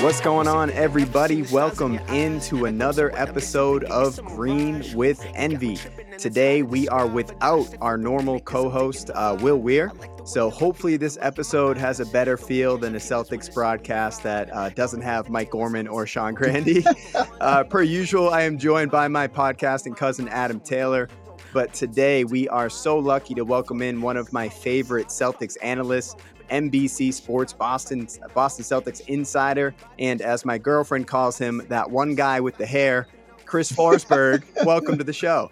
What's 0.00 0.20
going 0.20 0.46
on, 0.46 0.70
everybody? 0.70 1.42
Welcome 1.42 1.98
into 2.10 2.66
another 2.66 3.10
episode 3.18 3.82
of 3.82 4.24
Green 4.24 4.84
with 4.94 5.20
Envy. 5.34 5.76
Today, 6.18 6.62
we 6.62 6.88
are 6.88 7.08
without 7.08 7.66
our 7.80 7.98
normal 7.98 8.38
co 8.38 8.70
host, 8.70 9.10
uh, 9.12 9.36
Will 9.40 9.58
Weir. 9.58 9.90
So, 10.24 10.50
hopefully, 10.50 10.98
this 10.98 11.18
episode 11.20 11.76
has 11.78 11.98
a 11.98 12.06
better 12.06 12.36
feel 12.36 12.78
than 12.78 12.94
a 12.94 12.98
Celtics 12.98 13.52
broadcast 13.52 14.22
that 14.22 14.54
uh, 14.54 14.68
doesn't 14.68 15.02
have 15.02 15.30
Mike 15.30 15.50
Gorman 15.50 15.88
or 15.88 16.06
Sean 16.06 16.32
Grande. 16.32 16.86
uh, 17.40 17.64
per 17.64 17.82
usual, 17.82 18.30
I 18.30 18.42
am 18.42 18.56
joined 18.56 18.92
by 18.92 19.08
my 19.08 19.26
podcasting 19.26 19.96
cousin, 19.96 20.28
Adam 20.28 20.60
Taylor. 20.60 21.08
But 21.52 21.74
today, 21.74 22.22
we 22.22 22.48
are 22.50 22.70
so 22.70 22.98
lucky 22.98 23.34
to 23.34 23.44
welcome 23.44 23.82
in 23.82 24.00
one 24.00 24.16
of 24.16 24.32
my 24.32 24.48
favorite 24.48 25.08
Celtics 25.08 25.56
analysts, 25.60 26.14
NBC 26.50 27.12
Sports 27.12 27.52
Boston 27.52 28.08
Boston 28.34 28.64
Celtics 28.64 29.00
insider, 29.06 29.74
and 29.98 30.20
as 30.20 30.44
my 30.44 30.58
girlfriend 30.58 31.06
calls 31.06 31.38
him, 31.38 31.62
that 31.68 31.90
one 31.90 32.14
guy 32.14 32.40
with 32.40 32.56
the 32.56 32.66
hair, 32.66 33.08
Chris 33.44 33.70
Forsberg. 33.70 34.44
welcome 34.64 34.98
to 34.98 35.04
the 35.04 35.12
show. 35.12 35.50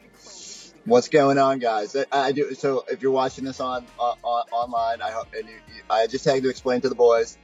What's 0.84 1.08
going 1.08 1.36
on, 1.36 1.58
guys? 1.58 1.96
I, 2.12 2.30
do. 2.30 2.54
So, 2.54 2.84
if 2.88 3.02
you're 3.02 3.10
watching 3.10 3.44
this 3.44 3.58
on, 3.58 3.86
on 3.98 4.16
online, 4.22 5.02
I 5.02 5.10
hope, 5.10 5.26
and 5.36 5.48
you, 5.48 5.54
I 5.90 6.06
just 6.06 6.24
had 6.24 6.42
to 6.44 6.48
explain 6.48 6.80
to 6.82 6.88
the 6.88 6.94
boys, 6.94 7.38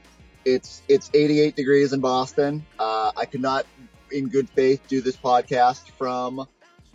it's 0.45 0.81
it's 0.87 1.09
88 1.13 1.55
degrees 1.55 1.91
in 1.91 1.99
Boston. 1.99 2.65
Uh, 2.79 3.11
I 3.17 3.25
could 3.25 3.41
not, 3.41 3.65
in 4.11 4.29
good 4.29 4.49
faith, 4.49 4.81
do 4.87 5.01
this 5.01 5.17
podcast 5.17 5.89
from 5.97 6.47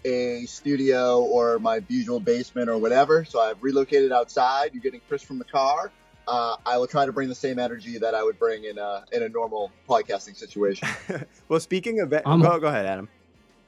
a 0.04 0.46
studio 0.46 1.20
or 1.22 1.58
my 1.58 1.82
usual 1.88 2.20
basement 2.20 2.70
or 2.70 2.78
whatever. 2.78 3.24
So 3.24 3.40
I've 3.40 3.62
relocated 3.62 4.12
outside. 4.12 4.70
You're 4.72 4.82
getting 4.82 5.00
Chris 5.06 5.22
from 5.22 5.38
the 5.38 5.44
car 5.44 5.92
uh, 6.28 6.56
I 6.66 6.76
will 6.76 6.86
try 6.86 7.06
to 7.06 7.12
bring 7.12 7.28
the 7.28 7.34
same 7.34 7.58
energy 7.58 7.98
that 7.98 8.14
I 8.14 8.22
would 8.22 8.38
bring 8.38 8.64
in 8.64 8.78
a 8.78 9.04
in 9.12 9.22
a 9.22 9.28
normal 9.28 9.72
podcasting 9.88 10.36
situation. 10.36 10.88
well, 11.48 11.58
speaking 11.58 12.00
of, 12.00 12.12
um, 12.24 12.42
go, 12.42 12.60
go 12.60 12.68
ahead, 12.68 12.86
Adam. 12.86 13.08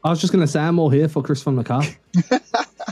I 0.05 0.11
was 0.11 0.21
just 0.21 0.33
gonna 0.33 0.47
say 0.47 0.61
I'm 0.61 0.79
all 0.79 0.91
here 0.91 1.09
for 1.09 1.23
Chris 1.23 1.43
from 1.43 1.57
the 1.57 1.65
car 1.65 1.83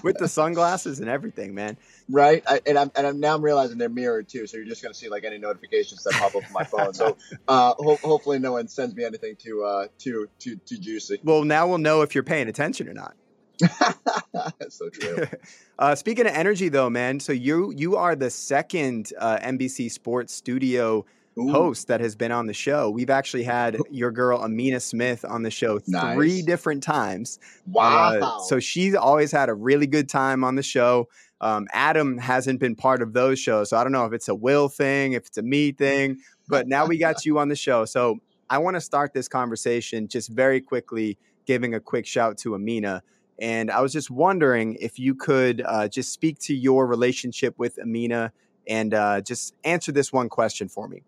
with 0.03 0.19
the 0.19 0.29
sunglasses 0.29 1.01
and 1.01 1.09
everything, 1.09 1.55
man. 1.55 1.77
Right, 2.11 2.43
I, 2.47 2.61
and 2.67 2.79
I'm 2.79 2.91
and 2.97 3.07
I'm 3.07 3.21
now 3.21 3.35
I'm 3.35 3.43
realizing 3.43 3.79
they're 3.79 3.89
mirrored 3.89 4.29
too, 4.29 4.47
so 4.47 4.57
you're 4.57 4.67
just 4.67 4.83
gonna 4.83 4.95
see 4.95 5.09
like 5.09 5.25
any 5.25 5.39
notifications 5.39 6.03
that 6.05 6.15
pop 6.15 6.35
up 6.35 6.45
on 6.47 6.53
my 6.53 6.65
phone. 6.65 6.95
So 6.95 7.17
uh, 7.47 7.75
ho- 7.79 7.99
hopefully 8.03 8.39
no 8.39 8.53
one 8.53 8.69
sends 8.69 8.95
me 8.95 9.05
anything 9.05 9.37
too 9.37 9.65
uh, 9.65 9.89
too 9.99 10.29
too 10.39 10.57
too 10.67 10.79
juicy. 10.79 11.21
Well, 11.23 11.45
now 11.45 11.67
we'll 11.67 11.79
know 11.79 12.03
if 12.03 12.15
you're 12.15 12.25
paying 12.25 12.49
attention 12.49 12.89
or 12.89 12.95
not. 12.95 13.15
so 14.69 14.89
true. 14.91 15.27
uh, 15.79 15.95
speaking 15.95 16.27
of 16.27 16.33
energy, 16.33 16.69
though, 16.69 16.91
man, 16.91 17.21
so 17.21 17.33
you 17.33 17.73
you 17.77 17.97
are 17.97 18.15
the 18.15 18.31
second 18.31 19.13
uh, 19.19 19.39
NBC 19.39 19.91
Sports 19.91 20.33
Studio 20.33 21.05
Ooh. 21.39 21.51
host 21.51 21.89
that 21.89 22.01
has 22.01 22.15
been 22.15 22.33
on 22.33 22.47
the 22.47 22.55
show. 22.55 22.91
We've 22.91 23.11
actually 23.11 23.45
had 23.45 23.79
your 23.91 24.11
girl 24.11 24.43
Amina 24.43 24.81
Smith 24.81 25.25
on 25.25 25.43
the 25.43 25.51
show 25.51 25.81
nice. 25.87 26.15
three 26.15 26.43
different 26.43 26.83
times. 26.83 27.39
Wow! 27.67 28.19
Uh, 28.21 28.41
so 28.41 28.61
she's 28.61 28.95
always 28.95 29.33
had 29.33 29.49
a 29.49 29.55
really 29.55 29.87
good 29.87 30.09
time 30.09 30.45
on 30.45 30.57
the 30.57 30.63
show. 30.63 31.09
Um, 31.41 31.69
Adam 31.73 32.19
hasn't 32.19 32.59
been 32.59 32.75
part 32.75 33.01
of 33.01 33.13
those 33.13 33.39
shows, 33.39 33.71
so 33.71 33.77
I 33.77 33.85
don't 33.85 33.93
know 33.93 34.07
if 34.07 34.13
it's 34.13 34.29
a 34.29 34.35
will 34.35 34.69
thing, 34.69 35.13
if 35.13 35.27
it's 35.27 35.39
a 35.39 35.43
me 35.43 35.73
thing. 35.73 36.19
But 36.49 36.67
now 36.67 36.87
we 36.87 36.99
got 36.99 37.25
you 37.27 37.39
on 37.39 37.49
the 37.49 37.57
show, 37.57 37.85
so 37.85 38.19
I 38.51 38.59
want 38.59 38.77
to 38.77 38.81
start 38.81 39.13
this 39.13 39.29
conversation 39.29 40.09
just 40.09 40.31
very 40.31 40.61
quickly, 40.61 41.19
giving 41.47 41.75
a 41.75 41.81
quick 41.81 42.07
shout 42.07 42.39
to 42.39 42.55
Amina. 42.55 43.03
And 43.41 43.71
I 43.71 43.81
was 43.81 43.93
just 43.93 44.11
wondering 44.11 44.77
if 44.81 44.99
you 44.99 45.15
could 45.15 45.63
uh, 45.65 45.89
just 45.89 46.13
speak 46.13 46.39
to 46.41 46.55
your 46.55 46.87
relationship 46.87 47.55
with 47.57 47.79
Amina 47.79 48.33
and 48.67 48.93
uh, 48.93 49.21
just 49.21 49.55
answer 49.65 49.93
this 49.93 50.13
one 50.13 50.29
question 50.29 50.69
for 50.69 50.89
me. 50.89 51.03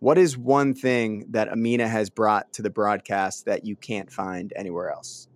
What 0.00 0.18
is 0.18 0.36
one 0.36 0.74
thing 0.74 1.26
that 1.30 1.48
Amina 1.48 1.88
has 1.88 2.10
brought 2.10 2.52
to 2.54 2.62
the 2.62 2.70
broadcast 2.70 3.46
that 3.46 3.64
you 3.64 3.74
can't 3.74 4.12
find 4.12 4.52
anywhere 4.54 4.90
else? 4.90 5.28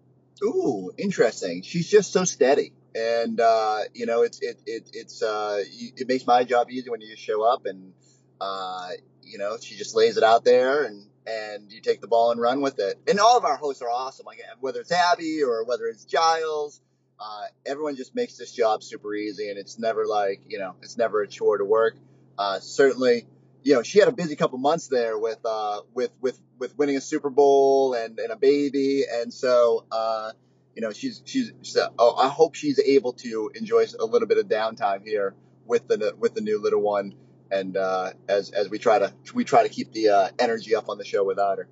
Ooh, 0.42 0.92
interesting. 0.96 1.62
She's 1.62 1.88
just 1.88 2.12
so 2.12 2.24
steady, 2.24 2.72
and 2.94 3.40
uh, 3.40 3.80
you 3.94 4.06
know, 4.06 4.22
it's 4.22 4.40
it, 4.40 4.60
it 4.66 4.90
it's 4.92 5.22
uh, 5.22 5.62
it 5.96 6.08
makes 6.08 6.26
my 6.26 6.44
job 6.44 6.68
easy 6.70 6.90
when 6.90 7.00
you 7.00 7.08
just 7.08 7.22
show 7.22 7.42
up, 7.42 7.66
and 7.66 7.92
uh, 8.40 8.90
you 9.22 9.38
know, 9.38 9.56
she 9.60 9.76
just 9.76 9.94
lays 9.96 10.16
it 10.16 10.24
out 10.24 10.44
there, 10.44 10.84
and 10.84 11.06
and 11.26 11.70
you 11.70 11.80
take 11.80 12.00
the 12.00 12.06
ball 12.06 12.32
and 12.32 12.40
run 12.40 12.60
with 12.60 12.78
it. 12.78 12.98
And 13.08 13.20
all 13.20 13.36
of 13.36 13.44
our 13.44 13.56
hosts 13.56 13.82
are 13.82 13.90
awesome, 13.90 14.26
like 14.26 14.40
whether 14.60 14.80
it's 14.80 14.92
Abby 14.92 15.42
or 15.42 15.64
whether 15.64 15.86
it's 15.86 16.04
Giles. 16.04 16.80
Uh, 17.20 17.44
everyone 17.64 17.94
just 17.94 18.14
makes 18.14 18.36
this 18.36 18.52
job 18.52 18.82
super 18.82 19.14
easy, 19.14 19.48
and 19.48 19.58
it's 19.58 19.78
never 19.78 20.06
like 20.06 20.40
you 20.48 20.58
know, 20.58 20.74
it's 20.82 20.98
never 20.98 21.22
a 21.22 21.28
chore 21.28 21.58
to 21.58 21.64
work. 21.64 21.94
Uh, 22.36 22.58
certainly, 22.58 23.26
you 23.62 23.74
know, 23.74 23.82
she 23.82 24.00
had 24.00 24.08
a 24.08 24.12
busy 24.12 24.34
couple 24.34 24.58
months 24.58 24.88
there 24.88 25.16
with 25.16 25.38
uh, 25.44 25.80
with 25.94 26.10
with 26.20 26.40
with 26.58 26.76
winning 26.76 26.96
a 26.96 27.00
Super 27.00 27.30
Bowl 27.30 27.94
and, 27.94 28.18
and 28.18 28.32
a 28.32 28.36
baby, 28.36 29.04
and 29.08 29.32
so 29.32 29.84
uh, 29.92 30.32
you 30.74 30.82
know, 30.82 30.92
she's 30.92 31.22
she's, 31.24 31.52
she's 31.62 31.78
oh, 31.98 32.16
I 32.16 32.28
hope 32.28 32.54
she's 32.54 32.80
able 32.80 33.12
to 33.14 33.50
enjoy 33.54 33.86
a 34.00 34.04
little 34.04 34.28
bit 34.28 34.38
of 34.38 34.46
downtime 34.46 35.06
here 35.06 35.34
with 35.66 35.86
the 35.86 36.14
with 36.18 36.34
the 36.34 36.40
new 36.40 36.60
little 36.60 36.80
one 36.80 37.14
and 37.52 37.76
uh, 37.76 38.12
as 38.28 38.50
as 38.50 38.68
we 38.70 38.78
try 38.78 38.98
to 38.98 39.12
we 39.34 39.44
try 39.44 39.62
to 39.62 39.68
keep 39.68 39.92
the 39.92 40.08
uh, 40.08 40.28
energy 40.38 40.74
up 40.74 40.88
on 40.88 40.98
the 40.98 41.04
show 41.04 41.22
without 41.22 41.58
her. 41.58 41.68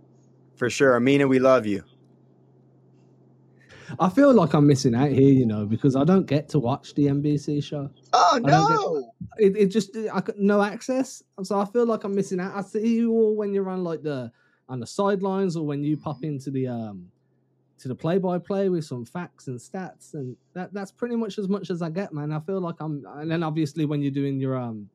For 0.54 0.70
sure, 0.70 0.94
Amina, 0.94 1.26
we 1.26 1.38
love 1.38 1.66
you. 1.66 1.82
I 3.98 4.08
feel 4.08 4.32
like 4.32 4.52
I'm 4.52 4.68
missing 4.68 4.94
out 4.94 5.10
here, 5.10 5.32
you 5.32 5.46
know, 5.46 5.66
because 5.66 5.96
I 5.96 6.04
don't 6.04 6.26
get 6.26 6.48
to 6.50 6.60
watch 6.60 6.94
the 6.94 7.06
NBC 7.06 7.64
show. 7.64 7.90
Oh 8.12 8.38
no! 8.40 9.12
Get, 9.38 9.56
it, 9.56 9.56
it 9.56 9.66
just 9.66 9.96
I 9.96 10.22
no 10.36 10.62
access, 10.62 11.24
so 11.42 11.58
I 11.58 11.64
feel 11.64 11.86
like 11.86 12.04
I'm 12.04 12.14
missing 12.14 12.38
out. 12.38 12.54
I 12.54 12.60
see 12.60 12.96
you 12.96 13.10
all 13.10 13.34
when 13.34 13.52
you're 13.52 13.68
on 13.68 13.82
like 13.82 14.02
the 14.02 14.30
on 14.68 14.78
the 14.78 14.86
sidelines 14.86 15.56
or 15.56 15.66
when 15.66 15.82
you 15.82 15.96
pop 15.96 16.22
into 16.22 16.50
the 16.50 16.68
um 16.68 17.06
to 17.78 17.88
the 17.88 17.94
play 17.94 18.18
by 18.18 18.38
play 18.38 18.68
with 18.68 18.84
some 18.84 19.06
facts 19.06 19.48
and 19.48 19.58
stats, 19.58 20.12
and 20.12 20.36
that 20.52 20.72
that's 20.74 20.92
pretty 20.92 21.16
much 21.16 21.38
as 21.38 21.48
much 21.48 21.70
as 21.70 21.80
I 21.80 21.88
get, 21.88 22.12
man. 22.12 22.32
I 22.32 22.40
feel 22.40 22.60
like 22.60 22.76
I'm, 22.80 23.04
and 23.16 23.30
then 23.30 23.42
obviously 23.42 23.86
when 23.86 24.02
you're 24.02 24.12
doing 24.12 24.38
your 24.38 24.56
um 24.56 24.88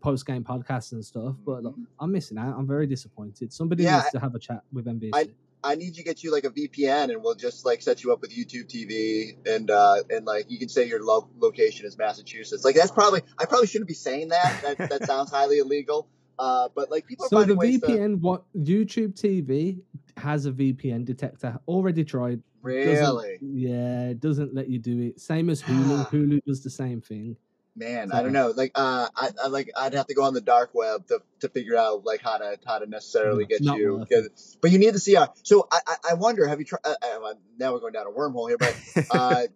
post 0.00 0.26
game 0.26 0.44
podcasts 0.44 0.92
and 0.92 1.04
stuff. 1.04 1.36
But 1.44 1.64
like, 1.64 1.74
mm-hmm. 1.74 1.84
I'm 2.00 2.12
missing 2.12 2.38
out. 2.38 2.56
I'm 2.56 2.66
very 2.66 2.86
disappointed. 2.86 3.52
Somebody 3.52 3.84
yeah, 3.84 3.98
needs 3.98 4.10
to 4.10 4.20
have 4.20 4.34
a 4.34 4.38
chat 4.38 4.62
with 4.72 4.86
NBC. 4.86 5.10
I, 5.14 5.28
I 5.62 5.74
need 5.76 5.94
to 5.94 6.02
get 6.02 6.22
you 6.22 6.32
like 6.32 6.44
a 6.44 6.50
VPN, 6.50 7.10
and 7.10 7.22
we'll 7.22 7.34
just 7.34 7.64
like 7.64 7.80
set 7.82 8.04
you 8.04 8.12
up 8.12 8.20
with 8.20 8.36
YouTube 8.36 8.66
TV, 8.66 9.36
and 9.46 9.70
uh, 9.70 9.96
and 10.10 10.26
like 10.26 10.50
you 10.50 10.58
can 10.58 10.68
say 10.68 10.86
your 10.86 11.02
lo- 11.02 11.30
location 11.38 11.86
is 11.86 11.96
Massachusetts. 11.96 12.64
Like 12.64 12.74
that's 12.74 12.90
probably 12.90 13.22
I 13.38 13.46
probably 13.46 13.66
shouldn't 13.66 13.88
be 13.88 13.94
saying 13.94 14.28
that. 14.28 14.62
That 14.62 14.90
that 14.90 15.04
sounds 15.06 15.30
highly 15.30 15.58
illegal. 15.58 16.08
Uh, 16.38 16.68
but 16.74 16.90
like 16.90 17.06
people 17.06 17.26
are 17.26 17.28
So 17.28 17.44
the 17.44 17.54
ways 17.54 17.80
to 17.80 17.86
VPN, 17.86 18.20
what 18.20 18.44
YouTube 18.56 19.14
TV 19.14 19.80
has 20.16 20.46
a 20.46 20.52
VPN 20.52 21.04
detector. 21.04 21.58
Already 21.66 22.04
tried. 22.04 22.42
Doesn't- 22.62 23.16
really. 23.16 23.38
yeah, 23.42 24.14
doesn't 24.18 24.54
let 24.54 24.68
you 24.68 24.78
do 24.78 25.00
it. 25.00 25.20
Same 25.20 25.50
as 25.50 25.62
Hulu. 25.62 26.08
Hulu 26.10 26.40
does 26.46 26.62
the 26.62 26.70
same 26.70 27.00
thing. 27.00 27.36
Man, 27.76 28.12
I 28.12 28.22
don't 28.22 28.32
know. 28.32 28.52
Like, 28.54 28.70
uh, 28.76 29.08
I, 29.16 29.30
I 29.42 29.48
like 29.48 29.68
I'd 29.76 29.94
have 29.94 30.06
to 30.06 30.14
go 30.14 30.22
on 30.22 30.32
the 30.32 30.40
dark 30.40 30.70
web 30.74 31.08
to, 31.08 31.20
to 31.40 31.48
figure 31.48 31.76
out 31.76 32.04
like 32.04 32.22
how 32.22 32.38
to 32.38 32.56
how 32.64 32.78
to 32.78 32.86
necessarily 32.86 33.46
get 33.46 33.62
not 33.62 33.78
you. 33.78 34.06
Get, 34.08 34.26
but 34.60 34.70
you 34.70 34.78
need 34.78 34.94
the 34.94 35.00
CR. 35.00 35.32
So 35.42 35.66
I 35.72 35.80
I, 35.86 35.96
I 36.10 36.14
wonder. 36.14 36.46
Have 36.46 36.60
you 36.60 36.66
tried? 36.66 36.82
Uh, 36.84 36.94
uh, 37.02 37.34
now 37.58 37.72
we're 37.72 37.80
going 37.80 37.92
down 37.92 38.06
a 38.06 38.10
wormhole 38.10 38.48
here, 38.48 38.58
but 38.58 38.76
uh, 39.10 39.46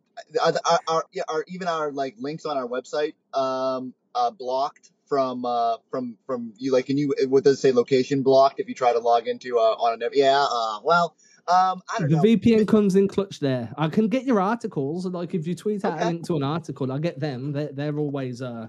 are, 0.45 0.53
are, 0.67 0.81
are, 0.89 1.05
are 1.29 1.45
even 1.47 1.69
our 1.69 1.93
like 1.93 2.17
links 2.19 2.45
on 2.45 2.57
our 2.57 2.67
website 2.67 3.15
um 3.35 3.95
uh, 4.17 4.33
blocked 4.33 4.91
from 5.09 5.45
uh 5.45 5.77
from 5.93 6.17
from 6.27 6.55
you? 6.59 6.73
Like, 6.73 6.87
can 6.87 6.99
you? 6.99 7.15
What 7.29 7.45
does 7.45 7.59
it 7.59 7.61
say? 7.61 7.71
Location 7.71 8.23
blocked 8.23 8.59
if 8.59 8.69
you 8.69 8.75
try 8.75 8.93
to 8.93 8.99
log 8.99 9.29
into 9.29 9.59
uh, 9.59 9.63
on 9.63 10.03
a 10.03 10.09
yeah. 10.13 10.45
Uh, 10.45 10.81
well, 10.83 11.15
um, 11.49 11.81
I 11.95 11.99
don't 12.01 12.11
The 12.11 12.17
know. 12.17 12.23
VPN 12.23 12.67
comes 12.69 12.95
in 12.97 13.09
clutch 13.09 13.41
there. 13.41 13.73
I 13.77 13.89
can 13.89 14.09
get 14.09 14.25
your 14.25 14.41
articles. 14.41 15.07
Like 15.07 15.35
if 15.35 15.47
you 15.47 15.55
tweet 15.55 15.85
out 15.85 15.95
Okay. 15.95 16.03
a 16.05 16.07
link 16.07 16.27
to 16.27 16.37
an 16.37 16.43
article, 16.43 16.93
I 16.93 16.99
get 16.99 17.19
them. 17.21 17.53
They're, 17.53 17.71
they're 17.73 17.99
always 17.99 18.43
uh, 18.43 18.69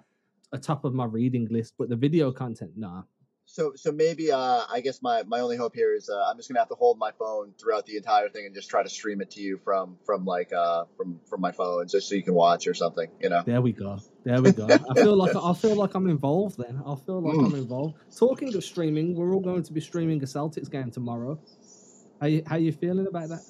a 0.52 0.58
top 0.58 0.86
of 0.86 0.94
my 0.94 1.06
reading 1.06 1.48
list. 1.52 1.74
But 1.78 1.90
the 1.90 1.96
video 1.96 2.32
content, 2.32 2.72
nah. 2.76 3.04
So 3.46 3.74
so 3.76 3.92
maybe 3.92 4.32
uh, 4.32 4.62
I 4.72 4.80
guess 4.82 5.02
my, 5.02 5.24
my 5.24 5.40
only 5.40 5.58
hope 5.58 5.74
here 5.76 5.92
is 5.96 6.08
uh, 6.08 6.24
I'm 6.30 6.38
just 6.38 6.48
gonna 6.50 6.60
have 6.60 6.70
to 6.70 6.76
hold 6.76 7.00
my 7.00 7.10
phone 7.18 7.54
throughout 7.60 7.88
the 7.88 7.98
entire 7.98 8.30
thing 8.30 8.46
and 8.46 8.54
just 8.54 8.70
try 8.70 8.84
to 8.84 8.90
stream 8.90 9.22
it 9.22 9.32
to 9.32 9.42
you 9.42 9.58
from 9.64 9.98
from 10.06 10.24
like 10.24 10.54
uh 10.54 10.84
from 10.96 11.20
from 11.28 11.42
my 11.42 11.52
phone 11.52 11.88
just 11.88 12.08
so 12.10 12.14
you 12.14 12.22
can 12.22 12.36
watch 12.36 12.68
or 12.68 12.76
something. 12.76 13.10
You 13.20 13.30
know. 13.30 13.42
There 13.44 13.60
we 13.60 13.72
go. 13.74 13.98
There 14.24 14.40
we 14.40 14.52
go. 14.52 14.68
I 14.68 14.94
feel 14.94 15.18
like 15.18 15.36
I 15.36 15.54
feel 15.54 15.76
like 15.76 15.96
I'm 15.96 16.08
involved. 16.08 16.60
Then 16.60 16.80
I 16.86 16.94
feel 16.96 17.22
like 17.24 17.34
Mm. 17.38 17.46
I'm 17.48 17.56
involved. 17.56 17.96
Talking 18.16 18.54
of 18.56 18.64
streaming, 18.64 19.16
we're 19.16 19.34
all 19.34 19.42
going 19.42 19.64
to 19.64 19.74
be 19.74 19.82
streaming 19.82 20.22
a 20.22 20.28
Celtics 20.28 20.70
game 20.70 20.92
tomorrow. 20.92 21.40
How 22.20 22.28
you, 22.28 22.44
how 22.46 22.58
you 22.58 22.72
feeling 22.72 23.08
about 23.08 23.30
that? 23.30 23.42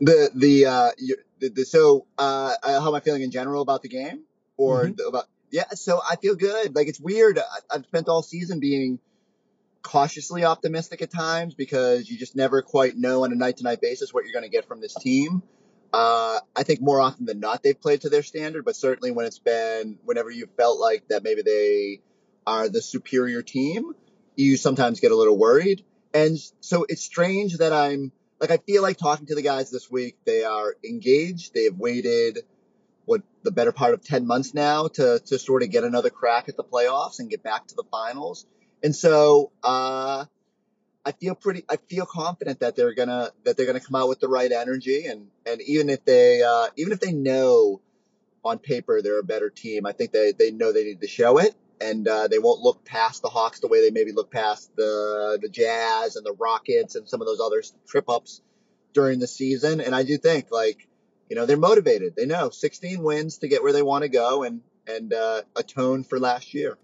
The 0.00 0.30
the 0.34 0.66
uh 0.66 0.90
you, 0.98 1.16
the, 1.38 1.50
the 1.50 1.64
so 1.64 2.06
uh 2.18 2.54
uh, 2.62 2.80
how 2.80 2.88
am 2.88 2.94
I 2.94 3.00
feeling 3.00 3.22
in 3.22 3.30
general 3.30 3.62
about 3.62 3.82
the 3.82 3.88
game 3.88 4.22
or 4.56 4.86
Mhm. 4.86 4.96
the- 4.96 5.06
about 5.06 5.26
yeah 5.50 5.68
so 5.70 6.00
I 6.08 6.16
feel 6.16 6.34
good. 6.34 6.74
Like 6.74 6.88
it's 6.88 7.00
weird. 7.00 7.38
I, 7.38 7.42
I've 7.70 7.84
spent 7.84 8.08
all 8.08 8.22
season 8.22 8.58
being 8.58 8.98
cautiously 9.82 10.44
optimistic 10.44 11.02
at 11.02 11.10
times 11.10 11.54
because 11.54 12.10
you 12.10 12.18
just 12.18 12.34
never 12.34 12.62
quite 12.62 12.96
know 12.96 13.24
on 13.24 13.32
a 13.32 13.36
night 13.36 13.58
to 13.58 13.64
night 13.64 13.80
basis 13.80 14.12
what 14.12 14.24
you're 14.24 14.32
going 14.32 14.44
to 14.44 14.50
get 14.50 14.66
from 14.66 14.80
this 14.80 14.94
team. 14.94 15.42
Uh, 15.92 16.40
I 16.56 16.64
think 16.64 16.80
more 16.80 17.00
often 17.00 17.26
than 17.26 17.38
not 17.38 17.62
they've 17.62 17.80
played 17.80 18.00
to 18.00 18.08
their 18.08 18.22
standard, 18.24 18.64
but 18.64 18.74
certainly 18.74 19.12
when 19.12 19.26
it's 19.26 19.38
been 19.38 19.98
whenever 20.04 20.30
you 20.30 20.48
felt 20.56 20.80
like 20.80 21.06
that 21.08 21.22
maybe 21.22 21.42
they 21.42 22.00
are 22.46 22.68
the 22.68 22.82
superior 22.82 23.42
team, 23.42 23.92
you 24.34 24.56
sometimes 24.56 24.98
get 24.98 25.12
a 25.12 25.16
little 25.16 25.38
worried. 25.38 25.84
And 26.14 26.38
so 26.60 26.86
it's 26.88 27.02
strange 27.02 27.58
that 27.58 27.72
I'm 27.72 28.12
like 28.40 28.52
I 28.52 28.58
feel 28.58 28.82
like 28.82 28.96
talking 28.96 29.26
to 29.26 29.34
the 29.34 29.42
guys 29.42 29.70
this 29.70 29.90
week. 29.90 30.16
They 30.24 30.44
are 30.44 30.76
engaged. 30.84 31.52
They 31.52 31.64
have 31.64 31.76
waited 31.76 32.38
what 33.04 33.22
the 33.42 33.50
better 33.50 33.72
part 33.72 33.92
of 33.92 34.02
10 34.02 34.26
months 34.26 34.54
now 34.54 34.86
to 34.88 35.20
to 35.26 35.38
sort 35.38 35.64
of 35.64 35.70
get 35.70 35.82
another 35.82 36.10
crack 36.10 36.48
at 36.48 36.56
the 36.56 36.64
playoffs 36.64 37.18
and 37.18 37.28
get 37.28 37.42
back 37.42 37.66
to 37.66 37.74
the 37.74 37.82
finals. 37.90 38.46
And 38.82 38.94
so 38.94 39.50
uh 39.64 40.24
I 41.04 41.12
feel 41.12 41.34
pretty 41.34 41.64
I 41.68 41.76
feel 41.76 42.06
confident 42.06 42.60
that 42.60 42.76
they're 42.76 42.94
gonna 42.94 43.32
that 43.44 43.56
they're 43.56 43.66
gonna 43.66 43.80
come 43.80 43.96
out 43.96 44.08
with 44.08 44.20
the 44.20 44.28
right 44.28 44.50
energy 44.52 45.06
and 45.06 45.26
and 45.44 45.60
even 45.62 45.90
if 45.90 46.04
they 46.04 46.42
uh 46.42 46.68
even 46.76 46.92
if 46.92 47.00
they 47.00 47.12
know 47.12 47.80
on 48.44 48.58
paper 48.58 49.02
they're 49.02 49.18
a 49.18 49.24
better 49.24 49.50
team, 49.50 49.84
I 49.84 49.92
think 49.92 50.12
they 50.12 50.32
they 50.32 50.52
know 50.52 50.72
they 50.72 50.84
need 50.84 51.00
to 51.00 51.08
show 51.08 51.38
it 51.38 51.54
and 51.80 52.06
uh, 52.06 52.28
they 52.28 52.38
won't 52.38 52.60
look 52.60 52.84
past 52.84 53.22
the 53.22 53.28
Hawks 53.28 53.60
the 53.60 53.68
way 53.68 53.80
they 53.80 53.90
maybe 53.90 54.12
look 54.12 54.30
past 54.30 54.74
the 54.76 55.38
the 55.40 55.48
Jazz 55.48 56.16
and 56.16 56.24
the 56.24 56.32
Rockets 56.32 56.94
and 56.94 57.08
some 57.08 57.20
of 57.20 57.26
those 57.26 57.40
other 57.40 57.62
trip 57.86 58.08
ups 58.08 58.42
during 58.92 59.18
the 59.18 59.26
season. 59.26 59.80
And 59.80 59.94
I 59.94 60.02
do 60.02 60.16
think 60.18 60.46
like 60.50 60.86
you 61.28 61.36
know 61.36 61.46
they're 61.46 61.56
motivated. 61.56 62.14
They 62.16 62.26
know 62.26 62.50
16 62.50 63.02
wins 63.02 63.38
to 63.38 63.48
get 63.48 63.62
where 63.62 63.72
they 63.72 63.82
want 63.82 64.02
to 64.02 64.08
go 64.08 64.42
and 64.42 64.60
and 64.86 65.12
uh, 65.12 65.42
atone 65.56 66.04
for 66.04 66.20
last 66.20 66.54
year. 66.54 66.76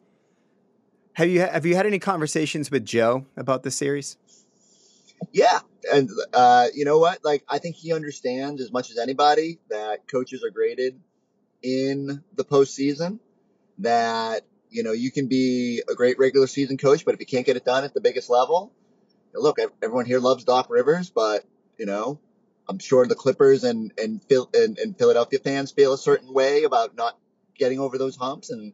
have 1.15 1.29
you 1.29 1.41
have 1.41 1.67
you 1.67 1.77
had 1.77 1.87
any 1.87 1.99
conversations 1.99 2.71
with 2.71 2.85
Joe 2.85 3.27
about 3.37 3.63
the 3.63 3.71
series? 3.71 4.17
Yeah, 5.33 5.61
and 5.93 6.09
uh, 6.33 6.69
you 6.75 6.85
know 6.85 6.99
what? 6.99 7.25
Like, 7.25 7.45
I 7.49 7.59
think 7.59 7.77
he 7.77 7.93
understands 7.93 8.61
as 8.63 8.73
much 8.73 8.91
as 8.91 8.99
anybody 8.99 9.59
that 9.69 10.09
coaches 10.11 10.43
are 10.43 10.51
graded 10.51 10.99
in 11.63 12.23
the 12.35 12.45
postseason. 12.45 13.19
That 13.79 14.43
you 14.71 14.83
know 14.83 14.93
you 14.93 15.11
can 15.11 15.27
be 15.27 15.83
a 15.89 15.95
great 15.95 16.19
regular 16.19 16.47
season 16.47 16.77
coach, 16.77 17.05
but 17.05 17.15
if 17.15 17.21
you 17.21 17.27
can't 17.27 17.47
get 17.47 17.57
it 17.57 17.65
done 17.65 17.85
at 17.85 17.95
the 17.95 18.01
biggest 18.01 18.31
level, 18.31 18.73
look, 19.35 19.59
everyone 19.83 20.07
here 20.07 20.21
loves 20.21 20.45
Doc 20.45 20.69
Rivers, 20.71 21.11
but 21.11 21.45
you 21.79 21.87
know, 21.87 22.21
I'm 22.69 22.79
sure 22.79 23.07
the 23.07 23.15
Clippers 23.15 23.65
and 23.65 23.93
and 23.99 24.21
and, 24.55 24.79
and 24.79 24.99
Philadelphia 24.99 25.39
fans 25.39 25.73
feel 25.73 25.93
a 25.93 25.99
certain 25.99 26.33
way 26.33 26.65
about 26.65 26.95
not 26.95 27.19
getting 27.59 27.79
over 27.81 27.99
those 27.99 28.17
humps, 28.17 28.51
and 28.51 28.73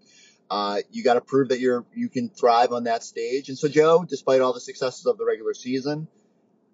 uh, 0.51 0.79
you 0.91 1.03
got 1.03 1.15
to 1.15 1.21
prove 1.21 1.49
that 1.49 1.61
you're 1.61 1.85
you 1.95 2.09
can 2.09 2.29
thrive 2.29 2.73
on 2.73 2.85
that 2.85 3.03
stage. 3.03 3.49
And 3.49 3.59
so 3.59 3.69
Joe, 3.69 4.05
despite 4.09 4.41
all 4.41 4.53
the 4.53 4.61
successes 4.61 5.07
of 5.07 5.19
the 5.19 5.25
regular 5.25 5.55
season, 5.55 6.09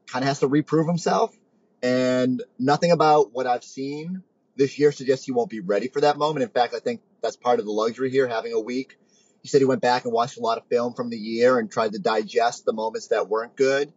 kind 0.06 0.22
of 0.22 0.28
has 0.28 0.40
to 0.40 0.48
reprove 0.48 0.86
himself. 0.86 1.36
And 1.82 2.42
nothing 2.58 2.92
about 2.92 3.32
what 3.32 3.46
I've 3.46 3.64
seen 3.64 4.22
this 4.56 4.78
year 4.78 4.92
suggests 4.92 5.24
he 5.24 5.32
won't 5.32 5.50
be 5.50 5.60
ready 5.60 5.88
for 5.88 6.00
that 6.02 6.16
moment. 6.16 6.42
In 6.42 6.50
fact, 6.50 6.74
I 6.74 6.78
think 6.78 7.00
that's 7.22 7.36
part 7.36 7.58
of 7.58 7.64
the 7.64 7.72
luxury 7.72 8.10
here, 8.10 8.28
having 8.28 8.52
a 8.52 8.60
week. 8.60 8.96
He 9.42 9.48
said 9.48 9.60
he 9.60 9.64
went 9.64 9.82
back 9.82 10.04
and 10.04 10.12
watched 10.12 10.38
a 10.38 10.40
lot 10.40 10.58
of 10.58 10.66
film 10.68 10.94
from 10.94 11.10
the 11.10 11.16
year 11.16 11.58
and 11.58 11.70
tried 11.70 11.92
to 11.92 11.98
digest 11.98 12.64
the 12.64 12.72
moments 12.72 13.08
that 13.08 13.28
weren't 13.28 13.56
good. 13.56 13.92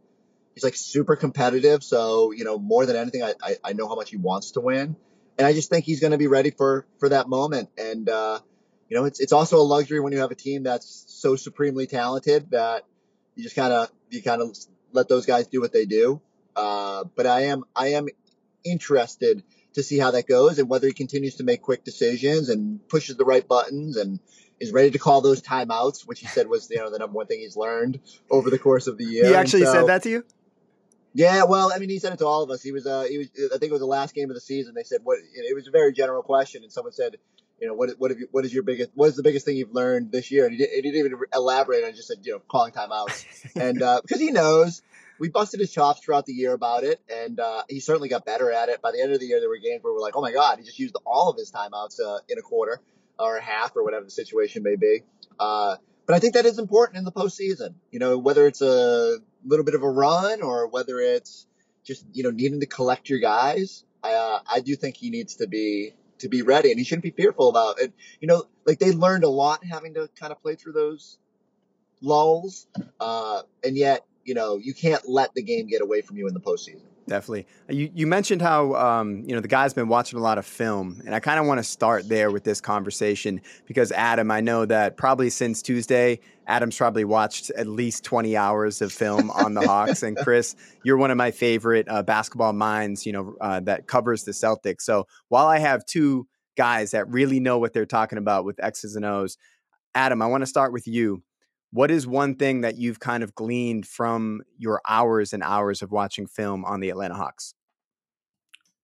He's 0.56 0.64
like 0.64 0.76
super 0.76 1.16
competitive. 1.16 1.84
So, 1.84 2.32
you 2.32 2.46
know, 2.46 2.58
more 2.58 2.86
than 2.86 2.96
anything, 2.96 3.24
I, 3.24 3.34
I, 3.44 3.56
I 3.64 3.74
know 3.74 3.88
how 3.88 3.96
much 3.96 4.10
he 4.10 4.18
wants 4.18 4.52
to 4.52 4.62
win. 4.62 4.96
And 5.38 5.46
I 5.46 5.54
just 5.54 5.70
think 5.70 5.86
he's 5.86 6.00
going 6.00 6.12
to 6.12 6.18
be 6.18 6.28
ready 6.28 6.50
for, 6.50 6.88
for 7.00 7.10
that 7.10 7.28
moment. 7.28 7.70
And, 7.78 8.10
uh, 8.10 8.40
you 8.90 8.98
know, 8.98 9.06
it's, 9.06 9.20
it's 9.20 9.34
also 9.34 9.58
a 9.58 9.64
luxury 9.64 10.00
when 10.00 10.14
you 10.14 10.20
have 10.20 10.32
a 10.32 10.36
team 10.36 10.64
that's 10.64 11.06
so 11.08 11.36
supremely 11.36 11.88
talented 11.88 12.52
that 12.52 12.86
you 13.36 13.44
just 13.44 13.56
kind 13.56 13.74
of, 13.74 13.92
you 14.10 14.24
kind 14.24 14.42
of 14.42 14.56
let 14.94 15.10
those 15.10 15.26
guys 15.26 15.48
do 15.48 15.60
what 15.60 15.74
they 15.74 15.86
do. 15.86 16.22
Uh, 16.56 17.04
but 17.16 17.28
I 17.28 17.46
am, 17.46 17.66
I 17.76 17.90
am 17.90 18.08
interested 18.64 19.44
to 19.74 19.84
see 19.84 20.00
how 20.00 20.12
that 20.12 20.26
goes 20.26 20.58
and 20.58 20.70
whether 20.70 20.88
he 20.88 20.94
continues 20.94 21.36
to 21.36 21.44
make 21.44 21.62
quick 21.62 21.84
decisions 21.84 22.48
and 22.48 22.88
pushes 22.88 23.18
the 23.18 23.26
right 23.26 23.46
buttons 23.46 23.98
and 23.98 24.20
is 24.60 24.72
ready 24.72 24.92
to 24.92 25.00
call 25.00 25.22
those 25.22 25.42
timeouts, 25.42 26.08
which 26.08 26.20
he 26.20 26.28
said 26.28 26.48
was, 26.48 26.70
you 26.70 26.78
know, 26.78 26.90
the 26.90 27.00
number 27.00 27.16
one 27.16 27.28
thing 27.28 27.40
he's 27.40 27.58
learned 27.58 28.00
over 28.30 28.50
the 28.50 28.60
course 28.60 28.88
of 28.88 28.98
the 28.98 29.06
year. 29.06 29.28
he 29.28 29.36
actually 29.36 29.64
so- 29.66 29.74
said 29.74 29.88
that 29.88 30.04
to 30.04 30.10
you? 30.10 30.26
yeah, 31.14 31.44
well, 31.46 31.72
I 31.74 31.80
mean, 31.80 31.90
he 31.90 32.00
said 32.00 32.14
it 32.14 32.20
to 32.20 32.26
all 32.26 32.44
of 32.44 32.50
us. 32.50 32.62
He 32.62 32.72
was, 32.72 32.86
uh, 32.86 33.04
he 33.10 33.18
was. 33.18 33.30
I 33.54 33.58
think 33.58 33.70
it 33.70 33.72
was 33.72 33.80
the 33.80 33.86
last 33.86 34.14
game 34.14 34.30
of 34.30 34.36
the 34.36 34.42
season. 34.42 34.74
They 34.76 34.84
said 34.84 35.00
what? 35.04 35.18
It 35.34 35.56
was 35.56 35.68
a 35.68 35.72
very 35.72 35.94
general 35.94 36.22
question, 36.22 36.64
and 36.64 36.72
someone 36.72 36.92
said, 36.92 37.16
you 37.60 37.68
know, 37.68 37.74
what, 37.74 37.92
what 37.98 38.12
have 38.12 38.20
you, 38.20 38.28
what 38.32 38.44
is 38.44 38.54
your 38.54 38.64
biggest, 38.64 38.92
what 38.96 39.08
is 39.08 39.16
the 39.16 39.24
biggest 39.24 39.46
thing 39.46 39.56
you've 39.56 39.74
learned 39.74 40.12
this 40.12 40.30
year? 40.30 40.46
And 40.46 40.52
he, 40.54 40.58
did, 40.58 40.70
he 40.72 40.82
didn't 40.82 41.00
even 41.00 41.20
elaborate 41.34 41.84
on. 41.84 41.92
it, 41.92 41.96
Just 41.96 42.10
said, 42.10 42.18
you 42.24 42.34
know, 42.34 42.40
calling 42.40 42.74
timeouts, 42.74 43.26
and 43.56 43.82
uh, 43.82 44.02
because 44.02 44.20
he 44.20 44.32
knows, 44.32 44.82
we 45.18 45.30
busted 45.30 45.62
his 45.62 45.72
chops 45.72 46.02
throughout 46.02 46.26
the 46.26 46.34
year 46.34 46.52
about 46.54 46.84
it, 46.84 47.00
and 47.10 47.40
uh, 47.40 47.64
he 47.70 47.80
certainly 47.80 48.10
got 48.10 48.26
better 48.26 48.52
at 48.52 48.68
it. 48.68 48.82
By 48.82 48.92
the 48.92 49.02
end 49.02 49.14
of 49.14 49.22
the 49.22 49.26
year, 49.26 49.40
there 49.40 49.50
were 49.50 49.58
games 49.58 49.84
where 49.84 49.94
we're 49.94 50.02
like, 50.02 50.18
oh 50.18 50.22
my 50.22 50.34
god, 50.34 50.60
he 50.60 50.66
just 50.66 50.80
used 50.80 50.98
all 51.06 51.30
of 51.30 51.38
his 51.38 51.52
timeouts 51.52 52.00
uh, 52.06 52.20
in 52.28 52.38
a 52.38 52.42
quarter 52.42 52.82
or 53.20 53.40
half 53.40 53.76
or 53.76 53.84
whatever 53.84 54.06
the 54.06 54.12
situation 54.12 54.64
may 54.64 54.76
be. 54.76 55.04
Uh, 55.40 55.78
but 56.06 56.16
I 56.16 56.20
think 56.20 56.34
that 56.36 56.46
is 56.46 56.60
important 56.60 56.98
in 56.98 57.04
the 57.04 57.12
postseason. 57.12 57.76
You 57.92 58.00
know, 58.00 58.18
whether 58.18 58.46
it's 58.48 58.62
a 58.62 59.18
little 59.46 59.66
bit 59.66 59.76
of 59.76 59.84
a 59.84 59.90
run 59.90 60.42
or 60.42 60.68
whether 60.68 61.00
it's 61.00 61.48
just 61.84 62.06
you 62.14 62.24
know 62.24 62.32
needing 62.32 62.60
to 62.60 62.66
collect 62.66 63.10
your 63.10 63.20
guys. 63.20 63.84
I 64.04 64.14
uh, 64.14 64.40
I 64.52 64.60
do 64.60 64.76
think 64.76 64.98
he 64.98 65.10
needs 65.10 65.36
to 65.36 65.48
be 65.48 65.94
to 66.20 66.30
be 66.30 66.42
ready, 66.42 66.72
and 66.72 66.80
he 66.80 66.86
shouldn't 66.86 67.04
be 67.04 67.12
fearful 67.12 67.50
about 67.50 67.80
it. 67.80 67.94
You 68.20 68.28
know, 68.28 68.44
like 68.66 68.80
they 68.80 68.92
learned 68.92 69.24
a 69.24 69.30
lot 69.30 69.64
having 69.64 69.94
to 69.96 70.10
kind 70.20 70.32
of 70.32 70.42
play 70.42 70.56
through 70.56 70.74
those 70.74 71.18
lulls, 72.02 72.68
uh, 73.00 73.42
and 73.64 73.76
yet 73.76 74.06
you 74.24 74.34
know 74.34 74.58
you 74.58 74.74
can't 74.74 75.08
let 75.08 75.34
the 75.34 75.42
game 75.42 75.68
get 75.68 75.82
away 75.82 76.02
from 76.02 76.18
you 76.18 76.28
in 76.28 76.34
the 76.34 76.40
postseason. 76.40 76.86
Definitely. 77.08 77.46
You 77.70 77.92
you 77.94 78.08
mentioned 78.08 78.42
how 78.42 78.74
um, 78.74 79.24
you 79.28 79.36
know 79.36 79.40
the 79.40 79.48
guy's 79.48 79.76
been 79.76 79.88
watching 79.88 80.18
a 80.18 80.22
lot 80.22 80.40
of 80.40 80.46
film, 80.46 81.04
and 81.06 81.14
I 81.14 81.20
kind 81.20 81.40
of 81.40 81.46
want 81.46 81.60
to 81.60 81.64
start 81.64 82.10
there 82.10 82.32
with 82.32 82.44
this 82.44 82.60
conversation 82.60 83.42
because 83.68 83.92
Adam, 83.92 84.32
I 84.32 84.42
know 84.42 84.66
that 84.66 84.98
probably 84.98 85.30
since 85.30 85.62
Tuesday, 85.62 86.20
Adam's 86.48 86.76
probably 86.76 87.06
watched 87.06 87.52
at 87.52 87.68
least 87.68 88.04
twenty 88.04 88.36
hours 88.36 88.82
of 88.82 88.92
film 88.92 89.30
on 89.30 89.54
the 89.54 89.62
Hawks, 89.62 90.02
and 90.02 90.18
Chris, 90.24 90.56
you're 90.84 90.98
one 90.98 91.12
of 91.12 91.18
my 91.18 91.30
favorite 91.30 91.88
uh, 91.88 92.02
basketball 92.02 92.54
minds, 92.54 93.06
you 93.06 93.12
know, 93.12 93.36
uh, 93.40 93.60
that 93.60 93.86
covers 93.86 94.24
the 94.24 94.32
Celtics. 94.32 94.82
So 94.82 95.06
while 95.30 95.46
I 95.46 95.60
have 95.60 95.86
two 95.86 96.28
guys 96.58 96.92
that 96.92 97.08
really 97.10 97.40
know 97.40 97.60
what 97.60 97.74
they're 97.74 97.86
talking 97.86 98.18
about 98.18 98.46
with 98.46 98.60
X's 98.64 98.96
and 98.96 99.06
O's, 99.06 99.38
Adam, 99.94 100.24
I 100.24 100.26
want 100.26 100.42
to 100.42 100.48
start 100.48 100.74
with 100.74 100.88
you 100.88 101.22
what 101.76 101.92
is 101.92 102.08
one 102.08 102.36
thing 102.36 102.62
that 102.62 102.78
you've 102.78 103.02
kind 103.02 103.22
of 103.22 103.36
gleaned 103.36 103.86
from 103.86 104.42
your 104.58 104.82
hours 104.88 105.34
and 105.34 105.44
hours 105.44 105.82
of 105.82 105.92
watching 105.92 106.26
film 106.26 106.64
on 106.64 106.80
the 106.80 106.90
Atlanta 106.90 107.16
Hawks? 107.16 107.54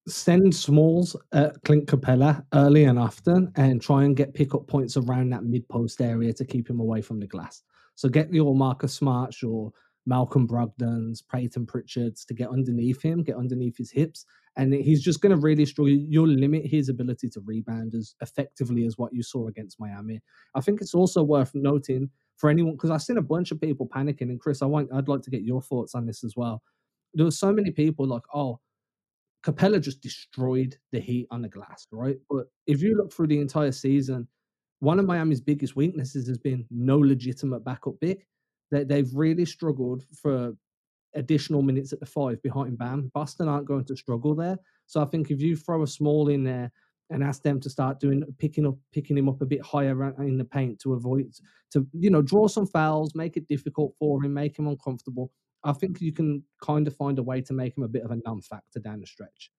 Send 0.06 0.54
Smalls 0.54 1.16
at 1.32 1.56
Clint 1.64 1.86
Capela 1.86 2.44
early 2.52 2.84
and 2.84 2.98
often 2.98 3.50
and 3.56 3.80
try 3.80 4.04
and 4.04 4.14
get 4.14 4.34
pickup 4.34 4.66
points 4.66 4.98
around 4.98 5.30
that 5.30 5.42
mid 5.42 5.66
post 5.70 6.02
area 6.02 6.34
to 6.34 6.44
keep 6.44 6.68
him 6.68 6.80
away 6.80 7.00
from 7.00 7.18
the 7.18 7.26
glass. 7.26 7.62
So 7.94 8.10
get 8.10 8.30
your 8.30 8.54
Marcus 8.54 8.92
Smarts 8.92 9.42
or 9.42 9.72
Malcolm 10.04 10.46
Brogdon's, 10.46 11.22
Payton 11.22 11.64
Pritchard's 11.64 12.26
to 12.26 12.34
get 12.34 12.50
underneath 12.50 13.00
him, 13.00 13.22
get 13.22 13.36
underneath 13.36 13.78
his 13.78 13.90
hips, 13.90 14.26
and 14.56 14.74
he's 14.74 15.02
just 15.02 15.22
going 15.22 15.34
to 15.34 15.40
really 15.40 15.64
struggle. 15.64 15.94
You'll 15.94 16.28
limit 16.28 16.66
his 16.66 16.90
ability 16.90 17.30
to 17.30 17.40
rebound 17.40 17.94
as 17.94 18.14
effectively 18.20 18.84
as 18.84 18.98
what 18.98 19.14
you 19.14 19.22
saw 19.22 19.48
against 19.48 19.80
Miami. 19.80 20.20
I 20.54 20.60
think 20.60 20.82
it's 20.82 20.94
also 20.94 21.22
worth 21.22 21.52
noting 21.54 22.10
for 22.42 22.50
anyone 22.50 22.72
because 22.72 22.90
I've 22.90 23.02
seen 23.02 23.18
a 23.18 23.22
bunch 23.22 23.52
of 23.52 23.60
people 23.60 23.86
panicking, 23.86 24.22
and 24.22 24.40
Chris, 24.40 24.62
I 24.62 24.66
want 24.66 24.90
I'd 24.92 25.06
like 25.06 25.22
to 25.22 25.30
get 25.30 25.42
your 25.42 25.62
thoughts 25.62 25.94
on 25.94 26.04
this 26.04 26.24
as 26.24 26.34
well. 26.36 26.60
There 27.14 27.24
were 27.24 27.30
so 27.30 27.52
many 27.52 27.70
people 27.70 28.04
like, 28.04 28.24
oh, 28.34 28.58
Capela 29.46 29.80
just 29.80 30.00
destroyed 30.00 30.76
the 30.90 30.98
Heat 30.98 31.28
on 31.30 31.42
the 31.42 31.48
glass, 31.48 31.86
right? 31.92 32.16
But 32.28 32.46
if 32.66 32.82
you 32.82 32.96
look 32.96 33.12
through 33.12 33.28
the 33.28 33.38
entire 33.38 33.70
season, 33.70 34.26
one 34.80 34.98
of 34.98 35.06
Miami's 35.06 35.40
biggest 35.40 35.76
weaknesses 35.76 36.26
has 36.26 36.36
been 36.36 36.66
no 36.68 36.98
legitimate 36.98 37.64
backup 37.64 37.94
big. 38.00 38.26
They, 38.72 38.82
they've 38.82 39.14
really 39.14 39.44
struggled 39.44 40.04
for 40.20 40.54
additional 41.14 41.62
minutes 41.62 41.92
at 41.92 42.00
the 42.00 42.06
five 42.06 42.42
behind 42.42 42.76
Bam. 42.76 43.12
Boston 43.14 43.46
aren't 43.46 43.68
going 43.68 43.84
to 43.84 43.96
struggle 43.96 44.34
there. 44.34 44.58
So 44.88 45.00
I 45.00 45.04
think 45.04 45.30
if 45.30 45.40
you 45.40 45.54
throw 45.56 45.84
a 45.84 45.86
small 45.86 46.28
in 46.28 46.42
there 46.42 46.72
and 47.12 47.22
ask 47.22 47.42
them 47.42 47.60
to 47.60 47.70
start 47.70 48.00
doing 48.00 48.24
picking 48.38 48.66
up 48.66 48.76
picking 48.92 49.16
him 49.16 49.28
up 49.28 49.40
a 49.42 49.46
bit 49.46 49.62
higher 49.62 50.14
in 50.18 50.38
the 50.38 50.44
paint 50.44 50.80
to 50.80 50.94
avoid 50.94 51.32
to 51.70 51.86
you 51.92 52.10
know 52.10 52.22
draw 52.22 52.48
some 52.48 52.66
fouls, 52.66 53.14
make 53.14 53.36
it 53.36 53.48
difficult 53.48 53.94
for 53.98 54.22
him, 54.24 54.34
make 54.34 54.58
him 54.58 54.66
uncomfortable. 54.66 55.30
I 55.64 55.72
think 55.72 56.00
you 56.00 56.12
can 56.12 56.42
kind 56.60 56.88
of 56.88 56.96
find 56.96 57.18
a 57.18 57.22
way 57.22 57.40
to 57.42 57.52
make 57.52 57.76
him 57.76 57.84
a 57.84 57.88
bit 57.88 58.02
of 58.02 58.10
a 58.10 58.16
non-factor 58.16 58.80
down 58.80 59.00
the 59.00 59.06
stretch. 59.06 59.50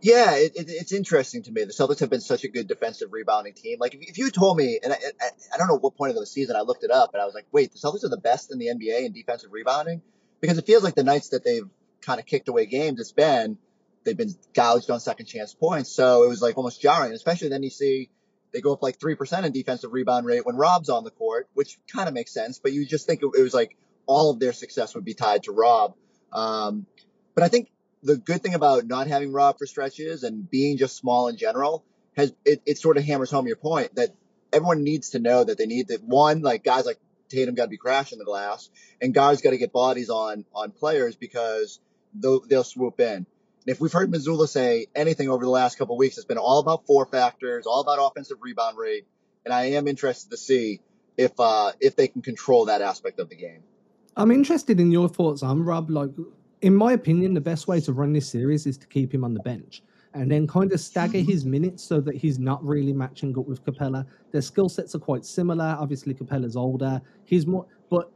Yeah, 0.00 0.34
it, 0.34 0.52
it, 0.56 0.66
it's 0.68 0.92
interesting 0.92 1.44
to 1.44 1.52
me. 1.52 1.62
The 1.62 1.72
Celtics 1.72 2.00
have 2.00 2.10
been 2.10 2.20
such 2.20 2.42
a 2.42 2.48
good 2.48 2.66
defensive 2.66 3.12
rebounding 3.12 3.52
team. 3.52 3.78
Like, 3.78 3.94
if, 3.94 4.00
if 4.00 4.18
you 4.18 4.30
told 4.30 4.56
me, 4.56 4.80
and 4.82 4.92
I, 4.92 4.96
I, 4.96 5.28
I, 5.54 5.58
don't 5.58 5.68
know 5.68 5.78
what 5.78 5.94
point 5.94 6.10
of 6.10 6.16
the 6.16 6.26
season 6.26 6.56
I 6.56 6.62
looked 6.62 6.82
it 6.82 6.90
up, 6.90 7.10
and 7.12 7.22
I 7.22 7.24
was 7.24 7.34
like, 7.34 7.46
wait, 7.52 7.70
the 7.70 7.78
Celtics 7.78 8.02
are 8.02 8.08
the 8.08 8.16
best 8.16 8.50
in 8.50 8.58
the 8.58 8.66
NBA 8.66 9.04
in 9.04 9.12
defensive 9.12 9.52
rebounding? 9.52 10.02
Because 10.40 10.58
it 10.58 10.66
feels 10.66 10.82
like 10.82 10.96
the 10.96 11.04
nights 11.04 11.28
that 11.28 11.44
they've 11.44 11.68
kind 12.00 12.18
of 12.18 12.26
kicked 12.26 12.48
away 12.48 12.66
games, 12.66 12.98
it's 12.98 13.12
been, 13.12 13.58
they've 14.04 14.16
been 14.16 14.34
gouged 14.54 14.90
on 14.90 15.00
second 15.00 15.26
chance 15.26 15.54
points. 15.54 15.90
So 15.90 16.24
it 16.24 16.28
was 16.28 16.42
like 16.42 16.56
almost 16.56 16.80
jarring, 16.80 17.12
especially 17.12 17.48
then 17.48 17.62
you 17.62 17.70
see 17.70 18.10
they 18.52 18.60
go 18.60 18.72
up 18.72 18.82
like 18.82 18.98
3% 18.98 19.44
in 19.44 19.52
defensive 19.52 19.92
rebound 19.92 20.26
rate 20.26 20.44
when 20.44 20.56
Rob's 20.56 20.88
on 20.88 21.04
the 21.04 21.10
court, 21.10 21.48
which 21.54 21.78
kind 21.92 22.08
of 22.08 22.14
makes 22.14 22.32
sense, 22.32 22.58
but 22.58 22.72
you 22.72 22.84
just 22.84 23.06
think 23.06 23.22
it, 23.22 23.42
was 23.42 23.54
like 23.54 23.76
all 24.06 24.30
of 24.30 24.38
their 24.38 24.52
success 24.52 24.94
would 24.94 25.04
be 25.04 25.14
tied 25.14 25.44
to 25.44 25.52
Rob. 25.52 25.94
Um, 26.32 26.86
but 27.34 27.44
I 27.44 27.48
think 27.48 27.70
the 28.02 28.16
good 28.16 28.42
thing 28.42 28.54
about 28.54 28.84
not 28.86 29.06
having 29.06 29.32
Rob 29.32 29.58
for 29.58 29.66
stretches 29.66 30.22
and 30.22 30.48
being 30.48 30.76
just 30.76 30.96
small 30.96 31.28
in 31.28 31.36
general 31.36 31.84
has 32.16 32.32
it, 32.44 32.60
it 32.66 32.78
sort 32.78 32.98
of 32.98 33.04
hammers 33.04 33.30
home 33.30 33.46
your 33.46 33.56
point 33.56 33.94
that 33.94 34.10
everyone 34.52 34.84
needs 34.84 35.10
to 35.10 35.18
know 35.18 35.42
that 35.44 35.56
they 35.56 35.66
need 35.66 35.88
that 35.88 36.02
one 36.02 36.42
like 36.42 36.62
guys 36.62 36.84
like 36.84 36.98
Tatum 37.30 37.54
got 37.54 37.64
to 37.64 37.70
be 37.70 37.78
crashing 37.78 38.18
the 38.18 38.24
glass 38.24 38.68
and 39.00 39.14
guys 39.14 39.40
got 39.40 39.50
to 39.50 39.58
get 39.58 39.72
bodies 39.72 40.10
on 40.10 40.44
on 40.54 40.72
players 40.72 41.16
because 41.16 41.80
they'll, 42.14 42.40
they'll 42.40 42.64
swoop 42.64 43.00
in. 43.00 43.26
And 43.64 43.74
if 43.74 43.80
we've 43.80 43.92
heard 43.92 44.10
Mazzulla 44.10 44.48
say 44.48 44.86
anything 44.94 45.28
over 45.28 45.44
the 45.44 45.50
last 45.50 45.78
couple 45.78 45.96
weeks, 45.96 46.16
it's 46.16 46.24
been 46.24 46.38
all 46.38 46.58
about 46.58 46.84
four 46.86 47.06
factors, 47.06 47.66
all 47.66 47.80
about 47.80 47.98
offensive 48.00 48.38
rebound 48.40 48.76
rate, 48.76 49.06
and 49.44 49.54
I 49.54 49.66
am 49.72 49.86
interested 49.86 50.30
to 50.30 50.36
see 50.36 50.80
if 51.16 51.32
uh, 51.38 51.72
if 51.80 51.94
they 51.94 52.08
can 52.08 52.22
control 52.22 52.64
that 52.66 52.82
aspect 52.82 53.20
of 53.20 53.28
the 53.28 53.36
game. 53.36 53.62
I'm 54.16 54.30
interested 54.30 54.80
in 54.80 54.90
your 54.90 55.08
thoughts 55.08 55.42
on 55.42 55.62
Rob. 55.62 55.90
Like 55.90 56.10
in 56.60 56.74
my 56.74 56.92
opinion, 56.92 57.34
the 57.34 57.40
best 57.40 57.68
way 57.68 57.80
to 57.80 57.92
run 57.92 58.12
this 58.12 58.28
series 58.28 58.66
is 58.66 58.76
to 58.78 58.86
keep 58.86 59.14
him 59.14 59.24
on 59.24 59.34
the 59.34 59.40
bench 59.40 59.82
and 60.14 60.30
then 60.30 60.46
kind 60.46 60.72
of 60.72 60.80
stagger 60.80 61.18
his 61.18 61.44
minutes 61.44 61.82
so 61.82 62.00
that 62.00 62.14
he's 62.14 62.38
not 62.38 62.62
really 62.64 62.92
matching 62.92 63.36
up 63.38 63.46
with 63.46 63.64
Capela. 63.64 64.06
Their 64.30 64.42
skill 64.42 64.68
sets 64.68 64.94
are 64.94 64.98
quite 64.98 65.24
similar. 65.24 65.76
Obviously, 65.78 66.14
Capela's 66.14 66.56
older. 66.56 67.00
He's 67.24 67.46
more, 67.46 67.66
but 67.90 68.10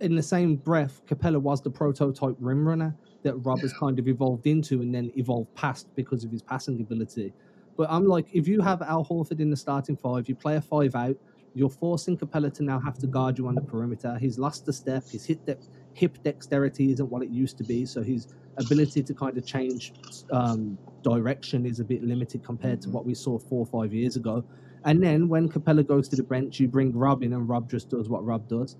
in 0.00 0.14
the 0.14 0.22
same 0.22 0.56
breath, 0.56 1.02
Capela 1.06 1.40
was 1.40 1.60
the 1.60 1.70
prototype 1.70 2.36
rim 2.38 2.66
runner 2.66 2.94
that 3.22 3.34
Rob 3.36 3.60
has 3.60 3.72
kind 3.74 3.98
of 3.98 4.08
evolved 4.08 4.46
into 4.46 4.80
and 4.80 4.94
then 4.94 5.12
evolved 5.16 5.54
past 5.54 5.88
because 5.94 6.24
of 6.24 6.30
his 6.30 6.42
passing 6.42 6.80
ability. 6.80 7.32
But 7.76 7.88
I'm 7.90 8.06
like, 8.06 8.26
if 8.32 8.48
you 8.48 8.60
have 8.60 8.82
Al 8.82 9.04
Horford 9.04 9.40
in 9.40 9.50
the 9.50 9.56
starting 9.56 9.96
five, 9.96 10.28
you 10.28 10.34
play 10.34 10.56
a 10.56 10.60
five 10.60 10.94
out, 10.94 11.16
you're 11.54 11.70
forcing 11.70 12.16
Capela 12.16 12.52
to 12.54 12.62
now 12.62 12.78
have 12.78 12.98
to 12.98 13.06
guard 13.06 13.38
you 13.38 13.48
on 13.48 13.54
the 13.54 13.60
perimeter. 13.60 14.16
He's 14.18 14.38
lost 14.38 14.68
a 14.68 14.72
step. 14.72 15.08
His 15.08 15.24
hip, 15.24 15.44
de- 15.46 15.56
hip 15.94 16.22
dexterity 16.22 16.92
isn't 16.92 17.10
what 17.10 17.22
it 17.22 17.30
used 17.30 17.58
to 17.58 17.64
be. 17.64 17.84
So 17.86 18.02
his 18.02 18.28
ability 18.56 19.02
to 19.02 19.14
kind 19.14 19.36
of 19.36 19.44
change 19.44 19.92
um, 20.30 20.78
direction 21.02 21.66
is 21.66 21.80
a 21.80 21.84
bit 21.84 22.02
limited 22.02 22.44
compared 22.44 22.80
to 22.82 22.90
what 22.90 23.04
we 23.04 23.14
saw 23.14 23.38
four 23.38 23.60
or 23.60 23.66
five 23.66 23.92
years 23.92 24.16
ago. 24.16 24.44
And 24.84 25.02
then 25.02 25.28
when 25.28 25.48
Capela 25.48 25.86
goes 25.86 26.08
to 26.10 26.16
the 26.16 26.22
bench, 26.22 26.60
you 26.60 26.68
bring 26.68 26.96
Rob 26.96 27.22
in, 27.22 27.32
and 27.32 27.48
Rob 27.48 27.68
just 27.68 27.90
does 27.90 28.08
what 28.08 28.24
Rob 28.24 28.48
does. 28.48 28.76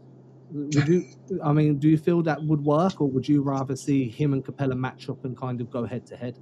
Would 0.53 0.89
you? 0.89 1.05
I 1.45 1.53
mean, 1.53 1.79
do 1.79 1.89
you 1.89 1.99
feel 1.99 2.23
that 2.25 2.43
would 2.43 2.65
work, 2.65 3.01
or 3.01 3.09
would 3.09 3.29
you 3.29 3.43
rather 3.43 3.77
see 3.77 4.09
him 4.09 4.33
and 4.33 4.45
Capela 4.45 4.77
match 4.77 5.09
up 5.09 5.25
and 5.25 5.37
kind 5.37 5.61
of 5.61 5.71
go 5.71 5.85
head 5.85 6.07
to 6.09 6.17
head? 6.17 6.39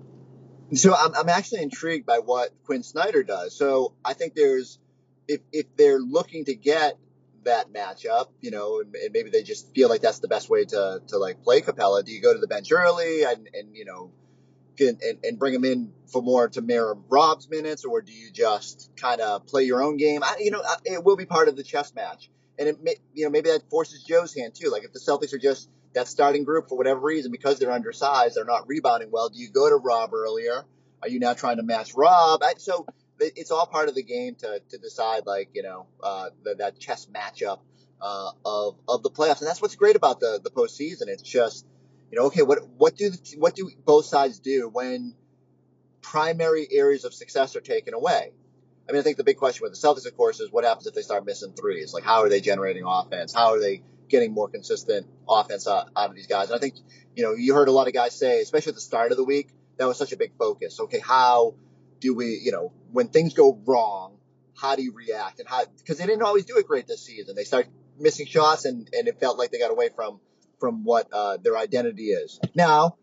So 0.74 0.94
I'm, 0.94 1.14
I'm 1.14 1.28
actually 1.28 1.62
intrigued 1.62 2.06
by 2.06 2.18
what 2.18 2.50
Quin 2.64 2.82
Snyder 2.82 3.22
does. 3.22 3.56
So 3.56 3.94
I 4.04 4.12
think 4.14 4.34
there's 4.34 4.78
if 5.26 5.40
if 5.52 5.66
they're 5.76 6.00
looking 6.00 6.44
to 6.46 6.54
get 6.54 6.98
that 7.44 7.72
matchup, 7.72 8.28
you 8.40 8.50
know, 8.50 8.80
and, 8.80 8.94
and, 8.94 9.12
maybe 9.12 9.30
they 9.30 9.42
just 9.42 9.74
feel 9.74 9.88
like 9.88 10.00
that's 10.00 10.18
the 10.18 10.28
best 10.28 10.50
way 10.50 10.64
to 10.64 11.00
to 11.08 11.18
like 11.18 11.42
play 11.42 11.60
Capela. 11.60 12.04
Do 12.04 12.12
you 12.12 12.20
go 12.20 12.32
to 12.32 12.38
the 12.38 12.48
bench 12.48 12.70
early 12.72 13.22
and 13.24 13.48
and 13.52 13.76
you 13.76 13.84
know, 13.84 14.10
and, 14.80 15.00
and 15.22 15.38
bring 15.38 15.54
him 15.54 15.64
in 15.64 15.92
for 16.12 16.22
more 16.22 16.48
to 16.48 16.60
mirror 16.60 16.96
Rob's 17.08 17.48
minutes, 17.48 17.84
or 17.84 18.02
do 18.02 18.12
you 18.12 18.30
just 18.30 18.90
kind 18.96 19.20
of 19.20 19.46
play 19.46 19.64
your 19.64 19.82
own 19.82 19.96
game? 19.96 20.22
I, 20.22 20.36
you 20.40 20.50
know, 20.50 20.62
it 20.84 21.04
will 21.04 21.16
be 21.16 21.26
part 21.26 21.48
of 21.48 21.56
the 21.56 21.62
chess 21.62 21.94
match, 21.94 22.30
and 22.58 22.68
it 22.68 22.82
may, 22.82 22.96
you 23.14 23.24
know 23.24 23.30
maybe 23.30 23.50
that 23.50 23.68
forces 23.70 24.02
Joe's 24.02 24.34
hand 24.34 24.54
too. 24.54 24.70
Like 24.70 24.84
if 24.84 24.92
the 24.92 25.00
Celtics 25.00 25.32
are 25.32 25.38
just 25.38 25.68
that 25.94 26.08
starting 26.08 26.44
group 26.44 26.68
for 26.68 26.76
whatever 26.76 27.00
reason 27.00 27.32
because 27.32 27.58
they're 27.58 27.72
undersized, 27.72 28.36
they're 28.36 28.44
not 28.44 28.68
rebounding 28.68 29.10
well. 29.10 29.28
Do 29.28 29.38
you 29.38 29.50
go 29.50 29.68
to 29.68 29.76
Rob 29.76 30.12
earlier? 30.12 30.64
Are 31.02 31.08
you 31.08 31.20
now 31.20 31.34
trying 31.34 31.56
to 31.58 31.62
match 31.62 31.94
Rob? 31.94 32.42
I, 32.42 32.54
so 32.58 32.86
it's 33.20 33.50
all 33.50 33.66
part 33.66 33.88
of 33.88 33.94
the 33.94 34.02
game 34.02 34.34
to, 34.36 34.60
to 34.70 34.78
decide 34.78 35.26
like 35.26 35.50
you 35.54 35.62
know 35.62 35.86
uh, 36.02 36.30
the, 36.44 36.56
that 36.56 36.78
chess 36.78 37.06
matchup 37.06 37.60
uh, 38.00 38.30
of 38.44 38.76
of 38.88 39.02
the 39.02 39.10
playoffs, 39.10 39.40
and 39.40 39.48
that's 39.48 39.62
what's 39.62 39.76
great 39.76 39.96
about 39.96 40.20
the 40.20 40.40
the 40.42 40.50
postseason. 40.50 41.08
It's 41.08 41.22
just 41.22 41.66
you 42.10 42.18
know 42.18 42.26
okay 42.26 42.42
what 42.42 42.68
what 42.76 42.96
do 42.96 43.10
the, 43.10 43.34
what 43.38 43.54
do 43.54 43.70
both 43.84 44.06
sides 44.06 44.38
do 44.40 44.68
when 44.68 45.14
primary 46.02 46.66
areas 46.70 47.04
of 47.04 47.14
success 47.14 47.56
are 47.56 47.60
taken 47.60 47.94
away? 47.94 48.32
I 48.88 48.92
mean, 48.92 49.00
I 49.00 49.02
think 49.02 49.18
the 49.18 49.24
big 49.24 49.36
question 49.36 49.64
with 49.64 49.78
the 49.78 49.86
Celtics, 49.86 50.06
of 50.06 50.16
course, 50.16 50.40
is 50.40 50.50
what 50.50 50.64
happens 50.64 50.86
if 50.86 50.94
they 50.94 51.02
start 51.02 51.26
missing 51.26 51.52
threes? 51.52 51.92
Like, 51.92 52.04
how 52.04 52.22
are 52.22 52.28
they 52.28 52.40
generating 52.40 52.84
offense? 52.86 53.34
How 53.34 53.52
are 53.54 53.60
they 53.60 53.82
getting 54.08 54.32
more 54.32 54.48
consistent 54.48 55.06
offense 55.28 55.68
out, 55.68 55.90
out 55.94 56.08
of 56.08 56.16
these 56.16 56.26
guys? 56.26 56.48
And 56.48 56.56
I 56.56 56.58
think, 56.58 56.76
you 57.14 57.22
know, 57.22 57.34
you 57.34 57.54
heard 57.54 57.68
a 57.68 57.72
lot 57.72 57.86
of 57.86 57.92
guys 57.92 58.18
say, 58.18 58.40
especially 58.40 58.70
at 58.70 58.76
the 58.76 58.80
start 58.80 59.10
of 59.10 59.18
the 59.18 59.24
week, 59.24 59.50
that 59.76 59.86
was 59.86 59.98
such 59.98 60.12
a 60.12 60.16
big 60.16 60.32
focus. 60.38 60.80
Okay, 60.80 61.00
how 61.00 61.54
do 62.00 62.14
we, 62.14 62.40
you 62.42 62.50
know, 62.50 62.72
when 62.90 63.08
things 63.08 63.34
go 63.34 63.60
wrong, 63.66 64.16
how 64.56 64.74
do 64.74 64.82
you 64.82 64.92
react? 64.92 65.38
And 65.38 65.48
how, 65.48 65.64
because 65.76 65.98
they 65.98 66.06
didn't 66.06 66.22
always 66.22 66.46
do 66.46 66.56
it 66.56 66.66
great 66.66 66.86
this 66.86 67.04
season. 67.04 67.36
They 67.36 67.44
start 67.44 67.66
missing 67.98 68.26
shots 68.26 68.64
and, 68.64 68.88
and 68.92 69.06
it 69.06 69.20
felt 69.20 69.38
like 69.38 69.50
they 69.50 69.58
got 69.58 69.70
away 69.70 69.90
from, 69.94 70.18
from 70.60 70.84
what, 70.84 71.08
uh, 71.12 71.36
their 71.36 71.58
identity 71.58 72.06
is. 72.06 72.40
Now, 72.54 72.96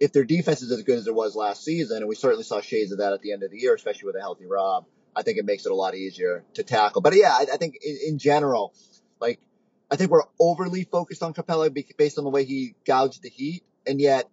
if 0.00 0.12
their 0.12 0.24
defense 0.24 0.62
is 0.62 0.72
as 0.72 0.82
good 0.82 0.98
as 0.98 1.06
it 1.06 1.14
was 1.14 1.36
last 1.36 1.62
season, 1.62 1.98
and 1.98 2.08
we 2.08 2.14
certainly 2.14 2.44
saw 2.44 2.60
shades 2.60 2.92
of 2.92 2.98
that 2.98 3.12
at 3.12 3.20
the 3.20 3.32
end 3.32 3.42
of 3.42 3.50
the 3.50 3.58
year, 3.58 3.74
especially 3.74 4.06
with 4.06 4.16
a 4.16 4.20
healthy 4.20 4.46
Rob, 4.46 4.86
I 5.16 5.22
think 5.22 5.38
it 5.38 5.46
makes 5.46 5.64
it 5.64 5.72
a 5.72 5.74
lot 5.74 5.94
easier 5.94 6.44
to 6.54 6.62
tackle. 6.62 7.00
But 7.00 7.16
yeah, 7.16 7.32
I, 7.32 7.46
I 7.54 7.56
think 7.56 7.78
in, 7.82 7.98
in, 8.06 8.18
general, 8.18 8.74
like, 9.18 9.40
I 9.90 9.96
think 9.96 10.10
we're 10.10 10.24
overly 10.38 10.84
focused 10.84 11.22
on 11.22 11.32
Capela 11.32 11.72
based 11.96 12.18
on 12.18 12.24
the 12.24 12.30
way 12.30 12.44
he 12.44 12.74
gouged 12.84 13.22
the 13.22 13.30
Heat, 13.30 13.62
and 13.86 13.98
yet 14.00 14.28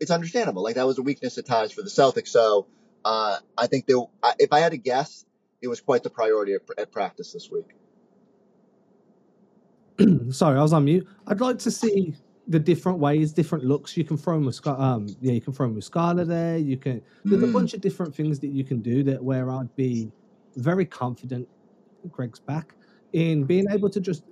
it's 0.00 0.10
understandable. 0.10 0.62
Like 0.62 0.76
that 0.76 0.86
was 0.86 0.98
a 0.98 1.02
weakness 1.02 1.36
at 1.36 1.46
times 1.46 1.72
for 1.72 1.82
the 1.82 1.90
Celtics. 1.90 2.28
So 2.28 2.66
uh, 3.04 3.38
I 3.58 3.66
think 3.66 3.86
they, 3.86 3.94
if 4.38 4.52
I 4.52 4.60
had 4.60 4.72
to 4.72 4.78
guess, 4.78 5.26
it 5.60 5.68
was 5.68 5.80
quite 5.80 6.02
the 6.02 6.10
priority 6.10 6.54
at, 6.54 6.62
at 6.78 6.90
practice 6.90 7.32
this 7.32 7.50
week. 7.50 7.74
Sorry, 10.32 10.58
I 10.58 10.62
was 10.62 10.72
on 10.72 10.86
mute. 10.86 11.06
I'd 11.26 11.40
like 11.40 11.58
to 11.60 11.70
see 11.70 12.14
the 12.48 12.58
different 12.58 12.98
ways, 12.98 13.32
different 13.32 13.64
looks 13.64 13.96
you 13.96 14.04
can 14.04 14.16
throw 14.16 14.38
Muscala. 14.38 14.80
Um, 14.80 15.16
yeah, 15.20 15.32
you 15.32 15.40
can 15.40 15.52
throw 15.52 15.68
Muscala 15.68 16.26
there. 16.26 16.58
You 16.58 16.76
can. 16.76 17.02
There's 17.24 17.42
mm. 17.42 17.50
a 17.50 17.52
bunch 17.52 17.74
of 17.74 17.80
different 17.80 18.14
things 18.14 18.40
that 18.40 18.48
you 18.48 18.64
can 18.64 18.80
do 18.80 19.02
that 19.04 19.22
where 19.22 19.50
I'd 19.50 19.74
be 19.76 20.10
very 20.56 20.86
confident. 20.86 21.48
Greg's 22.10 22.40
back 22.40 22.74
in 23.12 23.44
being 23.44 23.66
able 23.70 23.88
to 23.90 24.00
just 24.00 24.24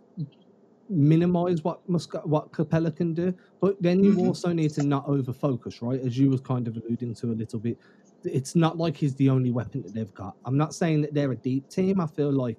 minimize 0.89 1.63
what 1.63 1.89
Musca- 1.89 2.27
what 2.27 2.51
Capela 2.53 2.95
can 2.95 3.15
do, 3.15 3.33
but 3.61 3.81
then 3.81 4.03
you 4.03 4.13
mm-hmm. 4.13 4.27
also 4.27 4.53
need 4.53 4.71
to 4.73 4.83
not 4.83 5.07
over 5.07 5.33
focus, 5.33 5.83
right? 5.83 6.01
As 6.01 6.19
you 6.19 6.31
was 6.31 6.41
kind 6.41 6.67
of 6.67 6.77
alluding 6.77 7.15
to 7.17 7.29
a 7.29 7.35
little 7.35 7.61
bit 7.61 7.79
it's 8.25 8.55
not 8.55 8.79
like 8.79 8.97
he's 8.97 9.15
the 9.17 9.31
only 9.31 9.51
weapon 9.51 9.83
that 9.83 9.95
they've 9.95 10.15
got. 10.15 10.37
I'm 10.45 10.57
not 10.57 10.75
saying 10.75 11.03
that 11.03 11.15
they're 11.15 11.33
a 11.33 11.37
deep 11.37 11.69
team. 11.69 12.01
I 12.01 12.07
feel 12.07 12.33
like 12.33 12.57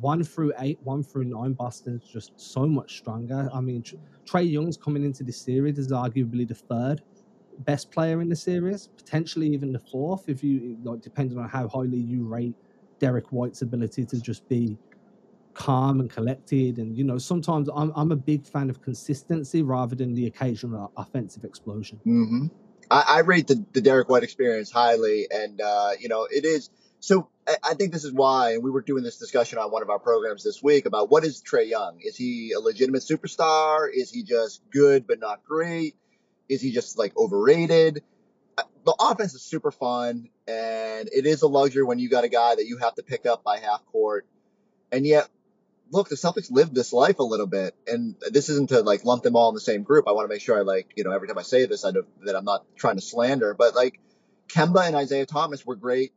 one 0.00 0.24
through 0.24 0.52
eight, 0.58 0.78
one 0.82 1.02
through 1.02 1.24
nine, 1.24 1.52
Boston's 1.52 2.04
just 2.04 2.32
so 2.36 2.66
much 2.66 2.98
stronger. 2.98 3.50
I 3.52 3.60
mean, 3.60 3.82
Trae 4.26 4.50
Young's 4.50 4.76
coming 4.76 5.04
into 5.04 5.22
this 5.22 5.40
series 5.40 5.78
is 5.78 5.90
arguably 5.92 6.46
the 6.46 6.54
third 6.54 7.02
best 7.60 7.90
player 7.90 8.22
in 8.22 8.28
the 8.28 8.36
series, 8.36 8.88
potentially 8.96 9.46
even 9.48 9.72
the 9.72 9.78
fourth, 9.78 10.28
if 10.28 10.42
you 10.42 10.78
like, 10.82 11.02
depending 11.02 11.38
on 11.38 11.48
how 11.48 11.68
highly 11.68 11.98
you 11.98 12.24
rate 12.24 12.56
Derrick 13.02 13.32
White's 13.32 13.62
ability 13.62 14.06
to 14.06 14.20
just 14.20 14.48
be 14.48 14.78
calm 15.54 15.98
and 15.98 16.08
collected. 16.08 16.78
And 16.78 16.96
you 16.96 17.02
know, 17.02 17.18
sometimes 17.18 17.68
I'm 17.74 17.92
I'm 17.96 18.12
a 18.12 18.16
big 18.16 18.46
fan 18.46 18.70
of 18.70 18.80
consistency 18.80 19.62
rather 19.62 19.96
than 19.96 20.14
the 20.14 20.26
occasional 20.26 20.92
offensive 20.96 21.44
explosion. 21.44 22.00
Mm-hmm. 22.06 22.46
I, 22.92 23.04
I 23.08 23.18
rate 23.20 23.48
the, 23.48 23.64
the 23.72 23.80
Derrick 23.80 24.08
White 24.08 24.22
experience 24.22 24.70
highly, 24.70 25.26
and 25.30 25.60
uh, 25.60 25.90
you 25.98 26.08
know 26.08 26.28
it 26.30 26.44
is. 26.44 26.70
So 27.00 27.28
I, 27.48 27.56
I 27.70 27.74
think 27.74 27.92
this 27.92 28.04
is 28.04 28.12
why, 28.12 28.58
we 28.58 28.70
were 28.70 28.82
doing 28.82 29.02
this 29.02 29.18
discussion 29.18 29.58
on 29.58 29.72
one 29.72 29.82
of 29.82 29.90
our 29.90 29.98
programs 29.98 30.44
this 30.44 30.62
week 30.62 30.86
about 30.86 31.10
what 31.10 31.24
is 31.24 31.42
Trae 31.42 31.68
Young? 31.68 31.98
Is 32.00 32.16
he 32.16 32.52
a 32.52 32.60
legitimate 32.60 33.02
superstar? 33.02 33.88
Is 33.92 34.12
he 34.12 34.22
just 34.22 34.62
good 34.70 35.08
but 35.08 35.18
not 35.18 35.42
great? 35.42 35.96
Is 36.48 36.60
he 36.60 36.70
just 36.70 36.96
like 36.96 37.16
overrated? 37.16 38.04
The 38.84 38.94
offense 38.98 39.34
is 39.34 39.42
super 39.42 39.70
fun, 39.70 40.28
and 40.48 41.08
it 41.12 41.26
is 41.26 41.42
a 41.42 41.46
luxury 41.46 41.84
when 41.84 41.98
you 41.98 42.08
got 42.08 42.24
a 42.24 42.28
guy 42.28 42.54
that 42.54 42.66
you 42.66 42.78
have 42.78 42.94
to 42.96 43.02
pick 43.02 43.26
up 43.26 43.44
by 43.44 43.58
half 43.58 43.84
court. 43.86 44.26
And 44.90 45.06
yet, 45.06 45.28
look, 45.90 46.08
the 46.08 46.16
Celtics 46.16 46.50
lived 46.50 46.74
this 46.74 46.92
life 46.92 47.18
a 47.18 47.22
little 47.22 47.46
bit, 47.46 47.74
and 47.86 48.16
this 48.30 48.48
isn't 48.48 48.70
to 48.70 48.80
like 48.80 49.04
lump 49.04 49.22
them 49.22 49.36
all 49.36 49.50
in 49.50 49.54
the 49.54 49.60
same 49.60 49.82
group. 49.84 50.08
I 50.08 50.12
want 50.12 50.24
to 50.24 50.34
make 50.34 50.42
sure 50.42 50.58
I 50.58 50.62
like, 50.62 50.92
you 50.96 51.04
know, 51.04 51.12
every 51.12 51.28
time 51.28 51.38
I 51.38 51.42
say 51.42 51.66
this, 51.66 51.84
I 51.84 51.92
do, 51.92 52.04
that 52.24 52.34
I'm 52.34 52.44
not 52.44 52.64
trying 52.76 52.96
to 52.96 53.02
slander, 53.02 53.54
but 53.54 53.74
like 53.74 54.00
Kemba 54.48 54.86
and 54.86 54.96
Isaiah 54.96 55.26
Thomas 55.26 55.64
were 55.64 55.76
great 55.76 56.12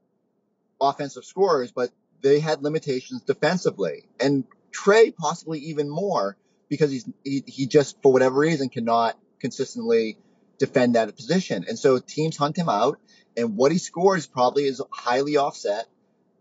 offensive 0.81 1.23
scorers, 1.23 1.71
but 1.71 1.91
they 2.21 2.39
had 2.39 2.63
limitations 2.63 3.21
defensively, 3.21 4.07
and 4.19 4.45
Trae 4.71 5.15
possibly 5.15 5.59
even 5.59 5.89
more 5.89 6.35
because 6.69 6.91
he's 6.91 7.07
he, 7.23 7.43
he 7.45 7.67
just 7.67 8.01
for 8.01 8.11
whatever 8.11 8.39
reason 8.39 8.69
cannot 8.69 9.17
consistently 9.39 10.17
defend 10.57 10.95
that 10.95 11.15
position, 11.15 11.65
and 11.67 11.77
so 11.77 11.99
teams 11.99 12.37
hunt 12.37 12.57
him 12.57 12.69
out, 12.69 12.99
and 13.37 13.57
what 13.57 13.71
he 13.71 13.77
scores 13.77 14.27
probably 14.27 14.65
is 14.65 14.81
highly 14.91 15.37
offset 15.37 15.87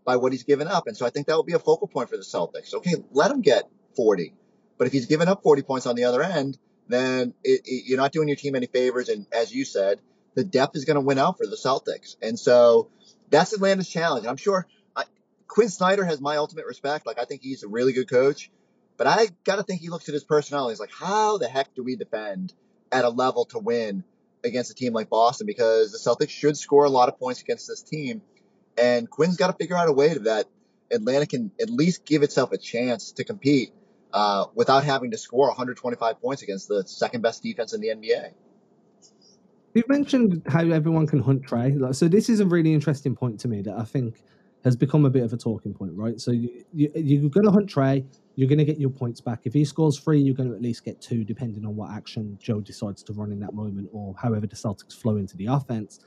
by 0.05 0.17
what 0.17 0.31
he's 0.31 0.43
given 0.43 0.67
up. 0.67 0.87
And 0.87 0.95
so 0.95 1.05
I 1.05 1.09
think 1.09 1.27
that 1.27 1.35
will 1.35 1.43
be 1.43 1.53
a 1.53 1.59
focal 1.59 1.87
point 1.87 2.09
for 2.09 2.15
the 2.15 2.23
Celtics. 2.23 2.73
Okay, 2.73 2.95
let 3.11 3.31
him 3.31 3.41
get 3.41 3.67
40. 3.95 4.33
But 4.77 4.87
if 4.87 4.93
he's 4.93 5.07
given 5.07 5.27
up 5.27 5.41
40 5.43 5.63
points 5.63 5.87
on 5.87 5.95
the 5.95 6.05
other 6.05 6.21
end, 6.21 6.57
then 6.87 7.33
it, 7.43 7.61
it, 7.65 7.83
you're 7.87 7.97
not 7.97 8.11
doing 8.11 8.27
your 8.27 8.37
team 8.37 8.55
any 8.55 8.67
favors. 8.67 9.09
And 9.09 9.25
as 9.33 9.53
you 9.53 9.65
said, 9.65 9.99
the 10.35 10.43
depth 10.43 10.75
is 10.75 10.85
going 10.85 10.95
to 10.95 11.01
win 11.01 11.17
out 11.17 11.37
for 11.37 11.47
the 11.47 11.55
Celtics. 11.55 12.15
And 12.21 12.37
so 12.37 12.89
that's 13.29 13.53
Atlanta's 13.53 13.89
challenge. 13.89 14.27
I'm 14.27 14.37
sure 14.37 14.67
I, 14.95 15.05
Quin 15.47 15.69
Snyder 15.69 16.05
has 16.05 16.21
my 16.21 16.37
ultimate 16.37 16.65
respect. 16.65 17.07
Like, 17.07 17.19
I 17.19 17.25
think 17.25 17.41
he's 17.41 17.63
a 17.63 17.67
really 17.67 17.93
good 17.93 18.09
coach. 18.09 18.51
But 18.97 19.07
I 19.07 19.29
got 19.43 19.57
to 19.57 19.63
think 19.63 19.81
he 19.81 19.89
looks 19.89 20.07
at 20.07 20.13
his 20.13 20.23
personality. 20.23 20.73
He's 20.73 20.79
like, 20.79 20.93
how 20.93 21.37
the 21.37 21.49
heck 21.49 21.73
do 21.73 21.83
we 21.83 21.95
defend 21.95 22.53
at 22.91 23.05
a 23.05 23.09
level 23.09 23.45
to 23.45 23.59
win 23.59 24.03
against 24.43 24.71
a 24.71 24.73
team 24.73 24.93
like 24.93 25.09
Boston? 25.09 25.47
Because 25.47 25.91
the 25.91 25.97
Celtics 25.97 26.29
should 26.29 26.57
score 26.57 26.85
a 26.85 26.89
lot 26.89 27.09
of 27.09 27.19
points 27.19 27.41
against 27.41 27.67
this 27.67 27.81
team. 27.81 28.21
And 28.77 29.09
Quin's 29.09 29.37
got 29.37 29.47
to 29.47 29.53
figure 29.53 29.75
out 29.75 29.87
a 29.87 29.93
way 29.93 30.13
that 30.13 30.47
Atlanta 30.91 31.25
can 31.25 31.51
at 31.61 31.69
least 31.69 32.05
give 32.05 32.23
itself 32.23 32.51
a 32.51 32.57
chance 32.57 33.13
to 33.13 33.23
compete 33.23 33.71
uh, 34.13 34.45
without 34.53 34.83
having 34.83 35.11
to 35.11 35.17
score 35.17 35.47
125 35.47 36.21
points 36.21 36.41
against 36.41 36.67
the 36.67 36.83
second 36.85 37.21
best 37.21 37.43
defense 37.43 37.73
in 37.73 37.81
the 37.81 37.89
NBA. 37.89 38.31
You 39.73 39.83
mentioned 39.89 40.43
how 40.47 40.61
everyone 40.61 41.05
can 41.05 41.19
hunt 41.19 41.43
Trae. 41.43 41.93
So 41.93 42.07
this 42.07 42.29
is 42.29 42.39
a 42.39 42.45
really 42.45 42.73
interesting 42.73 43.13
point 43.13 43.41
to 43.41 43.49
me 43.49 43.61
that 43.63 43.77
I 43.77 43.83
think 43.83 44.15
has 44.65 44.75
become 44.75 45.05
a 45.05 45.09
bit 45.09 45.23
of 45.23 45.31
a 45.31 45.37
talking 45.37 45.73
point, 45.73 45.91
right? 45.95 46.19
So 46.19 46.31
you, 46.31 46.65
you, 46.73 46.91
you're 46.95 47.29
going 47.29 47.45
to 47.45 47.51
hunt 47.51 47.69
Trae, 47.69 48.03
you're 48.35 48.49
going 48.49 48.57
to 48.57 48.65
get 48.65 48.79
your 48.79 48.89
points 48.89 49.21
back. 49.21 49.41
If 49.43 49.53
he 49.53 49.63
scores 49.63 49.99
three, 49.99 50.19
you're 50.19 50.35
going 50.35 50.49
to 50.49 50.55
at 50.55 50.61
least 50.61 50.83
get 50.83 50.99
two, 50.99 51.23
depending 51.23 51.65
on 51.65 51.75
what 51.75 51.91
action 51.91 52.37
Joe 52.41 52.59
decides 52.59 53.03
to 53.03 53.13
run 53.13 53.31
in 53.31 53.39
that 53.41 53.53
moment 53.53 53.89
or 53.93 54.15
however 54.17 54.47
the 54.47 54.55
Celtics 54.55 54.99
flow 54.99 55.17
into 55.17 55.37
the 55.37 55.45
offense. 55.45 55.99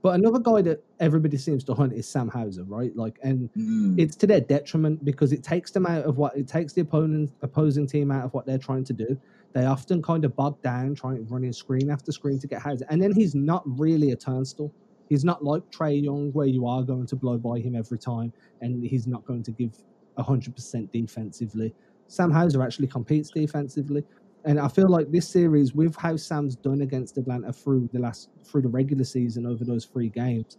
But 0.00 0.14
another 0.14 0.38
guy 0.38 0.62
that 0.62 0.82
everybody 1.00 1.36
seems 1.36 1.64
to 1.64 1.74
hunt 1.74 1.92
is 1.92 2.08
Sam 2.08 2.28
Hauser, 2.28 2.64
right? 2.64 2.96
Like, 2.96 3.18
and 3.22 3.50
mm. 3.54 3.98
it's 3.98 4.16
to 4.16 4.26
their 4.26 4.40
detriment 4.40 5.04
because 5.04 5.32
it 5.32 5.42
takes 5.42 5.70
them 5.70 5.84
out 5.84 6.04
of 6.04 6.16
what 6.16 6.34
it 6.34 6.48
takes 6.48 6.72
the 6.72 6.80
opponent 6.80 7.32
opposing 7.42 7.86
team 7.86 8.10
out 8.10 8.24
of 8.24 8.32
what 8.32 8.46
they're 8.46 8.58
trying 8.58 8.84
to 8.84 8.92
do. 8.94 9.20
They 9.52 9.66
often 9.66 10.00
kind 10.00 10.24
of 10.24 10.34
bog 10.34 10.62
down 10.62 10.94
trying 10.94 11.26
running 11.28 11.52
screen 11.52 11.90
after 11.90 12.12
screen 12.12 12.38
to 12.38 12.46
get 12.46 12.62
Hauser, 12.62 12.86
and 12.88 13.02
then 13.02 13.12
he's 13.12 13.34
not 13.34 13.64
really 13.66 14.12
a 14.12 14.16
turnstile. 14.16 14.72
He's 15.08 15.24
not 15.24 15.42
like 15.44 15.62
Trae 15.70 16.02
Young, 16.02 16.32
where 16.32 16.46
you 16.46 16.66
are 16.66 16.82
going 16.82 17.06
to 17.06 17.16
blow 17.16 17.38
by 17.38 17.58
him 17.60 17.74
every 17.74 17.98
time, 17.98 18.32
and 18.60 18.84
he's 18.84 19.06
not 19.06 19.24
going 19.24 19.42
to 19.44 19.50
give 19.50 19.72
hundred 20.18 20.54
percent 20.54 20.92
defensively. 20.92 21.72
Sam 22.08 22.30
Hauser 22.30 22.62
actually 22.62 22.88
competes 22.88 23.30
defensively, 23.30 24.04
and 24.44 24.58
I 24.58 24.68
feel 24.68 24.88
like 24.88 25.10
this 25.10 25.28
series, 25.28 25.74
with 25.74 25.94
how 25.96 26.16
Sam's 26.16 26.56
done 26.56 26.82
against 26.82 27.18
Atlanta 27.18 27.52
through 27.52 27.88
the 27.92 28.00
last 28.00 28.30
through 28.44 28.62
the 28.62 28.68
regular 28.68 29.04
season 29.04 29.46
over 29.46 29.64
those 29.64 29.84
three 29.84 30.08
games, 30.08 30.56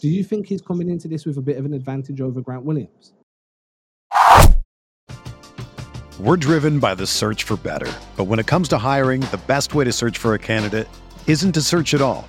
do 0.00 0.08
you 0.08 0.22
think 0.22 0.46
he's 0.46 0.62
coming 0.62 0.88
into 0.88 1.08
this 1.08 1.26
with 1.26 1.38
a 1.38 1.42
bit 1.42 1.56
of 1.56 1.64
an 1.64 1.74
advantage 1.74 2.20
over 2.20 2.40
Grant 2.40 2.64
Williams? 2.64 3.12
We're 6.18 6.36
driven 6.36 6.78
by 6.80 6.94
the 6.94 7.06
search 7.06 7.44
for 7.44 7.56
better, 7.56 7.90
but 8.16 8.24
when 8.24 8.38
it 8.38 8.46
comes 8.46 8.68
to 8.68 8.78
hiring, 8.78 9.22
the 9.22 9.40
best 9.46 9.74
way 9.74 9.84
to 9.84 9.92
search 9.92 10.18
for 10.18 10.34
a 10.34 10.38
candidate 10.38 10.86
isn't 11.26 11.52
to 11.52 11.62
search 11.62 11.94
at 11.94 12.02
all. 12.02 12.28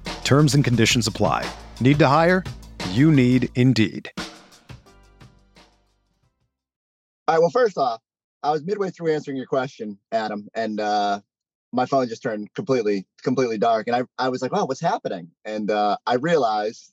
Terms 0.23 0.55
and 0.55 0.63
conditions 0.63 1.05
apply. 1.07 1.45
Need 1.79 1.99
to 1.99 2.07
hire? 2.07 2.43
You 2.91 3.11
need 3.11 3.49
Indeed. 3.55 4.09
All 7.27 7.35
right. 7.35 7.39
Well, 7.39 7.49
first 7.49 7.77
off, 7.77 8.01
I 8.43 8.51
was 8.51 8.63
midway 8.63 8.89
through 8.89 9.13
answering 9.13 9.37
your 9.37 9.45
question, 9.45 9.97
Adam, 10.11 10.49
and 10.53 10.79
uh, 10.79 11.21
my 11.71 11.85
phone 11.85 12.09
just 12.09 12.23
turned 12.23 12.53
completely, 12.53 13.05
completely 13.23 13.57
dark. 13.57 13.87
And 13.87 13.95
I, 13.95 14.03
I 14.17 14.29
was 14.29 14.41
like, 14.41 14.51
"Wow, 14.51 14.65
what's 14.65 14.81
happening?" 14.81 15.29
And 15.45 15.71
uh, 15.71 15.97
I 16.05 16.15
realized 16.15 16.91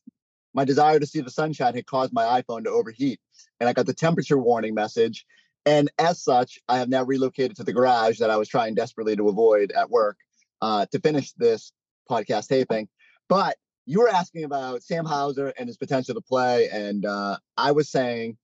my 0.55 0.65
desire 0.65 1.01
to 1.01 1.07
see 1.07 1.21
the 1.21 1.31
sunshine 1.31 1.75
had 1.75 1.87
caused 1.87 2.13
my 2.13 2.41
iPhone 2.41 2.65
to 2.65 2.71
overheat, 2.71 3.19
and 3.59 3.69
I 3.69 3.73
got 3.73 3.87
the 3.87 3.95
temperature 3.95 4.39
warning 4.39 4.75
message. 4.75 5.27
And 5.67 5.91
as 5.99 6.23
such, 6.23 6.61
I 6.69 6.79
have 6.79 6.89
now 6.89 7.03
relocated 7.03 7.57
to 7.57 7.65
the 7.65 7.73
garage 7.73 8.19
that 8.19 8.31
I 8.31 8.37
was 8.37 8.49
trying 8.49 8.75
desperately 8.75 9.17
to 9.17 9.29
avoid 9.29 9.73
at 9.73 9.91
work 9.91 10.19
uh, 10.63 10.87
to 10.93 11.01
finish 11.01 11.33
this 11.33 11.73
podcast 12.09 12.49
taping. 12.49 12.89
But 13.29 13.57
you 13.87 14.01
were 14.01 14.09
asking 14.09 14.45
about 14.45 14.83
Sam 14.83 15.05
Hauser 15.05 15.53
and 15.59 15.67
his 15.67 15.77
potential 15.77 16.15
to 16.15 16.21
play, 16.21 16.69
and 16.71 17.05
uh, 17.05 17.39
I 17.57 17.73
was 17.73 17.89
saying 17.89 18.37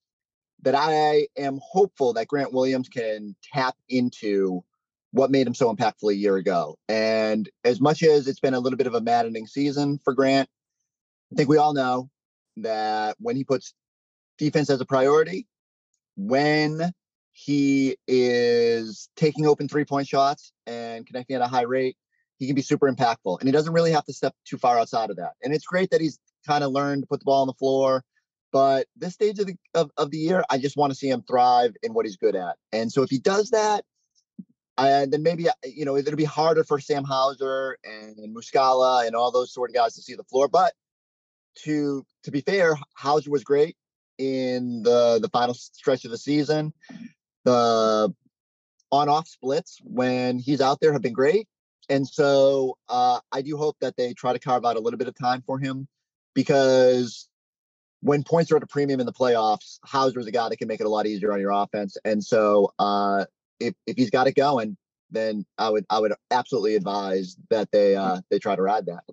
that 0.63 0.75
I 0.75 1.29
am 1.37 1.61
hopeful 1.63 2.15
that 2.15 2.29
Grant 2.29 2.53
Williams 2.53 2.89
can 2.89 3.37
tap 3.53 3.77
into 3.89 4.65
what 5.13 5.31
made 5.31 5.47
him 5.47 5.55
so 5.55 5.73
impactful 5.75 6.11
a 6.11 6.17
year 6.17 6.37
ago. 6.37 6.77
And 6.89 7.49
as 7.63 7.81
much 7.81 8.03
as 8.03 8.27
it's 8.27 8.41
been 8.41 8.55
a 8.55 8.61
little 8.61 8.77
bit 8.77 8.87
of 8.87 8.95
a 8.95 9.01
maddening 9.01 9.47
season 9.47 10.01
for 10.03 10.15
Grant, 10.15 10.49
I 11.33 11.37
think 11.37 11.49
we 11.49 11.59
all 11.59 11.75
know 11.75 12.11
that 12.57 13.17
when 13.21 13.37
he 13.37 13.45
puts 13.45 13.75
defense 14.39 14.71
as 14.71 14.81
a 14.81 14.87
priority, 14.87 15.47
when 16.17 16.93
he 17.33 17.97
is 18.07 19.09
taking 19.17 19.47
open 19.47 19.69
three 19.69 19.85
point 19.85 20.09
shots 20.09 20.53
and 20.67 21.07
connecting 21.07 21.37
at 21.37 21.43
a 21.43 21.49
high 21.49 21.63
rate, 21.63 21.97
he 22.45 22.49
can 22.49 22.57
be 22.57 22.63
super 22.63 22.91
impactful. 22.91 23.41
And 23.41 23.49
he 23.49 23.53
doesn't 23.53 23.73
really 23.73 23.93
have 23.93 24.05
to 24.05 24.13
step 24.13 24.35
too 24.45 24.59
far 24.59 24.79
outside 24.79 25.11
of 25.11 25.17
that. 25.17 25.33
And 25.43 25.53
it's 25.55 25.67
great 25.67 25.91
that 25.91 26.01
he's 26.01 26.19
kind 26.47 26.63
of 26.63 26.73
learned 26.73 27.03
to 27.03 27.07
put 27.07 27.21
the 27.21 27.25
ball 27.25 27.41
on 27.41 27.47
the 27.47 27.55
floor 27.55 28.05
but 28.55 28.87
this 28.95 29.15
stage 29.15 29.41
of 29.41 29.49
the 29.49 29.57
of, 29.75 29.91
of 29.97 30.13
the 30.13 30.17
year, 30.17 30.45
I 30.49 30.59
just 30.59 30.77
want 30.77 30.93
to 30.93 30.95
see 30.97 31.09
him 31.09 31.23
thrive 31.23 31.75
in 31.83 31.93
what 31.93 32.07
he's 32.07 32.17
good 32.17 32.37
at. 32.37 32.55
And 32.71 32.91
so 32.91 33.03
if 33.03 33.11
he 33.11 33.19
does 33.19 33.51
that, 33.51 33.85
and 34.79 35.13
then 35.13 35.25
maybe 35.25 35.49
you 35.65 35.85
know 35.85 35.97
it'll 35.97 36.15
be 36.15 36.23
harder 36.23 36.63
for 36.63 36.79
Sam 36.79 37.03
Hauser 37.03 37.77
and 37.83 38.17
Muscala 38.33 39.09
and 39.09 39.17
all 39.17 39.33
those 39.33 39.53
sort 39.53 39.71
of 39.71 39.75
guys 39.75 39.95
to 39.95 40.03
see 40.03 40.15
the 40.15 40.23
floor. 40.23 40.47
But 40.47 40.73
to 41.65 42.07
to 42.23 42.31
be 42.31 42.43
fair, 42.43 42.77
Hauser 42.95 43.29
was 43.29 43.43
great 43.43 43.77
in 44.19 44.85
the 44.85 45.19
the 45.21 45.31
final 45.31 45.55
stretch 45.55 46.05
of 46.05 46.13
the 46.13 46.19
season. 46.19 46.73
The 47.43 48.15
on-off 48.93 49.27
splits 49.27 49.81
when 49.83 50.39
he's 50.39 50.61
out 50.61 50.79
there 50.79 50.93
have 50.93 51.03
been 51.03 51.13
great. 51.13 51.49
And 51.89 52.07
so 52.07 52.77
uh, 52.89 53.21
I 53.33 53.43
do 53.43 53.57
hope 53.57 53.77
that 53.81 53.97
they 53.97 54.13
try 54.15 54.33
to 54.33 54.39
carve 54.39 54.65
out 54.65 54.77
a 54.77 54.81
little 54.81 54.99
bit 54.99 55.09
of 55.09 55.15
time 55.15 55.43
for 55.47 55.59
him 55.59 55.87
because 56.35 57.29
when 58.01 58.23
points 58.23 58.53
are 58.53 58.57
at 58.57 58.63
a 58.63 58.67
premium 58.67 59.01
in 59.01 59.07
the 59.07 59.13
playoffs, 59.13 59.79
Hauser's 59.85 60.27
a 60.27 60.31
guy 60.31 60.49
that 60.49 60.59
can 60.59 60.69
make 60.69 60.81
it 60.81 60.87
a 60.87 60.91
lot 60.91 61.07
easier 61.07 61.33
on 61.33 61.41
your 61.41 61.51
offense. 61.51 61.97
And 62.05 62.23
so 62.23 62.73
uh, 62.79 63.25
if 63.61 63.75
if 63.87 63.97
he's 63.97 64.11
got 64.11 64.27
it 64.27 64.35
going, 64.35 64.77
then 65.11 65.47
I 65.59 65.71
would 65.71 65.87
I 65.89 66.01
would 66.01 66.13
absolutely 66.31 66.77
advise 66.77 67.37
that 67.51 67.71
they 67.73 67.97
uh, 67.97 68.21
they 68.31 68.39
try 68.39 68.57
to 68.57 68.63
ride 68.63 68.87
that. 68.87 69.05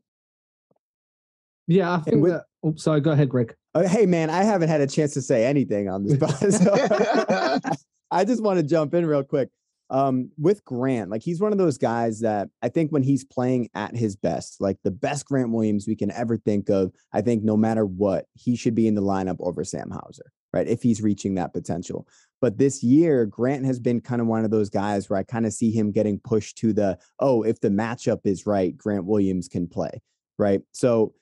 Yeah, 1.68 1.94
I 1.94 2.00
think 2.00 2.22
with, 2.22 2.34
that. 2.34 2.46
Oh, 2.64 2.76
sorry. 2.76 3.00
Go 3.00 3.12
ahead, 3.12 3.30
Greg. 3.30 3.56
Uh, 3.74 3.88
hey, 3.88 4.06
man, 4.06 4.30
I 4.30 4.44
haven't 4.44 4.68
had 4.68 4.82
a 4.82 4.88
chance 4.88 5.14
to 5.14 5.22
say 5.22 5.46
anything 5.46 5.88
on 5.88 6.04
this, 6.04 6.20
so 6.58 6.74
I 8.12 8.26
just 8.26 8.44
want 8.44 8.60
to 8.60 8.64
jump 8.64 8.94
in 8.94 9.06
real 9.06 9.24
quick 9.24 9.50
um, 9.92 10.32
with 10.38 10.64
Grant, 10.64 11.12
like 11.12 11.22
he's 11.22 11.42
one 11.42 11.52
of 11.52 11.58
those 11.58 11.78
guys 11.78 12.22
that 12.22 12.48
I 12.62 12.70
think 12.70 12.92
when 12.92 13.04
he's 13.04 13.26
playing 13.26 13.70
at 13.76 13.96
his 13.96 14.16
best, 14.16 14.62
like 14.62 14.78
the 14.84 14.90
best 14.90 15.26
Grant 15.26 15.52
Williams 15.52 15.86
we 15.86 15.98
can 15.98 16.10
ever 16.12 16.38
think 16.38 16.70
of, 16.70 16.94
I 17.12 17.22
think 17.22 17.44
no 17.44 17.58
matter 17.58 17.86
what, 17.86 18.26
he 18.34 18.56
should 18.56 18.74
be 18.74 18.88
in 18.88 18.96
the 18.96 19.02
lineup 19.02 19.36
over 19.42 19.66
Sam 19.66 19.92
Hauser, 19.92 20.32
right? 20.54 20.66
If 20.66 20.82
he's 20.82 21.02
reaching 21.02 21.36
that 21.36 21.52
potential. 21.52 22.08
But 22.40 22.58
this 22.58 22.82
year, 22.82 23.26
Grant 23.26 23.66
has 23.66 23.80
been 23.80 24.00
kind 24.00 24.22
of 24.22 24.28
one 24.28 24.46
of 24.46 24.50
those 24.50 24.70
guys 24.70 25.10
where 25.10 25.20
I 25.20 25.24
kind 25.24 25.46
of 25.46 25.52
see 25.52 25.72
him 25.72 25.92
getting 25.92 26.20
pushed 26.20 26.58
to 26.60 26.72
the, 26.72 26.98
oh, 27.20 27.44
if 27.44 27.60
the 27.60 27.70
matchup 27.70 28.22
is 28.24 28.46
right, 28.46 28.76
Grant 28.78 29.06
Williams 29.06 29.50
can 29.50 29.68
play, 29.68 30.02
right? 30.40 30.62
So 30.72 31.14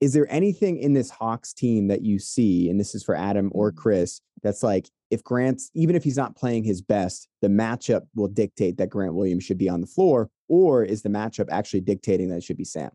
is 0.00 0.12
there 0.14 0.26
anything 0.30 0.78
in 0.78 0.94
this 0.94 1.10
Hawks 1.10 1.52
team 1.52 1.88
that 1.88 2.02
you 2.02 2.18
see, 2.18 2.70
and 2.70 2.80
this 2.80 2.94
is 2.94 3.04
for 3.04 3.14
Adam 3.14 3.50
or 3.54 3.70
mm. 3.70 3.76
Chris, 3.76 4.20
that's 4.42 4.62
like 4.62 4.88
if 5.10 5.22
Grant's 5.22 5.70
even 5.74 5.94
if 5.96 6.04
he's 6.04 6.16
not 6.16 6.36
playing 6.36 6.64
his 6.64 6.80
best, 6.80 7.28
the 7.42 7.48
matchup 7.48 8.06
will 8.14 8.28
dictate 8.28 8.78
that 8.78 8.88
Grant 8.88 9.14
Williams 9.14 9.44
should 9.44 9.58
be 9.58 9.68
on 9.68 9.80
the 9.80 9.86
floor, 9.86 10.30
or 10.48 10.82
is 10.84 11.02
the 11.02 11.08
matchup 11.08 11.48
actually 11.50 11.82
dictating 11.82 12.28
that 12.30 12.38
it 12.38 12.44
should 12.44 12.56
be 12.56 12.64
Sam? 12.64 12.90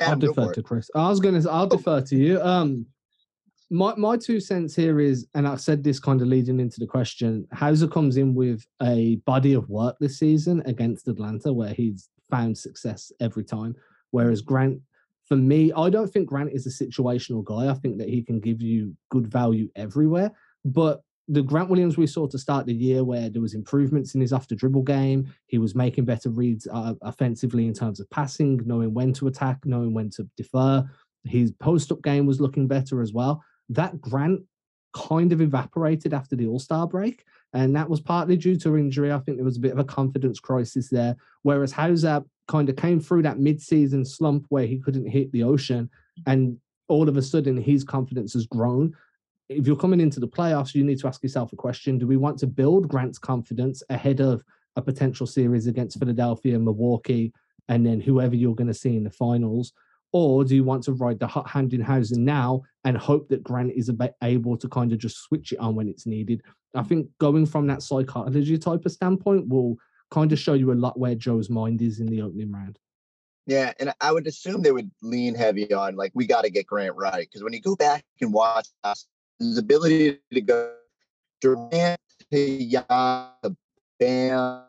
I'll 0.00 0.16
defer 0.16 0.52
to 0.52 0.62
Chris. 0.62 0.90
I 0.94 1.08
was 1.08 1.20
gonna 1.20 1.42
I'll 1.50 1.66
defer 1.66 2.00
to 2.00 2.16
you. 2.16 2.40
Um 2.40 2.86
my 3.70 3.94
my 3.96 4.16
two 4.16 4.40
cents 4.40 4.74
here 4.74 4.98
is, 4.98 5.26
and 5.34 5.46
I've 5.46 5.60
said 5.60 5.84
this 5.84 6.00
kind 6.00 6.20
of 6.20 6.28
leading 6.28 6.58
into 6.58 6.80
the 6.80 6.86
question, 6.86 7.46
Hauser 7.52 7.86
comes 7.86 8.16
in 8.16 8.34
with 8.34 8.66
a 8.82 9.16
body 9.26 9.52
of 9.52 9.68
work 9.68 9.96
this 10.00 10.18
season 10.18 10.62
against 10.66 11.06
Atlanta 11.06 11.52
where 11.52 11.72
he's 11.72 12.08
found 12.30 12.58
success 12.58 13.12
every 13.20 13.44
time. 13.44 13.76
Whereas 14.10 14.40
Grant 14.40 14.80
for 15.30 15.36
me, 15.36 15.72
I 15.76 15.90
don't 15.90 16.12
think 16.12 16.28
Grant 16.28 16.50
is 16.52 16.66
a 16.66 16.84
situational 16.84 17.44
guy. 17.44 17.70
I 17.70 17.74
think 17.74 17.98
that 17.98 18.08
he 18.08 18.20
can 18.20 18.40
give 18.40 18.60
you 18.60 18.96
good 19.10 19.28
value 19.28 19.68
everywhere. 19.76 20.32
But 20.64 21.02
the 21.28 21.42
Grant 21.42 21.70
Williams 21.70 21.96
we 21.96 22.08
saw 22.08 22.26
to 22.26 22.36
start 22.36 22.66
the 22.66 22.74
year, 22.74 23.04
where 23.04 23.30
there 23.30 23.40
was 23.40 23.54
improvements 23.54 24.16
in 24.16 24.20
his 24.20 24.32
after 24.32 24.56
dribble 24.56 24.82
game, 24.82 25.32
he 25.46 25.58
was 25.58 25.76
making 25.76 26.04
better 26.04 26.30
reads 26.30 26.66
uh, 26.72 26.94
offensively 27.02 27.68
in 27.68 27.72
terms 27.74 28.00
of 28.00 28.10
passing, 28.10 28.60
knowing 28.66 28.92
when 28.92 29.12
to 29.12 29.28
attack, 29.28 29.58
knowing 29.64 29.94
when 29.94 30.10
to 30.10 30.28
defer. 30.36 30.84
His 31.22 31.52
post 31.52 31.92
up 31.92 32.02
game 32.02 32.26
was 32.26 32.40
looking 32.40 32.66
better 32.66 33.00
as 33.00 33.12
well. 33.12 33.40
That 33.68 34.00
Grant 34.00 34.40
kind 34.92 35.32
of 35.32 35.40
evaporated 35.40 36.12
after 36.12 36.34
the 36.34 36.48
All 36.48 36.58
Star 36.58 36.88
break. 36.88 37.24
And 37.52 37.74
that 37.74 37.90
was 37.90 38.00
partly 38.00 38.36
due 38.36 38.56
to 38.58 38.76
injury. 38.76 39.12
I 39.12 39.18
think 39.18 39.36
there 39.36 39.44
was 39.44 39.56
a 39.56 39.60
bit 39.60 39.72
of 39.72 39.78
a 39.78 39.84
confidence 39.84 40.38
crisis 40.38 40.88
there. 40.88 41.16
Whereas 41.42 41.72
Hauser 41.72 42.22
kind 42.46 42.68
of 42.68 42.76
came 42.76 43.00
through 43.00 43.22
that 43.22 43.38
mid-season 43.38 44.04
slump 44.04 44.46
where 44.48 44.66
he 44.66 44.78
couldn't 44.78 45.08
hit 45.08 45.32
the 45.32 45.42
ocean, 45.42 45.90
and 46.26 46.58
all 46.88 47.08
of 47.08 47.16
a 47.16 47.22
sudden 47.22 47.56
his 47.56 47.84
confidence 47.84 48.34
has 48.34 48.46
grown. 48.46 48.92
If 49.48 49.66
you're 49.66 49.76
coming 49.76 50.00
into 50.00 50.20
the 50.20 50.28
playoffs, 50.28 50.74
you 50.74 50.84
need 50.84 51.00
to 51.00 51.08
ask 51.08 51.22
yourself 51.22 51.52
a 51.52 51.56
question: 51.56 51.98
Do 51.98 52.06
we 52.06 52.16
want 52.16 52.38
to 52.38 52.46
build 52.46 52.88
Grant's 52.88 53.18
confidence 53.18 53.82
ahead 53.90 54.20
of 54.20 54.44
a 54.76 54.82
potential 54.82 55.26
series 55.26 55.66
against 55.66 55.98
Philadelphia, 55.98 56.58
Milwaukee, 56.58 57.32
and 57.68 57.84
then 57.84 58.00
whoever 58.00 58.36
you're 58.36 58.54
going 58.54 58.68
to 58.68 58.74
see 58.74 58.96
in 58.96 59.04
the 59.04 59.10
finals? 59.10 59.72
Or 60.12 60.44
do 60.44 60.56
you 60.56 60.64
want 60.64 60.82
to 60.84 60.92
ride 60.92 61.20
the 61.20 61.26
hot 61.26 61.48
hand 61.48 61.72
in 61.72 61.80
Hauser 61.80 62.18
now 62.18 62.62
and 62.84 62.96
hope 62.96 63.28
that 63.28 63.44
Grant 63.44 63.72
is 63.72 63.90
able 64.22 64.56
to 64.56 64.68
kind 64.68 64.92
of 64.92 64.98
just 64.98 65.18
switch 65.18 65.52
it 65.52 65.58
on 65.58 65.76
when 65.76 65.88
it's 65.88 66.06
needed? 66.06 66.42
I 66.74 66.82
think 66.82 67.08
going 67.18 67.46
from 67.46 67.66
that 67.68 67.82
psychology 67.82 68.58
type 68.58 68.84
of 68.84 68.92
standpoint 68.92 69.48
will 69.48 69.76
kind 70.10 70.32
of 70.32 70.38
show 70.38 70.54
you 70.54 70.72
a 70.72 70.74
lot 70.74 70.98
where 70.98 71.14
Joe's 71.14 71.50
mind 71.50 71.80
is 71.82 72.00
in 72.00 72.06
the 72.06 72.22
opening 72.22 72.50
round. 72.50 72.78
Yeah, 73.46 73.72
and 73.80 73.92
I 74.00 74.12
would 74.12 74.26
assume 74.26 74.62
they 74.62 74.72
would 74.72 74.90
lean 75.02 75.34
heavy 75.34 75.72
on 75.72 75.96
like 75.96 76.12
we 76.14 76.26
got 76.26 76.42
to 76.42 76.50
get 76.50 76.66
Grant 76.66 76.94
right 76.96 77.26
because 77.28 77.42
when 77.42 77.52
you 77.52 77.60
go 77.60 77.76
back 77.76 78.04
and 78.20 78.32
watch 78.32 78.68
his 79.38 79.58
ability 79.58 80.18
to 80.32 80.40
go 80.40 80.74
Durant 81.40 82.00
to 82.32 83.74
Bam, 83.98 84.62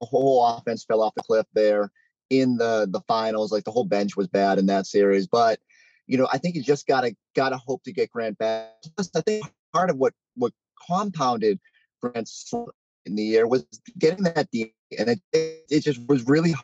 the 0.00 0.06
whole 0.06 0.46
offense 0.46 0.84
fell 0.84 1.02
off 1.02 1.14
the 1.14 1.22
cliff 1.22 1.46
there 1.54 1.90
in 2.30 2.56
the 2.56 2.88
the 2.90 3.00
finals. 3.08 3.52
Like 3.52 3.64
the 3.64 3.70
whole 3.70 3.84
bench 3.84 4.16
was 4.16 4.28
bad 4.28 4.58
in 4.58 4.66
that 4.66 4.86
series, 4.86 5.26
but 5.26 5.58
you 6.06 6.18
know 6.18 6.28
I 6.32 6.38
think 6.38 6.54
you 6.54 6.62
just 6.62 6.86
gotta 6.86 7.14
gotta 7.34 7.56
hope 7.56 7.82
to 7.84 7.92
get 7.92 8.10
Grant 8.10 8.38
back. 8.38 8.72
I 8.98 9.20
think 9.20 9.44
part 9.72 9.90
of 9.90 9.96
what 9.96 10.14
what 10.34 10.52
compounded 10.88 11.58
Grant's 12.02 12.52
in 13.04 13.14
the 13.14 13.22
year 13.22 13.46
was 13.46 13.66
getting 13.98 14.24
that 14.24 14.50
deal, 14.50 14.68
and 14.98 15.10
it 15.10 15.20
it 15.32 15.80
just 15.80 16.00
was 16.08 16.26
really 16.26 16.54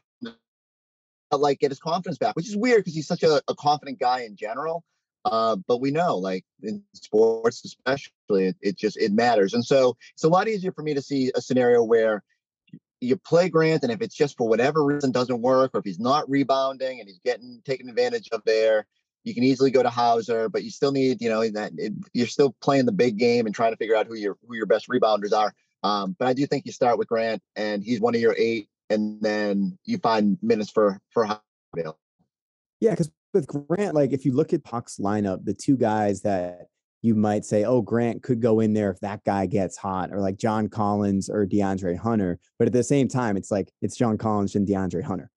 like 1.31 1.61
get 1.61 1.71
his 1.71 1.79
confidence 1.79 2.19
back, 2.19 2.37
which 2.37 2.49
is 2.49 2.57
weird 2.57 2.81
because 2.81 2.95
he's 2.95 3.07
such 3.07 3.23
a, 3.23 3.41
a, 3.49 3.55
confident 3.55 3.99
guy 3.99 4.21
in 4.23 4.37
general. 4.37 4.85
Uh, 5.25 5.57
but 5.69 5.81
we 5.81 5.91
know, 5.91 6.19
like 6.19 6.45
in 6.63 6.83
sports 6.95 7.65
especially, 7.65 8.49
it, 8.49 8.57
it 8.61 8.77
just 8.77 8.97
it 8.97 9.13
matters, 9.13 9.55
and 9.55 9.65
so 9.65 9.97
it's 10.15 10.25
a 10.25 10.29
lot 10.29 10.49
easier 10.49 10.73
for 10.73 10.83
me 10.83 10.95
to 10.95 11.03
see 11.03 11.31
a 11.35 11.41
scenario 11.41 11.83
where 11.83 12.23
you 13.03 13.17
play 13.17 13.49
Grant, 13.49 13.83
and 13.83 13.93
if 13.93 14.01
it's 14.01 14.15
just 14.15 14.37
for 14.37 14.49
whatever 14.49 14.85
reason 14.85 15.11
doesn't 15.11 15.43
work, 15.43 15.73
or 15.75 15.79
if 15.79 15.85
he's 15.85 15.99
not 15.99 16.29
rebounding 16.31 17.01
and 17.01 17.09
he's 17.09 17.21
getting 17.25 17.61
taken 17.65 17.89
advantage 17.89 18.29
of 18.31 18.43
there, 18.47 18.87
you 19.25 19.35
can 19.35 19.43
easily 19.43 19.71
go 19.71 19.83
to 19.83 19.91
Hauser. 19.91 20.49
But 20.49 20.65
you 20.65 20.71
still 20.71 20.93
need, 20.93 21.21
you 21.21 21.29
know, 21.29 21.47
that 21.51 21.73
it, 21.77 21.93
you're 22.13 22.27
still 22.27 22.55
playing 22.61 22.87
the 22.87 22.93
big 22.93 23.19
game 23.19 23.47
and 23.47 23.55
trying 23.55 23.73
to 23.73 23.77
figure 23.77 23.97
out 23.97 24.07
who 24.07 24.15
your 24.15 24.37
who 24.47 24.55
your 24.55 24.67
best 24.67 24.89
rebounders 24.89 25.33
are. 25.33 25.53
Um, 25.83 26.15
but 26.19 26.29
I 26.29 26.33
do 26.33 26.47
think 26.47 26.65
you 26.65 26.73
start 26.73 26.99
with 26.99 27.09
Grant, 27.09 27.43
and 27.57 27.83
he's 27.83 28.01
one 28.01 28.15
of 28.15 28.21
your 28.21 28.37
eight, 28.39 28.69
and 28.89 29.21
then 29.21 29.79
you 29.85 29.99
find 29.99 30.39
minutes 30.41 30.71
for 30.71 31.01
for 31.11 31.25
Hauser. 31.25 31.95
Yeah, 32.81 32.91
because 32.91 33.11
with 33.35 33.47
Grant, 33.47 33.95
like 33.95 34.13
if 34.13 34.25
you 34.25 34.33
look 34.33 34.53
at 34.53 34.65
Puck's 34.65 34.99
lineup, 34.99 35.45
the 35.45 35.55
two 35.55 35.77
guys 35.77 36.23
that 36.23 36.69
you 37.03 37.17
might 37.17 37.45
say, 37.45 37.65
oh, 37.65 37.83
Grant 37.83 38.23
could 38.23 38.41
go 38.41 38.61
in 38.61 38.73
there 38.73 38.91
if 38.91 39.01
that 39.01 39.25
guy 39.25 39.47
gets 39.47 39.77
hot, 39.77 40.11
or 40.13 40.21
like 40.21 40.37
John 40.37 40.69
Collins 40.69 41.29
or 41.29 41.45
DeAndre 41.45 41.99
Hunter. 41.99 42.39
But 42.59 42.69
at 42.69 42.73
the 42.73 42.85
same 42.85 43.09
time, 43.09 43.37
it's 43.37 43.51
like 43.51 43.73
it's 43.83 43.97
John 43.97 44.17
Collins 44.17 44.55
and 44.55 44.67
DeAndre 44.67 45.03
Hunter. 45.03 45.31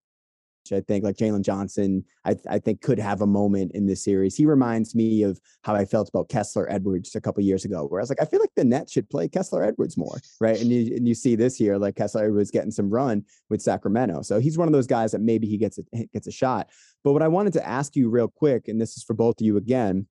Which 0.62 0.76
I 0.76 0.80
think 0.80 1.04
like 1.04 1.16
Jalen 1.16 1.42
Johnson, 1.42 2.04
I, 2.24 2.34
I 2.50 2.58
think 2.58 2.80
could 2.80 2.98
have 2.98 3.20
a 3.20 3.26
moment 3.26 3.70
in 3.72 3.86
this 3.86 4.02
series. 4.02 4.34
He 4.34 4.46
reminds 4.46 4.96
me 4.96 5.22
of 5.22 5.40
how 5.62 5.76
I 5.76 5.84
felt 5.84 6.08
about 6.08 6.28
Kessler 6.28 6.68
Edwards 6.68 7.14
a 7.14 7.20
couple 7.20 7.40
years 7.44 7.64
ago, 7.64 7.86
where 7.86 8.00
I 8.00 8.02
was 8.02 8.08
like, 8.08 8.20
I 8.20 8.24
feel 8.24 8.40
like 8.40 8.54
the 8.56 8.64
net 8.64 8.90
should 8.90 9.08
play 9.08 9.28
Kessler 9.28 9.62
Edwards 9.62 9.96
more, 9.96 10.20
right? 10.40 10.60
And 10.60 10.70
you 10.70 10.96
and 10.96 11.06
you 11.06 11.14
see 11.14 11.36
this 11.36 11.60
year, 11.60 11.78
like 11.78 11.96
Kessler 11.96 12.24
Edwards 12.24 12.50
getting 12.50 12.72
some 12.72 12.90
run 12.90 13.24
with 13.48 13.62
Sacramento, 13.62 14.22
so 14.22 14.40
he's 14.40 14.58
one 14.58 14.68
of 14.68 14.72
those 14.72 14.88
guys 14.88 15.12
that 15.12 15.20
maybe 15.20 15.46
he 15.46 15.56
gets 15.56 15.78
a 15.78 16.06
gets 16.12 16.26
a 16.26 16.32
shot. 16.32 16.68
But 17.04 17.12
what 17.12 17.22
I 17.22 17.28
wanted 17.28 17.52
to 17.54 17.66
ask 17.66 17.94
you 17.94 18.08
real 18.08 18.28
quick, 18.28 18.66
and 18.68 18.80
this 18.80 18.96
is 18.96 19.04
for 19.04 19.14
both 19.14 19.40
of 19.40 19.46
you 19.46 19.56
again, 19.56 20.06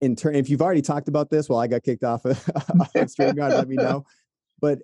in 0.00 0.16
turn, 0.16 0.34
if 0.34 0.48
you've 0.48 0.62
already 0.62 0.82
talked 0.82 1.08
about 1.08 1.30
this, 1.30 1.48
well, 1.48 1.58
I 1.58 1.66
got 1.66 1.82
kicked 1.82 2.04
off 2.04 2.24
of, 2.24 2.38
StreamYard, 2.94 3.50
let 3.50 3.68
me 3.68 3.76
know. 3.76 4.04
But 4.60 4.80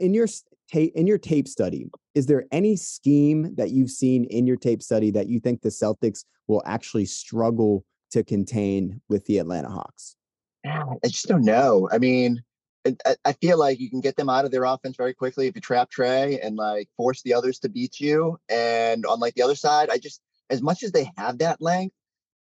in 0.00 0.14
your 0.14 0.26
tape 0.70 0.92
in 0.94 1.06
your 1.06 1.18
tape 1.18 1.48
study, 1.48 1.90
is 2.14 2.26
there 2.26 2.44
any 2.52 2.76
scheme 2.76 3.54
that 3.56 3.70
you've 3.70 3.90
seen 3.90 4.24
in 4.24 4.46
your 4.46 4.56
tape 4.56 4.82
study 4.82 5.10
that 5.12 5.28
you 5.28 5.40
think 5.40 5.62
the 5.62 5.68
Celtics 5.68 6.24
will 6.46 6.62
actually 6.66 7.04
struggle 7.06 7.84
to 8.10 8.22
contain 8.22 9.00
with 9.08 9.24
the 9.26 9.38
Atlanta 9.38 9.68
Hawks? 9.68 10.16
Ah, 10.66 10.94
I 11.04 11.08
just 11.08 11.26
don't 11.26 11.44
know. 11.44 11.88
I 11.92 11.98
mean, 11.98 12.42
I, 13.24 13.32
feel 13.32 13.58
like 13.58 13.80
you 13.80 13.88
can 13.88 14.00
get 14.00 14.16
them 14.16 14.28
out 14.28 14.44
of 14.44 14.50
their 14.50 14.64
offense 14.64 14.96
very 14.96 15.14
quickly 15.14 15.46
if 15.46 15.54
you 15.54 15.60
trap 15.60 15.90
Trae 15.90 16.38
and 16.42 16.56
like 16.56 16.88
force 16.96 17.22
the 17.22 17.32
others 17.32 17.58
to 17.60 17.68
beat 17.68 17.98
you. 17.98 18.38
And 18.48 19.06
on 19.06 19.20
like 19.20 19.34
the 19.34 19.42
other 19.42 19.54
side, 19.54 19.88
I 19.90 19.98
just 19.98 20.20
as 20.50 20.60
much 20.60 20.82
as 20.82 20.92
they 20.92 21.10
have 21.16 21.38
that 21.38 21.62
length, 21.62 21.94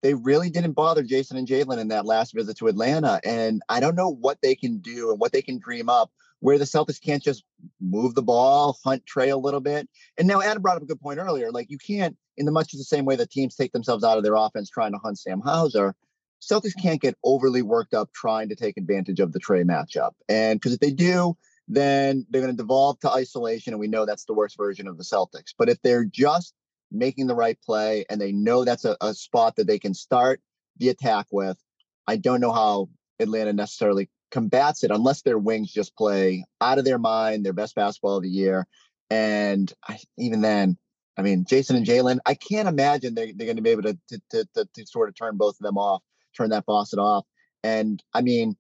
they 0.07 0.15
really 0.15 0.51
didn't 0.51 0.75
bother 0.75 1.03
Jayson 1.03 1.37
and 1.37 1.49
Jaylen 1.49 1.79
in 1.79 1.89
that 1.89 2.07
last 2.07 2.33
visit 2.33 2.57
to 2.59 2.69
Atlanta. 2.69 3.21
And 3.25 3.61
I 3.69 3.81
don't 3.81 3.97
know 3.97 4.09
what 4.09 4.39
they 4.41 4.55
can 4.55 4.79
do 4.79 5.11
and 5.11 5.19
what 5.19 5.33
they 5.33 5.43
can 5.43 5.59
dream 5.59 5.89
up 5.89 6.13
where 6.39 6.59
the 6.59 6.65
Celtics 6.65 7.03
can't 7.03 7.25
just 7.25 7.43
move 7.81 8.15
the 8.15 8.23
ball, 8.23 8.79
hunt 8.85 9.03
Trae 9.05 9.33
a 9.33 9.37
little 9.37 9.59
bit. 9.59 9.89
And 10.17 10.29
now 10.29 10.41
Adam 10.41 10.63
brought 10.63 10.77
up 10.77 10.85
a 10.85 10.87
good 10.87 11.01
point 11.01 11.19
earlier. 11.19 11.51
Like 11.51 11.71
you 11.71 11.79
can't, 11.79 12.17
in 12.37 12.47
the 12.47 12.53
much 12.53 12.73
of 12.73 12.79
the 12.79 12.85
same 12.85 13.05
way 13.05 13.17
that 13.17 13.33
teams 13.33 13.57
take 13.57 13.73
themselves 13.73 14.05
out 14.05 14.17
of 14.17 14.23
their 14.23 14.37
offense 14.37 14.71
trying 14.71 14.93
to 14.93 14.99
hunt 14.99 15.19
Sam 15.19 15.41
Hauser, 15.41 15.97
Celtics 16.41 16.81
can't 16.81 17.01
get 17.01 17.17
overly 17.25 17.63
worked 17.63 17.93
up 17.93 18.13
trying 18.13 18.51
to 18.51 18.55
take 18.55 18.77
advantage 18.77 19.19
of 19.19 19.33
the 19.33 19.41
Trae 19.41 19.65
matchup. 19.65 20.13
And 20.29 20.61
because 20.61 20.75
if 20.75 20.79
they 20.79 20.93
do, 20.93 21.37
then 21.67 22.27
they're 22.31 22.43
going 22.43 22.57
to 22.57 22.63
devolve 22.63 23.01
to 23.01 23.11
isolation. 23.11 23.73
And 23.73 23.81
we 23.81 23.89
know 23.89 24.07
that's 24.07 24.27
the 24.27 24.35
worst 24.35 24.57
version 24.57 24.87
of 24.87 24.99
the 24.99 25.05
Celtics. 25.05 25.53
But 25.59 25.69
if 25.69 25.83
they're 25.83 26.05
just 26.05 26.55
making 26.91 27.27
the 27.27 27.35
right 27.35 27.59
play 27.65 28.05
and 28.09 28.21
they 28.21 28.33
know 28.33 28.65
that's 28.65 28.85
a, 28.85 28.97
a 29.01 29.15
spot 29.15 29.57
that 29.57 29.67
they 29.67 29.79
can 29.79 29.95
start 29.95 30.41
the 30.79 30.89
attack 30.89 31.27
with, 31.31 31.59
I 32.07 32.17
don't 32.17 32.41
know 32.41 32.53
how 32.53 32.89
Atlanta 33.19 33.53
necessarily 33.53 34.09
combats 34.31 34.85
it 34.85 34.91
unless 34.91 35.23
their 35.23 35.39
wings 35.39 35.73
just 35.73 35.97
play 35.97 36.45
out 36.61 36.79
of 36.79 36.85
their 36.85 36.99
mind, 36.99 37.45
their 37.45 37.53
best 37.53 37.75
basketball 37.75 38.17
of 38.17 38.23
the 38.23 38.29
year. 38.29 38.67
And 39.11 39.73
I, 39.89 39.99
even 40.19 40.41
then, 40.41 40.77
I 41.17 41.23
mean, 41.23 41.45
Jayson 41.45 41.77
and 41.77 41.87
Jaylen, 41.87 42.19
I 42.27 42.35
can't 42.35 42.69
imagine 42.69 43.15
they're, 43.15 43.33
they're 43.35 43.47
going 43.47 43.57
to 43.57 43.63
be 43.63 43.71
able 43.71 43.85
to 43.85 43.99
to, 44.09 44.21
to 44.31 44.45
to, 44.55 44.69
to 44.75 44.87
sort 44.87 45.09
of 45.09 45.17
turn 45.17 45.37
both 45.37 45.55
of 45.59 45.65
them 45.65 45.79
off, 45.79 46.03
turn 46.37 46.51
that 46.51 46.67
faucet 46.67 46.99
off. 46.99 47.25
And 47.63 48.03
I 48.13 48.21
mean, 48.21 48.57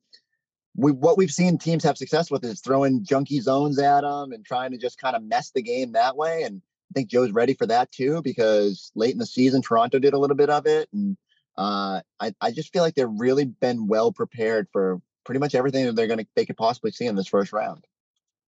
we 0.77 0.93
what 0.93 1.19
we've 1.19 1.31
seen 1.31 1.59
teams 1.59 1.85
have 1.85 1.99
success 1.99 2.31
with 2.31 2.45
is 2.45 2.61
throwing 2.61 3.05
junky 3.05 3.41
zones 3.41 3.79
at 3.79 4.03
them 4.03 4.33
and 4.33 4.45
trying 4.45 4.71
to 4.71 4.79
just 4.79 4.99
kind 4.99 5.17
of 5.17 5.23
mess 5.23 5.51
the 5.51 5.62
game 5.62 5.93
that 5.93 6.17
way. 6.17 6.45
And 6.45 6.62
I 6.90 6.92
think 6.94 7.11
Joe's 7.11 7.33
ready 7.33 7.55
for 7.55 7.66
that 7.66 7.90
too 7.92 8.22
because 8.22 8.92
late 8.94 9.12
in 9.12 9.18
the 9.18 9.27
season, 9.27 9.62
Toronto 9.62 9.99
did 9.99 10.14
a 10.14 10.18
little 10.18 10.37
bit 10.37 10.51
of 10.51 10.66
it, 10.66 10.88
and 10.92 11.16
uh, 11.59 12.01
I 12.20 12.33
I 12.40 12.51
just 12.53 12.72
feel 12.72 12.83
like 12.83 12.94
they've 12.94 13.07
really 13.09 13.44
been 13.44 13.87
well 13.87 14.12
prepared 14.12 14.68
for 14.72 15.01
pretty 15.25 15.40
much 15.40 15.55
everything 15.55 15.87
that 15.87 15.96
they're 15.96 16.07
going 16.07 16.20
to 16.20 16.27
they 16.37 16.46
could 16.46 16.57
possibly 16.57 16.92
see 16.92 17.07
in 17.07 17.16
this 17.16 17.27
first 17.27 17.53
round. 17.53 17.85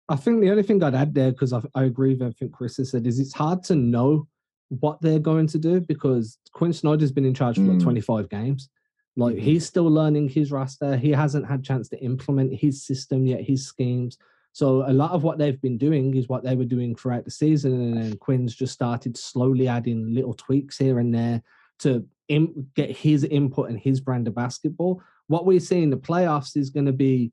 I 0.09 0.15
think 0.15 0.41
the 0.41 0.51
only 0.51 0.63
thing 0.63 0.81
I'd 0.83 0.95
add 0.95 1.13
there, 1.13 1.31
because 1.31 1.51
I, 1.53 1.61
I 1.75 1.83
agree 1.83 2.11
with 2.13 2.21
everything 2.21 2.49
Chris 2.49 2.77
has 2.77 2.91
said, 2.91 3.05
is 3.07 3.19
it's 3.19 3.33
hard 3.33 3.63
to 3.65 3.75
know 3.75 4.27
what 4.69 5.01
they're 5.01 5.19
going 5.19 5.47
to 5.47 5.57
do 5.57 5.79
because 5.81 6.37
Quin 6.53 6.73
Snyder's 6.73 7.11
been 7.11 7.25
in 7.25 7.33
charge 7.33 7.55
for 7.55 7.63
like 7.63 7.77
Mm. 7.77 7.83
25 7.83 8.29
games. 8.29 8.69
Like 9.15 9.35
Mhm. 9.35 9.41
he's 9.41 9.65
still 9.65 9.89
learning 9.89 10.29
his 10.29 10.51
roster. 10.51 10.95
He 10.97 11.11
hasn't 11.11 11.47
had 11.47 11.63
chance 11.63 11.89
to 11.89 12.01
implement 12.03 12.53
his 12.53 12.85
system 12.85 13.25
yet, 13.25 13.41
his 13.41 13.65
schemes. 13.65 14.17
So 14.57 14.83
a 14.87 14.91
lot 14.91 15.11
of 15.11 15.21
what 15.21 15.37
they've 15.37 15.61
been 15.61 15.77
doing 15.77 16.15
is 16.15 16.27
what 16.27 16.43
they 16.43 16.55
were 16.55 16.65
doing 16.65 16.95
throughout 16.95 17.25
the 17.25 17.29
season, 17.29 17.73
and 17.73 17.95
then 17.95 18.17
Quin's 18.17 18.55
just 18.55 18.73
started 18.73 19.15
slowly 19.15 19.67
adding 19.67 20.15
little 20.15 20.33
tweaks 20.33 20.79
here 20.79 20.97
and 20.97 21.13
there 21.13 21.43
to 21.81 22.03
Im- 22.29 22.67
get 22.75 22.89
his 22.89 23.23
input 23.23 23.69
and 23.69 23.79
his 23.79 24.01
brand 24.01 24.27
of 24.27 24.33
basketball. 24.33 24.99
What 25.27 25.45
we 25.45 25.59
see 25.59 25.83
in 25.83 25.91
the 25.91 25.95
playoffs 25.95 26.57
is 26.57 26.71
going 26.71 26.87
to 26.87 26.91
be 26.91 27.31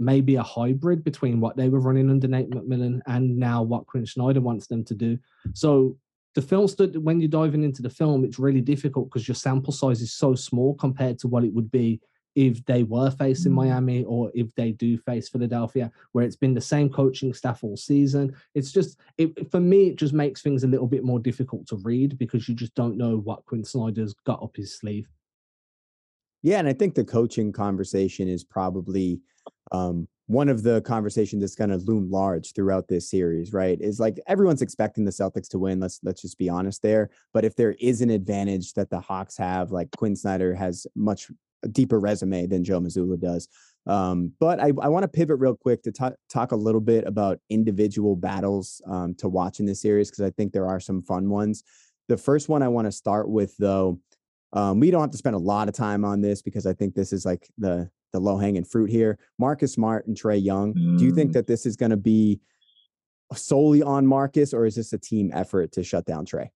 maybe 0.00 0.34
a 0.34 0.42
hybrid 0.42 1.04
between 1.04 1.38
what 1.38 1.56
they 1.56 1.68
were 1.68 1.78
running 1.78 2.10
under 2.10 2.26
Nate 2.26 2.50
McMillan 2.50 3.00
and 3.06 3.38
now 3.38 3.62
what 3.62 3.86
Quin 3.86 4.04
Snyder 4.04 4.40
wants 4.40 4.66
them 4.66 4.84
to 4.86 4.94
do. 4.96 5.16
So 5.52 5.96
the 6.34 6.42
film 6.42 6.66
stood 6.66 6.96
when 6.96 7.20
you're 7.20 7.28
diving 7.28 7.62
into 7.62 7.80
the 7.80 7.90
film, 7.90 8.24
it's 8.24 8.40
really 8.40 8.60
difficult 8.60 9.08
because 9.08 9.28
your 9.28 9.36
sample 9.36 9.72
size 9.72 10.00
is 10.02 10.14
so 10.14 10.34
small 10.34 10.74
compared 10.74 11.20
to 11.20 11.28
what 11.28 11.44
it 11.44 11.54
would 11.54 11.70
be 11.70 12.00
if 12.36 12.62
they 12.66 12.84
were 12.84 13.10
facing 13.10 13.50
Mm. 13.52 13.56
Miami 13.56 14.04
or 14.04 14.30
if 14.34 14.54
they 14.54 14.70
do 14.70 14.98
face 14.98 15.28
Philadelphia, 15.28 15.90
where 16.12 16.24
it's 16.24 16.36
been 16.36 16.54
the 16.54 16.60
same 16.60 16.88
coaching 16.90 17.32
staff 17.32 17.64
all 17.64 17.76
season. 17.76 18.34
It's 18.54 18.70
just 18.70 19.00
it 19.18 19.50
for 19.50 19.58
me, 19.58 19.88
it 19.88 19.96
just 19.96 20.12
makes 20.12 20.42
things 20.42 20.62
a 20.62 20.68
little 20.68 20.86
bit 20.86 21.02
more 21.02 21.18
difficult 21.18 21.66
to 21.68 21.76
read 21.76 22.18
because 22.18 22.48
you 22.48 22.54
just 22.54 22.74
don't 22.74 22.98
know 22.98 23.16
what 23.16 23.44
Quin 23.46 23.64
Snyder's 23.64 24.14
got 24.24 24.42
up 24.42 24.54
his 24.54 24.78
sleeve. 24.78 25.08
Yeah, 26.42 26.58
and 26.58 26.68
I 26.68 26.74
think 26.74 26.94
the 26.94 27.04
coaching 27.04 27.52
conversation 27.52 28.28
is 28.28 28.44
probably 28.44 29.20
um, 29.72 30.06
one 30.26 30.48
of 30.48 30.62
the 30.62 30.82
conversations 30.82 31.40
that's 31.40 31.54
going 31.54 31.70
to 31.70 31.78
loom 31.78 32.10
large 32.10 32.52
throughout 32.52 32.86
this 32.86 33.08
series. 33.10 33.54
Right? 33.54 33.80
Is 33.80 33.98
like 33.98 34.20
everyone's 34.26 34.62
expecting 34.62 35.06
the 35.06 35.10
Celtics 35.10 35.48
to 35.48 35.58
win. 35.58 35.80
Let's 35.80 36.00
let's 36.02 36.20
just 36.20 36.36
be 36.36 36.50
honest 36.50 36.82
there. 36.82 37.08
But 37.32 37.46
if 37.46 37.56
there 37.56 37.74
is 37.80 38.02
an 38.02 38.10
advantage 38.10 38.74
that 38.74 38.90
the 38.90 39.00
Hawks 39.00 39.38
have, 39.38 39.72
like 39.72 39.90
Quin 39.96 40.14
Snyder 40.14 40.54
has 40.54 40.86
much 40.94 41.30
a 41.66 41.68
deeper 41.68 41.98
resume 42.00 42.46
than 42.46 42.64
Joe 42.64 42.80
Mazzulla 42.80 43.18
does. 43.20 43.48
Um, 43.86 44.32
but 44.40 44.58
I, 44.60 44.68
I 44.80 44.88
want 44.88 45.02
to 45.04 45.08
pivot 45.08 45.38
real 45.38 45.54
quick 45.54 45.82
to 45.82 45.92
ta- 45.92 46.12
talk 46.28 46.52
a 46.52 46.56
little 46.56 46.80
bit 46.80 47.04
about 47.06 47.38
individual 47.50 48.16
battles 48.16 48.80
um, 48.86 49.14
to 49.16 49.28
watch 49.28 49.60
in 49.60 49.66
this 49.66 49.80
series 49.82 50.10
because 50.10 50.24
I 50.24 50.30
think 50.30 50.52
there 50.52 50.66
are 50.68 50.80
some 50.80 51.02
fun 51.02 51.28
ones. 51.28 51.62
The 52.08 52.16
first 52.16 52.48
one 52.48 52.62
I 52.62 52.68
want 52.68 52.86
to 52.86 52.92
start 52.92 53.28
with, 53.28 53.56
though, 53.58 54.00
um, 54.52 54.80
we 54.80 54.90
don't 54.90 55.02
have 55.02 55.10
to 55.10 55.18
spend 55.18 55.36
a 55.36 55.40
lot 55.40 55.68
of 55.68 55.74
time 55.74 56.04
on 56.04 56.20
this 56.20 56.40
because 56.42 56.66
I 56.66 56.72
think 56.72 56.94
this 56.94 57.12
is 57.12 57.24
like 57.26 57.48
the 57.58 57.90
the 58.12 58.20
low 58.20 58.38
hanging 58.38 58.64
fruit 58.64 58.88
here. 58.88 59.18
Marcus 59.38 59.72
Smart 59.72 60.06
and 60.06 60.16
Trae 60.16 60.42
Young. 60.42 60.72
Do 60.96 61.04
you 61.04 61.12
think 61.12 61.30
Mm. 61.30 61.34
that 61.34 61.46
this 61.48 61.66
is 61.66 61.76
going 61.76 61.90
to 61.90 61.96
be 61.96 62.40
solely 63.34 63.82
on 63.82 64.06
Marcus, 64.06 64.54
or 64.54 64.64
is 64.66 64.76
this 64.76 64.92
a 64.92 64.98
team 64.98 65.30
effort 65.34 65.72
to 65.72 65.82
shut 65.84 66.06
down 66.06 66.24
Trae? 66.24 66.48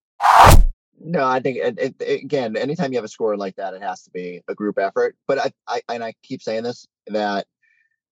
No, 1.03 1.27
I 1.27 1.41
think 1.41 1.57
it, 1.57 1.79
it, 1.99 2.23
again, 2.23 2.57
anytime 2.57 2.93
you 2.93 2.99
have 2.99 3.05
a 3.05 3.09
scorer 3.09 3.37
like 3.37 3.57
that, 3.57 3.73
it 3.73 3.83
has 3.83 4.03
to 4.03 4.11
be 4.11 4.43
a 4.49 4.55
group 4.55 4.79
effort. 4.79 5.17
But 5.27 5.39
I, 5.39 5.53
I 5.67 5.81
and 5.95 6.05
I 6.05 6.13
keep 6.23 6.43
saying 6.43 6.63
this 6.65 6.87
that 7.07 7.47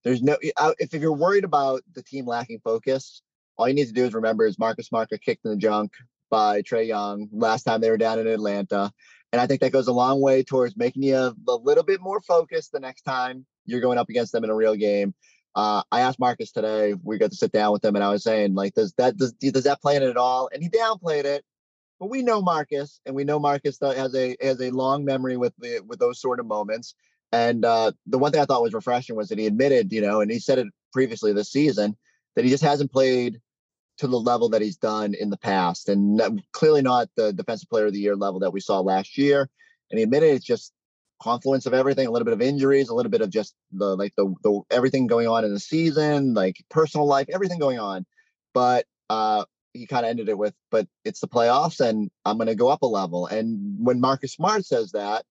there's 0.04 0.22
no 0.22 0.38
if 0.40 0.94
if 0.94 1.02
you're 1.02 1.12
worried 1.12 1.44
about 1.44 1.82
the 1.94 2.02
team 2.02 2.26
lacking 2.26 2.60
focus, 2.64 3.20
all 3.58 3.68
you 3.68 3.74
need 3.74 3.88
to 3.88 3.92
do 3.92 4.06
is 4.06 4.14
remember 4.14 4.46
is 4.46 4.58
Marcus 4.58 4.88
got 4.88 5.10
kicked 5.20 5.44
in 5.44 5.50
the 5.50 5.56
junk 5.56 5.92
by 6.30 6.62
Trae 6.62 6.86
Young 6.86 7.28
last 7.30 7.64
time 7.64 7.82
they 7.82 7.90
were 7.90 7.98
down 7.98 8.18
in 8.18 8.26
Atlanta, 8.26 8.90
and 9.32 9.40
I 9.40 9.46
think 9.46 9.60
that 9.60 9.72
goes 9.72 9.88
a 9.88 9.92
long 9.92 10.22
way 10.22 10.42
towards 10.42 10.74
making 10.74 11.02
you 11.02 11.16
a, 11.16 11.34
a 11.46 11.56
little 11.56 11.84
bit 11.84 12.00
more 12.00 12.22
focused 12.22 12.72
the 12.72 12.80
next 12.80 13.02
time 13.02 13.44
you're 13.66 13.82
going 13.82 13.98
up 13.98 14.08
against 14.08 14.32
them 14.32 14.44
in 14.44 14.50
a 14.50 14.54
real 14.54 14.74
game. 14.74 15.14
Uh, 15.54 15.82
I 15.92 16.00
asked 16.00 16.20
Marcus 16.20 16.52
today. 16.52 16.94
We 17.02 17.18
got 17.18 17.32
to 17.32 17.36
sit 17.36 17.52
down 17.52 17.72
with 17.72 17.84
him, 17.84 17.96
and 17.96 18.04
I 18.04 18.10
was 18.10 18.24
saying, 18.24 18.54
like, 18.54 18.72
does 18.72 18.94
that 18.94 19.18
does 19.18 19.32
does 19.32 19.64
that 19.64 19.82
play 19.82 19.96
in 19.96 20.02
it 20.02 20.08
at 20.08 20.16
all? 20.16 20.48
And 20.54 20.62
he 20.62 20.70
downplayed 20.70 21.24
it 21.24 21.44
but 22.00 22.10
we 22.10 22.22
know 22.22 22.40
Marcus, 22.40 23.00
and 23.06 23.14
we 23.14 23.24
know 23.24 23.38
Marcus 23.38 23.78
has 23.80 24.14
a 24.14 24.36
has 24.40 24.60
a 24.60 24.70
long 24.70 25.04
memory 25.04 25.36
with 25.36 25.52
the 25.58 25.80
with 25.86 25.98
those 25.98 26.20
sort 26.20 26.40
of 26.40 26.46
moments. 26.46 26.94
And 27.32 27.64
uh, 27.64 27.92
the 28.06 28.18
one 28.18 28.32
thing 28.32 28.40
I 28.40 28.46
thought 28.46 28.62
was 28.62 28.72
refreshing 28.72 29.16
was 29.16 29.28
that 29.28 29.38
he 29.38 29.46
admitted, 29.46 29.92
you 29.92 30.00
know, 30.00 30.20
and 30.20 30.30
he 30.30 30.38
said 30.38 30.58
it 30.58 30.66
previously 30.92 31.32
this 31.32 31.52
season 31.52 31.96
that 32.34 32.44
he 32.44 32.50
just 32.50 32.62
hasn't 32.62 32.92
played 32.92 33.40
to 33.98 34.06
the 34.06 34.18
level 34.18 34.48
that 34.50 34.62
he's 34.62 34.76
done 34.76 35.14
in 35.14 35.28
the 35.28 35.36
past, 35.36 35.88
and 35.88 36.42
clearly 36.52 36.82
not 36.82 37.08
the 37.16 37.32
defensive 37.32 37.68
player 37.68 37.86
of 37.86 37.92
the 37.92 37.98
year 37.98 38.16
level 38.16 38.40
that 38.40 38.52
we 38.52 38.60
saw 38.60 38.80
last 38.80 39.18
year. 39.18 39.50
And 39.90 39.98
he 39.98 40.04
admitted 40.04 40.34
it's 40.34 40.44
just 40.44 40.72
confluence 41.20 41.66
of 41.66 41.74
everything, 41.74 42.06
a 42.06 42.10
little 42.10 42.24
bit 42.24 42.34
of 42.34 42.40
injuries, 42.40 42.88
a 42.88 42.94
little 42.94 43.10
bit 43.10 43.22
of 43.22 43.30
just 43.30 43.54
the 43.72 43.96
like 43.96 44.14
the 44.16 44.32
the 44.44 44.60
everything 44.70 45.06
going 45.06 45.26
on 45.26 45.44
in 45.44 45.52
the 45.52 45.60
season, 45.60 46.34
like 46.34 46.56
personal 46.70 47.06
life, 47.06 47.26
everything 47.32 47.58
going 47.58 47.78
on. 47.78 48.06
But 48.54 48.86
uh, 49.10 49.44
he 49.72 49.86
kind 49.86 50.04
of 50.04 50.10
ended 50.10 50.28
it 50.28 50.38
with, 50.38 50.54
but 50.70 50.86
it's 51.04 51.20
the 51.20 51.28
playoffs 51.28 51.80
and 51.80 52.10
I'm 52.24 52.36
going 52.36 52.48
to 52.48 52.54
go 52.54 52.68
up 52.68 52.82
a 52.82 52.86
level. 52.86 53.26
And 53.26 53.76
when 53.78 54.00
Marcus 54.00 54.32
Smart 54.32 54.64
says 54.64 54.92
that, 54.92 55.24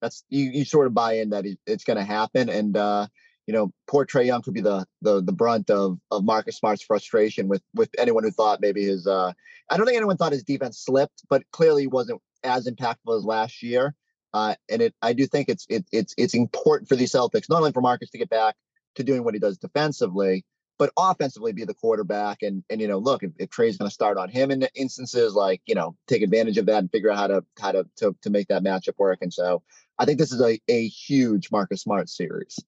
that's 0.00 0.24
you, 0.28 0.50
you 0.50 0.64
sort 0.64 0.86
of 0.86 0.94
buy 0.94 1.14
in 1.14 1.30
that 1.30 1.44
it's 1.66 1.84
going 1.84 1.96
to 1.96 2.04
happen. 2.04 2.48
And, 2.48 2.76
uh, 2.76 3.06
you 3.46 3.54
know, 3.54 3.72
poor 3.86 4.04
Trae 4.04 4.26
Young 4.26 4.42
could 4.42 4.54
be 4.54 4.60
the, 4.60 4.86
the, 5.02 5.22
the 5.22 5.32
brunt 5.32 5.70
of, 5.70 5.98
of 6.10 6.24
Marcus 6.24 6.58
Smart's 6.58 6.82
frustration 6.82 7.48
with, 7.48 7.62
with 7.74 7.90
anyone 7.98 8.22
who 8.22 8.30
thought 8.30 8.60
maybe 8.60 8.84
his, 8.84 9.06
uh, 9.06 9.32
I 9.70 9.76
don't 9.76 9.86
think 9.86 9.96
anyone 9.96 10.16
thought 10.16 10.32
his 10.32 10.44
defense 10.44 10.78
slipped, 10.78 11.22
but 11.28 11.42
clearly 11.50 11.86
wasn't 11.86 12.20
as 12.44 12.68
impactful 12.68 13.16
as 13.16 13.24
last 13.24 13.62
year. 13.62 13.94
Uh, 14.34 14.54
and 14.68 14.82
it, 14.82 14.94
I 15.00 15.14
do 15.14 15.26
think 15.26 15.48
it's, 15.48 15.66
it, 15.70 15.86
it's, 15.90 16.14
it's 16.18 16.34
important 16.34 16.88
for 16.88 16.96
the 16.96 17.04
Celtics, 17.04 17.48
not 17.48 17.58
only 17.58 17.72
for 17.72 17.80
Marcus 17.80 18.10
to 18.10 18.18
get 18.18 18.28
back 18.28 18.54
to 18.96 19.02
doing 19.02 19.24
what 19.24 19.34
he 19.34 19.40
does 19.40 19.58
defensively, 19.58 20.44
but 20.78 20.92
offensively 20.96 21.52
be 21.52 21.64
the 21.64 21.74
quarterback. 21.74 22.42
And 22.42 22.62
and 22.70 22.80
you 22.80 22.88
know, 22.88 22.98
look, 22.98 23.22
if, 23.22 23.32
if 23.38 23.50
Trae's 23.50 23.76
going 23.76 23.88
to 23.88 23.94
start 23.94 24.16
on 24.16 24.28
him 24.28 24.50
in 24.50 24.66
instances, 24.74 25.34
like 25.34 25.60
you 25.66 25.74
know, 25.74 25.96
take 26.06 26.22
advantage 26.22 26.58
of 26.58 26.66
that 26.66 26.78
and 26.78 26.90
figure 26.90 27.10
out 27.10 27.18
how 27.18 27.26
to 27.26 27.44
how 27.60 27.72
to 27.72 27.86
to, 27.96 28.16
to 28.22 28.30
make 28.30 28.48
that 28.48 28.62
matchup 28.62 28.98
work. 28.98 29.18
And 29.20 29.32
so 29.32 29.62
I 29.98 30.04
think 30.04 30.18
this 30.18 30.32
is 30.32 30.40
a, 30.40 30.58
a 30.68 30.86
huge 30.88 31.50
Marcus 31.50 31.82
Smart 31.82 32.08
series. 32.08 32.58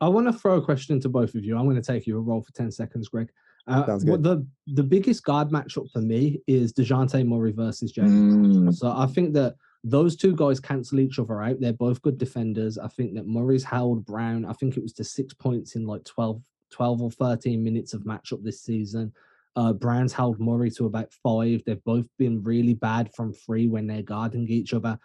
I 0.00 0.08
want 0.08 0.26
to 0.26 0.32
throw 0.32 0.56
a 0.56 0.62
question 0.62 1.00
to 1.00 1.08
both 1.08 1.34
of 1.34 1.44
you. 1.44 1.56
I'm 1.56 1.64
going 1.64 1.80
to 1.80 1.82
take 1.82 2.08
you 2.08 2.16
a 2.16 2.20
roll 2.20 2.42
for 2.42 2.52
10 2.52 2.72
seconds, 2.72 3.08
Greg. 3.08 3.30
Uh, 3.68 3.86
Sounds 3.86 4.04
what 4.04 4.22
good. 4.22 4.48
The, 4.66 4.74
the 4.74 4.82
biggest 4.82 5.22
guard 5.22 5.50
matchup 5.50 5.88
for 5.92 6.00
me 6.00 6.40
is 6.48 6.72
DeJounte 6.72 7.24
Murray 7.24 7.52
versus 7.52 7.92
Jaylen. 7.92 8.66
Mm, 8.68 8.74
So 8.74 8.90
I 8.90 9.06
think 9.06 9.32
that 9.34 9.54
those 9.84 10.16
two 10.16 10.34
guys 10.34 10.58
cancel 10.58 10.98
each 10.98 11.20
other 11.20 11.40
out. 11.40 11.60
They're 11.60 11.72
both 11.72 12.02
good 12.02 12.18
defenders. 12.18 12.78
I 12.78 12.88
think 12.88 13.14
that 13.14 13.28
Murray's 13.28 13.62
held 13.62 14.04
Brown. 14.04 14.44
I 14.44 14.52
think 14.54 14.76
it 14.76 14.82
was 14.82 14.92
to 14.94 15.04
six 15.04 15.34
points 15.34 15.76
in 15.76 15.86
like 15.86 16.04
12, 16.04 16.42
12 16.72 17.02
or 17.02 17.10
13 17.10 17.62
minutes 17.62 17.94
of 17.94 18.02
matchup 18.02 18.42
this 18.42 18.62
season. 18.62 19.12
Uh, 19.54 19.72
Brown's 19.72 20.12
held 20.12 20.40
Murray 20.40 20.70
to 20.72 20.86
about 20.86 21.12
five. 21.22 21.62
They've 21.64 21.84
both 21.84 22.06
been 22.18 22.42
really 22.42 22.74
bad 22.74 23.12
from 23.14 23.32
three 23.32 23.68
when 23.68 23.86
they're 23.86 24.02
guarding 24.02 24.48
each 24.48 24.72
other. 24.72 24.98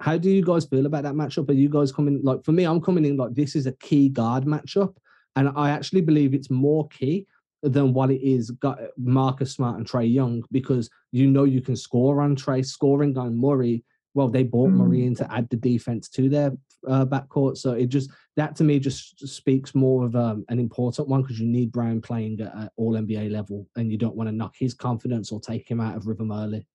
How 0.00 0.16
do 0.16 0.30
you 0.30 0.42
guys 0.42 0.64
feel 0.64 0.86
about 0.86 1.02
that 1.02 1.14
matchup? 1.14 1.50
Are 1.50 1.54
you 1.54 1.68
guys 1.68 1.92
coming 1.92 2.20
like 2.22 2.42
for 2.42 2.52
me? 2.52 2.64
I'm 2.64 2.80
coming 2.80 3.04
in 3.04 3.18
like 3.18 3.34
this 3.34 3.54
is 3.54 3.66
a 3.66 3.72
key 3.72 4.08
guard 4.08 4.44
matchup, 4.44 4.96
and 5.36 5.50
I 5.54 5.70
actually 5.70 6.00
believe 6.00 6.32
it's 6.32 6.50
more 6.50 6.88
key 6.88 7.26
than 7.62 7.92
what 7.92 8.10
it 8.10 8.26
is 8.26 8.50
got 8.52 8.80
Marcus 8.96 9.52
Smart 9.52 9.76
and 9.76 9.86
Trae 9.86 10.10
Young 10.10 10.42
because 10.50 10.88
you 11.12 11.26
know 11.26 11.44
you 11.44 11.60
can 11.60 11.76
score 11.76 12.22
on 12.22 12.34
Trae, 12.34 12.64
scoring 12.64 13.18
on 13.18 13.36
Murray. 13.36 13.84
Well, 14.14 14.28
they 14.28 14.42
bought 14.42 14.70
Murray 14.70 15.04
in 15.04 15.14
to 15.16 15.32
add 15.32 15.48
the 15.50 15.56
defense 15.56 16.08
to 16.10 16.30
their 16.30 16.52
uh, 16.88 17.04
backcourt, 17.04 17.58
so 17.58 17.72
it 17.72 17.86
just 17.90 18.10
that 18.40 18.56
to 18.56 18.64
me 18.64 18.78
just 18.78 19.28
speaks 19.28 19.74
more 19.74 20.06
of 20.06 20.16
um, 20.16 20.46
an 20.48 20.58
important 20.58 21.08
one 21.08 21.20
because 21.20 21.38
you 21.38 21.46
need 21.46 21.70
Brown 21.70 22.00
playing 22.00 22.40
at, 22.40 22.54
at 22.56 22.72
all 22.76 22.94
NBA 22.94 23.30
level, 23.30 23.68
and 23.76 23.92
you 23.92 23.98
don't 23.98 24.16
want 24.16 24.30
to 24.30 24.34
knock 24.34 24.54
his 24.58 24.72
confidence 24.72 25.30
or 25.30 25.40
take 25.40 25.70
him 25.70 25.78
out 25.78 25.94
of 25.94 26.06
rhythm 26.06 26.32
early. 26.32 26.66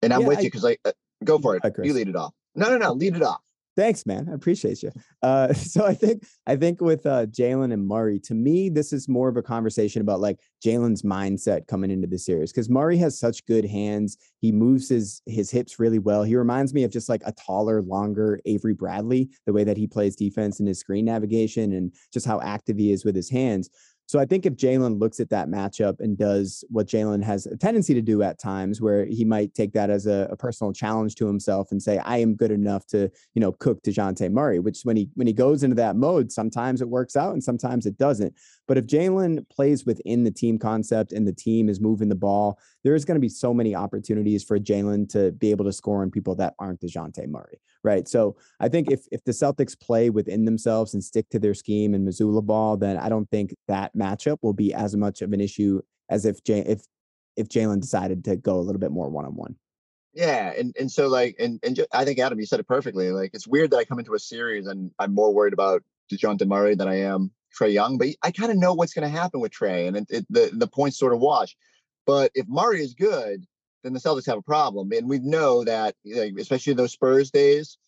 and 0.00 0.10
I'm 0.14 0.22
Yeah, 0.22 0.26
with 0.28 0.38
I- 0.38 0.42
you 0.42 0.46
because 0.50 0.64
I 0.64 0.78
uh, 0.86 0.92
go 1.22 1.38
for 1.38 1.54
it. 1.56 1.58
ahead, 1.62 1.74
Chris. 1.74 1.86
you 1.86 1.92
lead 1.92 2.08
it 2.08 2.16
off. 2.16 2.32
No, 2.54 2.70
no, 2.70 2.78
no, 2.78 2.92
lead 2.94 3.14
it 3.14 3.22
off. 3.22 3.42
Thanks, 3.78 4.06
man. 4.06 4.28
I 4.28 4.34
appreciate 4.34 4.82
you. 4.82 4.90
Uh, 5.22 5.52
so 5.54 5.86
I 5.86 5.94
think 5.94 6.26
I 6.48 6.56
think 6.56 6.80
with 6.80 7.06
uh, 7.06 7.26
Jaylen 7.26 7.72
and 7.72 7.86
Murray, 7.86 8.18
to 8.24 8.34
me, 8.34 8.68
this 8.68 8.92
is 8.92 9.08
more 9.08 9.28
of 9.28 9.36
a 9.36 9.42
conversation 9.42 10.02
about 10.02 10.18
like 10.18 10.40
Jaylen's 10.66 11.02
mindset 11.02 11.68
coming 11.68 11.92
into 11.92 12.08
the 12.08 12.18
series 12.18 12.50
because 12.50 12.68
Murray 12.68 12.96
has 12.96 13.20
such 13.20 13.46
good 13.46 13.64
hands. 13.64 14.18
He 14.40 14.50
moves 14.50 14.88
his 14.88 15.22
his 15.26 15.48
hips 15.48 15.78
really 15.78 16.00
well. 16.00 16.24
He 16.24 16.34
reminds 16.34 16.74
me 16.74 16.82
of 16.82 16.90
just 16.90 17.08
like 17.08 17.22
a 17.24 17.30
taller, 17.30 17.80
longer 17.82 18.40
Avery 18.46 18.74
Bradley, 18.74 19.30
the 19.46 19.52
way 19.52 19.62
that 19.62 19.76
he 19.76 19.86
plays 19.86 20.16
defense 20.16 20.58
and 20.58 20.66
his 20.66 20.80
screen 20.80 21.04
navigation 21.04 21.74
and 21.74 21.94
just 22.12 22.26
how 22.26 22.40
active 22.40 22.78
he 22.78 22.90
is 22.90 23.04
with 23.04 23.14
his 23.14 23.30
hands. 23.30 23.70
So 24.08 24.18
I 24.18 24.24
think 24.24 24.46
if 24.46 24.54
Jaylen 24.54 24.98
looks 24.98 25.20
at 25.20 25.28
that 25.28 25.48
matchup 25.48 26.00
and 26.00 26.16
does 26.16 26.64
what 26.70 26.86
Jaylen 26.86 27.22
has 27.22 27.44
a 27.44 27.58
tendency 27.58 27.92
to 27.92 28.00
do 28.00 28.22
at 28.22 28.38
times, 28.38 28.80
where 28.80 29.04
he 29.04 29.22
might 29.22 29.52
take 29.52 29.74
that 29.74 29.90
as 29.90 30.06
a, 30.06 30.28
a, 30.30 30.36
personal 30.36 30.72
challenge 30.72 31.14
to 31.16 31.26
himself 31.26 31.72
and 31.72 31.82
say, 31.82 31.98
"I 31.98 32.16
am 32.16 32.34
good 32.34 32.50
enough 32.50 32.86
to, 32.86 33.10
you 33.34 33.40
know, 33.40 33.52
cook 33.52 33.82
Dejounte 33.82 34.32
Murray." 34.32 34.60
Which 34.60 34.80
when 34.84 34.96
he 34.96 35.10
when 35.14 35.26
he 35.26 35.34
goes 35.34 35.62
into 35.62 35.76
that 35.76 35.94
mode, 35.94 36.32
sometimes 36.32 36.80
it 36.80 36.88
works 36.88 37.16
out 37.16 37.34
and 37.34 37.44
sometimes 37.44 37.84
it 37.84 37.98
doesn't. 37.98 38.34
But 38.68 38.76
if 38.76 38.86
Jaylen 38.86 39.48
plays 39.48 39.86
within 39.86 40.24
the 40.24 40.30
team 40.30 40.58
concept 40.58 41.12
and 41.12 41.26
the 41.26 41.32
team 41.32 41.70
is 41.70 41.80
moving 41.80 42.10
the 42.10 42.14
ball, 42.14 42.60
there 42.84 42.94
is 42.94 43.06
going 43.06 43.16
to 43.16 43.20
be 43.20 43.30
so 43.30 43.54
many 43.54 43.74
opportunities 43.74 44.44
for 44.44 44.58
Jaylen 44.58 45.08
to 45.08 45.32
be 45.32 45.50
able 45.50 45.64
to 45.64 45.72
score 45.72 46.02
on 46.02 46.10
people 46.10 46.34
that 46.36 46.54
aren't 46.58 46.82
Dejounte 46.82 47.26
Murray, 47.26 47.60
right? 47.82 48.06
So 48.06 48.36
I 48.60 48.68
think 48.68 48.92
if 48.92 49.06
if 49.10 49.24
the 49.24 49.32
Celtics 49.32 49.78
play 49.78 50.10
within 50.10 50.44
themselves 50.44 50.92
and 50.92 51.02
stick 51.02 51.30
to 51.30 51.38
their 51.38 51.54
scheme 51.54 51.94
and 51.94 52.06
Mazzulla 52.06 52.44
ball, 52.44 52.76
then 52.76 52.98
I 52.98 53.08
don't 53.08 53.28
think 53.30 53.54
that 53.66 53.96
matchup 53.96 54.36
will 54.42 54.52
be 54.52 54.74
as 54.74 54.94
much 54.94 55.22
of 55.22 55.32
an 55.32 55.40
issue 55.40 55.80
as 56.10 56.26
if 56.26 56.44
Jay, 56.44 56.60
if 56.60 56.82
if 57.36 57.48
Jaylen 57.48 57.80
decided 57.80 58.24
to 58.26 58.36
go 58.36 58.56
a 58.56 58.60
little 58.60 58.80
bit 58.80 58.92
more 58.92 59.08
one 59.08 59.24
on 59.24 59.34
one. 59.34 59.56
Yeah, 60.12 60.52
and 60.58 60.76
and 60.78 60.92
so 60.92 61.08
like 61.08 61.36
and 61.38 61.58
and 61.62 61.74
just, 61.74 61.88
I 61.94 62.04
think 62.04 62.18
Adam, 62.18 62.38
you 62.38 62.44
said 62.44 62.60
it 62.60 62.68
perfectly. 62.68 63.12
Like 63.12 63.30
it's 63.32 63.46
weird 63.46 63.70
that 63.70 63.78
I 63.78 63.84
come 63.86 63.98
into 63.98 64.14
a 64.14 64.18
series 64.18 64.66
and 64.66 64.90
I'm 64.98 65.14
more 65.14 65.32
worried 65.32 65.54
about 65.54 65.82
Dejounte 66.12 66.46
Murray 66.46 66.74
than 66.74 66.88
I 66.88 67.00
am 67.00 67.30
Trae 67.56 67.72
Young, 67.72 67.98
but 67.98 68.08
I 68.22 68.30
kind 68.30 68.50
of 68.50 68.58
know 68.58 68.74
what's 68.74 68.92
going 68.92 69.10
to 69.10 69.18
happen 69.18 69.40
with 69.40 69.52
Trae, 69.52 69.88
and 69.88 69.96
it, 69.96 70.06
it, 70.08 70.26
the 70.30 70.50
the 70.52 70.66
points 70.66 70.98
sort 70.98 71.12
of 71.12 71.20
wash. 71.20 71.56
But 72.06 72.30
if 72.34 72.46
Murray 72.48 72.80
is 72.80 72.94
good, 72.94 73.44
then 73.82 73.92
the 73.92 74.00
Celtics 74.00 74.26
have 74.26 74.38
a 74.38 74.42
problem, 74.42 74.90
and 74.92 75.08
we 75.08 75.18
know 75.18 75.64
that, 75.64 75.94
especially 76.38 76.74
those 76.74 76.92
Spurs 76.92 77.30
days, 77.30 77.78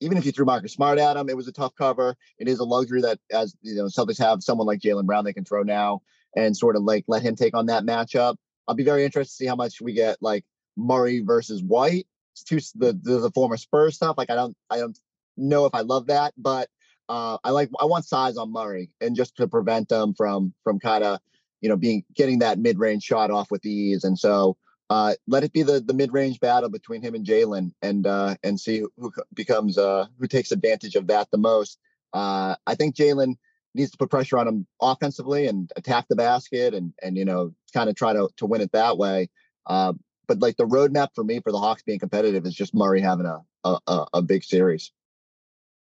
even 0.00 0.18
if 0.18 0.26
you 0.26 0.32
threw 0.32 0.44
Marcus 0.44 0.72
Smart 0.72 0.98
at 0.98 1.16
him, 1.16 1.28
it 1.28 1.36
was 1.36 1.48
a 1.48 1.52
tough 1.52 1.74
cover. 1.76 2.16
It 2.38 2.48
is 2.48 2.58
a 2.58 2.64
luxury 2.64 3.02
that 3.02 3.18
as 3.30 3.54
you 3.62 3.76
know, 3.76 3.84
Celtics 3.84 4.18
have 4.18 4.42
someone 4.42 4.66
like 4.66 4.80
Jaylen 4.80 5.06
Brown 5.06 5.24
they 5.24 5.32
can 5.32 5.44
throw 5.44 5.62
now 5.62 6.00
and 6.36 6.56
sort 6.56 6.76
of 6.76 6.82
like 6.82 7.04
let 7.06 7.22
him 7.22 7.36
take 7.36 7.54
on 7.54 7.66
that 7.66 7.84
matchup. 7.84 8.36
I'll 8.66 8.74
be 8.74 8.84
very 8.84 9.04
interested 9.04 9.32
to 9.32 9.36
see 9.36 9.46
how 9.46 9.56
much 9.56 9.80
we 9.80 9.92
get 9.92 10.16
like 10.20 10.44
Murray 10.76 11.20
versus 11.20 11.62
White. 11.62 12.06
To 12.46 12.56
the, 12.76 12.98
the, 13.02 13.18
the 13.18 13.30
former 13.32 13.58
Spurs 13.58 13.96
stuff. 13.96 14.16
Like 14.16 14.30
I 14.30 14.34
don't 14.34 14.56
I 14.70 14.78
don't 14.78 14.98
know 15.36 15.66
if 15.66 15.74
I 15.74 15.82
love 15.82 16.06
that, 16.06 16.32
but 16.38 16.68
uh, 17.08 17.38
I 17.44 17.50
like 17.50 17.70
I 17.80 17.84
want 17.84 18.04
size 18.04 18.36
on 18.36 18.52
Murray 18.52 18.90
and 19.00 19.16
just 19.16 19.36
to 19.36 19.48
prevent 19.48 19.88
them 19.88 20.14
from 20.14 20.54
from 20.64 20.78
kind 20.78 21.04
of 21.04 21.20
you 21.60 21.68
know 21.68 21.76
being 21.76 22.04
getting 22.14 22.40
that 22.40 22.58
mid 22.58 22.78
range 22.78 23.02
shot 23.02 23.30
off 23.30 23.50
with 23.50 23.64
ease. 23.64 24.04
And 24.04 24.18
so 24.18 24.56
uh, 24.90 25.14
let 25.26 25.44
it 25.44 25.52
be 25.52 25.62
the 25.62 25.80
the 25.80 25.94
mid 25.94 26.12
range 26.12 26.38
battle 26.40 26.68
between 26.68 27.02
him 27.02 27.14
and 27.14 27.26
Jaylen, 27.26 27.72
and 27.80 28.06
uh, 28.06 28.36
and 28.42 28.60
see 28.60 28.80
who, 28.80 28.90
who 28.98 29.12
becomes 29.32 29.78
uh, 29.78 30.06
who 30.18 30.26
takes 30.26 30.52
advantage 30.52 30.96
of 30.96 31.06
that 31.06 31.30
the 31.30 31.38
most. 31.38 31.78
Uh, 32.12 32.56
I 32.66 32.74
think 32.74 32.94
Jaylen 32.94 33.36
needs 33.74 33.90
to 33.92 33.96
put 33.96 34.10
pressure 34.10 34.36
on 34.36 34.46
him 34.46 34.66
offensively 34.82 35.46
and 35.46 35.72
attack 35.76 36.06
the 36.08 36.16
basket, 36.16 36.74
and 36.74 36.92
and 37.02 37.16
you 37.16 37.24
know 37.24 37.54
kind 37.72 37.88
of 37.88 37.96
try 37.96 38.12
to 38.12 38.28
to 38.36 38.46
win 38.46 38.60
it 38.60 38.72
that 38.72 38.98
way. 38.98 39.30
Uh, 39.66 39.94
but 40.28 40.40
like 40.40 40.56
the 40.56 40.66
roadmap 40.66 41.08
for 41.14 41.24
me 41.24 41.40
for 41.40 41.52
the 41.52 41.58
Hawks 41.58 41.82
being 41.82 41.98
competitive 41.98 42.44
is 42.44 42.54
just 42.54 42.74
Murray 42.74 43.00
having 43.00 43.26
a 43.26 43.40
a, 43.64 44.06
a 44.14 44.22
big 44.22 44.44
series. 44.44 44.92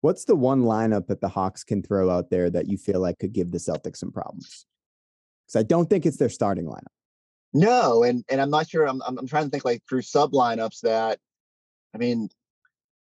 What's 0.02 0.26
the 0.26 0.36
one 0.36 0.64
lineup 0.64 1.08
that 1.08 1.22
the 1.22 1.30
Hawks 1.30 1.64
can 1.64 1.84
throw 1.84 2.10
out 2.10 2.30
there 2.30 2.50
that 2.50 2.68
you 2.68 2.78
feel 2.78 3.00
like 3.00 3.20
could 3.20 3.34
give 3.34 3.52
the 3.52 3.60
Celtics 3.60 3.98
some 3.98 4.12
problems? 4.12 4.66
Because 5.46 5.60
I 5.60 5.64
don't 5.64 5.90
think 5.90 6.06
it's 6.06 6.18
their 6.18 6.30
starting 6.30 6.66
lineup. 6.66 6.94
No, 7.54 8.04
and 8.04 8.24
and 8.30 8.42
I'm 8.42 8.50
not 8.50 8.70
sure. 8.70 8.88
I'm 8.88 9.02
I'm, 9.06 9.28
trying 9.28 9.46
to 9.46 9.50
think 9.50 9.66
like 9.66 9.84
through 9.88 10.04
sub 10.04 10.32
lineups 10.32 10.82
that, 10.82 11.20
I 11.94 11.98
mean, 11.98 12.30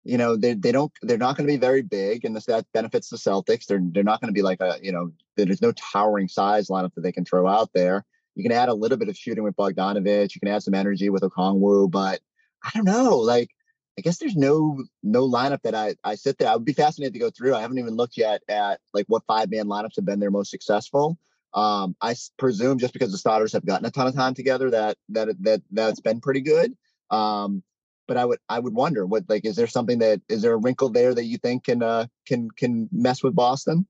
you 0.04 0.18
know, 0.18 0.36
they 0.36 0.54
they 0.54 0.72
don't 0.72 0.92
they're 1.02 1.16
not 1.16 1.36
going 1.36 1.46
to 1.46 1.52
be 1.52 1.58
very 1.58 1.82
big, 1.82 2.24
and 2.24 2.34
this 2.34 2.46
that 2.46 2.66
benefits 2.74 3.08
the 3.08 3.16
Celtics. 3.16 3.66
They're 3.66 3.80
they're 3.82 4.02
not 4.02 4.20
going 4.20 4.28
to 4.28 4.34
be 4.34 4.42
like 4.42 4.60
a 4.60 4.78
you 4.82 4.90
know 4.90 5.12
there's 5.36 5.62
no 5.62 5.72
towering 5.72 6.28
size 6.28 6.68
lineup 6.68 6.92
that 6.94 7.02
they 7.02 7.12
can 7.12 7.24
throw 7.24 7.46
out 7.46 7.70
there. 7.72 8.04
You 8.34 8.42
can 8.42 8.52
add 8.52 8.68
a 8.68 8.74
little 8.74 8.98
bit 8.98 9.08
of 9.08 9.16
shooting 9.16 9.44
with 9.44 9.56
Bogdanovich. 9.56 10.34
You 10.34 10.40
can 10.40 10.48
add 10.48 10.62
some 10.62 10.74
energy 10.74 11.10
with 11.10 11.22
Okongwu, 11.22 11.90
but 11.90 12.20
I 12.64 12.70
don't 12.74 12.84
know. 12.84 13.16
Like, 13.18 13.50
I 13.98 14.00
guess 14.00 14.18
there's 14.18 14.36
no 14.36 14.82
no 15.02 15.28
lineup 15.28 15.62
that 15.62 15.74
I 15.74 15.94
I 16.02 16.14
sit 16.14 16.38
there. 16.38 16.48
I 16.48 16.56
would 16.56 16.64
be 16.64 16.72
fascinated 16.72 17.12
to 17.14 17.20
go 17.20 17.30
through. 17.30 17.54
I 17.54 17.60
haven't 17.60 17.78
even 17.78 17.94
looked 17.94 18.16
yet 18.16 18.42
at 18.48 18.80
like 18.94 19.06
what 19.08 19.24
five 19.26 19.50
man 19.50 19.66
lineups 19.66 19.96
have 19.96 20.06
been 20.06 20.20
their 20.20 20.30
most 20.30 20.50
successful. 20.50 21.18
Um, 21.54 21.94
I 22.00 22.14
presume 22.38 22.78
just 22.78 22.94
because 22.94 23.12
the 23.12 23.18
starters 23.18 23.52
have 23.52 23.66
gotten 23.66 23.84
a 23.84 23.90
ton 23.90 24.06
of 24.06 24.14
time 24.14 24.32
together 24.32 24.70
that 24.70 24.96
that 25.10 25.28
that 25.42 25.62
that's 25.70 26.00
been 26.00 26.20
pretty 26.20 26.40
good. 26.40 26.74
Um, 27.10 27.62
but 28.08 28.16
I 28.16 28.24
would 28.24 28.38
I 28.48 28.58
would 28.58 28.74
wonder 28.74 29.04
what 29.04 29.24
like 29.28 29.44
is 29.44 29.56
there 29.56 29.66
something 29.66 29.98
that 29.98 30.22
is 30.28 30.42
there 30.42 30.54
a 30.54 30.58
wrinkle 30.58 30.88
there 30.88 31.14
that 31.14 31.24
you 31.24 31.36
think 31.36 31.64
can 31.64 31.82
uh 31.82 32.06
can 32.26 32.50
can 32.50 32.88
mess 32.92 33.22
with 33.22 33.34
Boston? 33.34 33.86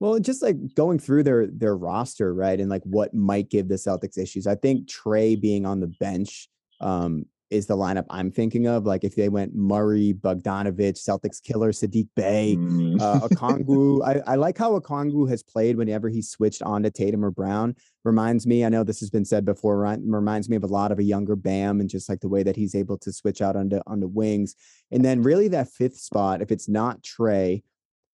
Well, 0.00 0.18
just 0.20 0.42
like 0.42 0.56
going 0.74 0.98
through 0.98 1.24
their 1.24 1.46
their 1.46 1.76
roster, 1.76 2.32
right, 2.32 2.58
and 2.58 2.70
like 2.70 2.84
what 2.84 3.14
might 3.14 3.50
give 3.50 3.68
the 3.68 3.74
Celtics 3.74 4.16
issues. 4.16 4.46
I 4.46 4.54
think 4.54 4.88
Trae 4.88 5.40
being 5.40 5.66
on 5.66 5.80
the 5.80 5.88
bench 5.88 6.48
um, 6.80 7.26
is 7.50 7.66
the 7.66 7.76
lineup 7.76 8.04
I'm 8.10 8.30
thinking 8.30 8.66
of. 8.66 8.84
Like 8.84 9.04
if 9.04 9.14
they 9.14 9.28
went 9.28 9.54
Murray, 9.54 10.12
Bogdanovich, 10.12 10.98
Celtics 10.98 11.42
killer, 11.42 11.72
Saddiq 11.72 12.08
Bey, 12.14 12.56
mm. 12.58 13.00
uh, 13.00 13.20
Okongwu. 13.28 14.06
I, 14.06 14.32
I 14.32 14.34
like 14.36 14.58
how 14.58 14.78
Okongwu 14.78 15.28
has 15.30 15.42
played 15.42 15.76
whenever 15.76 16.08
he 16.08 16.20
switched 16.20 16.62
on 16.62 16.82
to 16.82 16.90
Tatum 16.90 17.24
or 17.24 17.30
Brown. 17.30 17.74
Reminds 18.04 18.46
me, 18.46 18.64
I 18.64 18.68
know 18.68 18.84
this 18.84 19.00
has 19.00 19.10
been 19.10 19.24
said 19.24 19.44
before, 19.44 19.78
reminds 19.78 20.48
me 20.48 20.56
of 20.56 20.64
a 20.64 20.68
lot 20.68 20.92
of 20.92 20.98
a 20.98 21.04
younger 21.04 21.36
Bam 21.36 21.80
and 21.80 21.88
just 21.88 22.08
like 22.08 22.20
the 22.20 22.28
way 22.28 22.42
that 22.42 22.56
he's 22.56 22.74
able 22.74 22.98
to 22.98 23.12
switch 23.12 23.40
out 23.40 23.56
onto, 23.56 23.80
onto 23.86 24.06
wings. 24.06 24.54
And 24.90 25.04
then 25.04 25.22
really 25.22 25.48
that 25.48 25.68
fifth 25.68 25.98
spot, 25.98 26.42
if 26.42 26.50
it's 26.50 26.68
not 26.68 27.02
Trae, 27.02 27.62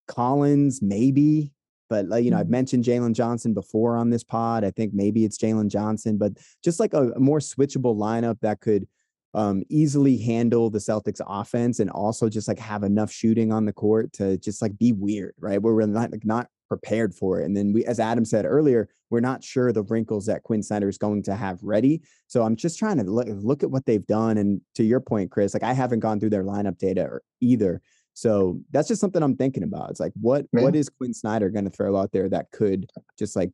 Collins, 0.06 0.80
maybe, 0.82 1.52
but 1.88 2.08
like, 2.08 2.24
you 2.24 2.30
know, 2.30 2.38
I've 2.38 2.46
mm. 2.46 2.50
mentioned 2.50 2.84
Jalen 2.84 3.14
Johnson 3.14 3.54
before 3.54 3.96
on 3.96 4.10
this 4.10 4.24
pod. 4.24 4.64
I 4.64 4.70
think 4.70 4.94
maybe 4.94 5.24
it's 5.24 5.38
Jalen 5.38 5.68
Johnson, 5.68 6.18
but 6.18 6.32
just 6.62 6.80
like 6.80 6.94
a, 6.94 7.10
a, 7.12 7.20
more 7.20 7.38
switchable 7.38 7.96
lineup 7.96 8.38
that 8.40 8.60
could 8.60 8.86
um, 9.34 9.64
easily 9.68 10.16
handle 10.16 10.70
the 10.70 10.78
Celtics 10.78 11.20
offense 11.26 11.80
and 11.80 11.90
also 11.90 12.28
just 12.28 12.46
like 12.46 12.58
have 12.58 12.84
enough 12.84 13.10
shooting 13.10 13.52
on 13.52 13.64
the 13.64 13.72
court 13.72 14.12
to 14.14 14.38
just 14.38 14.62
like 14.62 14.78
be 14.78 14.92
weird, 14.92 15.34
right? 15.38 15.60
Where 15.60 15.74
we're 15.74 15.86
not 15.86 16.12
like 16.12 16.24
not 16.24 16.48
prepared 16.68 17.14
for 17.14 17.40
it. 17.40 17.44
And 17.44 17.56
then 17.56 17.72
we, 17.72 17.84
as 17.84 18.00
Adam 18.00 18.24
said 18.24 18.44
earlier, 18.44 18.88
we're 19.10 19.20
not 19.20 19.44
sure 19.44 19.72
the 19.72 19.82
wrinkles 19.82 20.26
that 20.26 20.42
Quin 20.44 20.62
Snyder 20.62 20.88
is 20.88 20.98
going 20.98 21.22
to 21.24 21.34
have 21.34 21.62
ready. 21.62 22.02
So 22.26 22.42
I'm 22.42 22.56
just 22.56 22.78
trying 22.78 22.98
to 22.98 23.04
look, 23.04 23.26
look 23.28 23.62
at 23.62 23.70
what 23.70 23.86
they've 23.86 24.06
done. 24.06 24.38
And 24.38 24.60
to 24.76 24.84
your 24.84 25.00
point, 25.00 25.30
Chris, 25.30 25.52
like 25.52 25.62
I 25.62 25.72
haven't 25.72 26.00
gone 26.00 26.20
through 26.20 26.30
their 26.30 26.44
lineup 26.44 26.78
data 26.78 27.20
either. 27.40 27.82
So 28.14 28.60
that's 28.70 28.88
just 28.88 29.00
something 29.00 29.22
I'm 29.22 29.36
thinking 29.36 29.64
about. 29.64 29.90
It's 29.90 30.00
like 30.00 30.12
what 30.20 30.46
Man. 30.52 30.64
what 30.64 30.76
is 30.76 30.88
Quin 30.88 31.12
Snyder 31.12 31.50
going 31.50 31.64
to 31.64 31.70
throw 31.70 31.96
out 31.96 32.12
there 32.12 32.28
that 32.28 32.52
could 32.52 32.88
just 33.18 33.34
like 33.34 33.50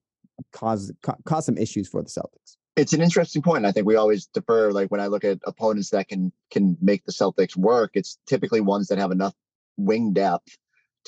cause 0.53 0.93
cause 1.25 1.47
some 1.47 1.57
issues 1.57 1.88
for 1.88 2.03
the 2.03 2.11
Celtics? 2.11 2.57
It's 2.81 2.95
an 2.95 3.03
interesting 3.03 3.43
point. 3.43 3.66
I 3.66 3.73
think 3.73 3.87
we 3.87 3.97
always 3.97 4.27
defer, 4.27 4.73
like 4.73 4.90
when 4.90 5.03
I 5.03 5.09
look 5.09 5.23
at 5.23 5.38
opponents 5.45 5.90
that 5.90 6.09
can 6.09 6.33
can 6.51 6.79
make 6.81 7.05
the 7.05 7.12
Celtics 7.12 7.55
work, 7.55 7.90
it's 7.95 8.19
typically 8.27 8.62
ones 8.62 8.88
that 8.88 8.99
have 8.99 9.11
enough 9.11 9.35
wing 9.77 10.14
depth 10.14 10.57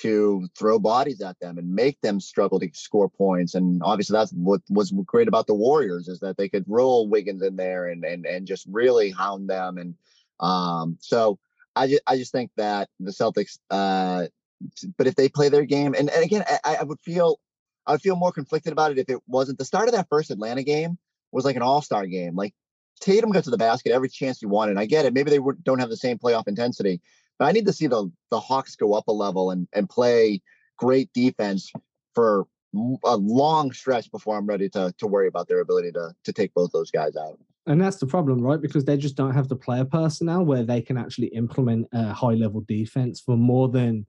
to 0.00 0.48
throw 0.58 0.78
bodies 0.78 1.22
at 1.22 1.38
them 1.40 1.56
and 1.56 1.74
make 1.74 1.98
them 2.02 2.20
struggle 2.20 2.60
to 2.60 2.68
score 2.74 3.08
points. 3.08 3.54
And 3.54 3.82
obviously, 3.82 4.14
that's 4.14 4.32
what 4.32 4.60
was 4.68 4.92
great 5.06 5.28
about 5.28 5.46
the 5.46 5.54
Warriors 5.54 6.08
is 6.08 6.20
that 6.20 6.36
they 6.36 6.48
could 6.48 6.64
roll 6.68 7.08
Wiggins 7.08 7.42
in 7.42 7.56
there 7.56 7.86
and 7.86 8.04
and 8.04 8.26
and 8.26 8.46
just 8.46 8.66
really 8.70 9.10
hound 9.10 9.48
them. 9.48 9.78
And 9.78 9.94
um, 10.40 10.98
so 11.00 11.38
I 11.74 11.86
just 11.86 12.02
I 12.06 12.16
just 12.18 12.32
think 12.32 12.50
that 12.56 12.90
the 13.00 13.12
Celtics, 13.12 13.58
uh, 13.70 14.26
but 14.98 15.06
if 15.06 15.14
they 15.14 15.30
play 15.30 15.48
their 15.48 15.64
game, 15.64 15.94
and, 15.98 16.10
and 16.10 16.22
again, 16.22 16.44
I, 16.64 16.76
I 16.80 16.82
would 16.82 17.00
feel 17.00 17.40
I 17.86 17.92
would 17.92 18.02
feel 18.02 18.16
more 18.16 18.32
conflicted 18.32 18.74
about 18.74 18.92
it 18.92 18.98
if 18.98 19.08
it 19.08 19.22
wasn't 19.26 19.56
the 19.56 19.64
start 19.64 19.88
of 19.88 19.94
that 19.94 20.10
first 20.10 20.30
Atlanta 20.30 20.64
game 20.64 20.98
was 21.32 21.44
like 21.44 21.56
an 21.56 21.62
all 21.62 21.82
star 21.82 22.06
game. 22.06 22.36
Like 22.36 22.54
Tatum 23.00 23.30
got 23.30 23.44
to 23.44 23.50
the 23.50 23.58
basket 23.58 23.92
every 23.92 24.08
chance 24.08 24.40
he 24.40 24.46
wanted. 24.46 24.78
I 24.78 24.86
get 24.86 25.04
it. 25.04 25.14
Maybe 25.14 25.30
they 25.30 25.40
don't 25.62 25.78
have 25.78 25.90
the 25.90 25.96
same 25.96 26.18
playoff 26.18 26.46
intensity, 26.46 27.00
but 27.38 27.46
I 27.46 27.52
need 27.52 27.66
to 27.66 27.72
see 27.72 27.86
the 27.86 28.10
the 28.30 28.40
Hawks 28.40 28.76
go 28.76 28.94
up 28.94 29.08
a 29.08 29.12
level 29.12 29.50
and 29.50 29.66
and 29.72 29.88
play 29.88 30.40
great 30.76 31.12
defense 31.12 31.72
for 32.14 32.46
a 33.04 33.16
long 33.16 33.72
stretch 33.72 34.10
before 34.10 34.36
I'm 34.36 34.46
ready 34.46 34.68
to 34.70 34.94
to 34.98 35.06
worry 35.06 35.28
about 35.28 35.48
their 35.48 35.60
ability 35.60 35.92
to 35.92 36.14
to 36.24 36.32
take 36.32 36.54
both 36.54 36.72
those 36.72 36.90
guys 36.90 37.16
out. 37.16 37.38
And 37.66 37.80
that's 37.80 37.98
the 37.98 38.06
problem, 38.06 38.40
right? 38.40 38.60
Because 38.60 38.84
they 38.84 38.96
just 38.96 39.16
don't 39.16 39.34
have 39.34 39.48
the 39.48 39.56
player 39.56 39.84
personnel 39.84 40.44
where 40.44 40.64
they 40.64 40.80
can 40.80 40.96
actually 40.96 41.28
implement 41.28 41.86
a 41.92 42.12
high 42.12 42.34
level 42.34 42.62
defense 42.66 43.20
for 43.20 43.36
more 43.36 43.68
than 43.68 44.06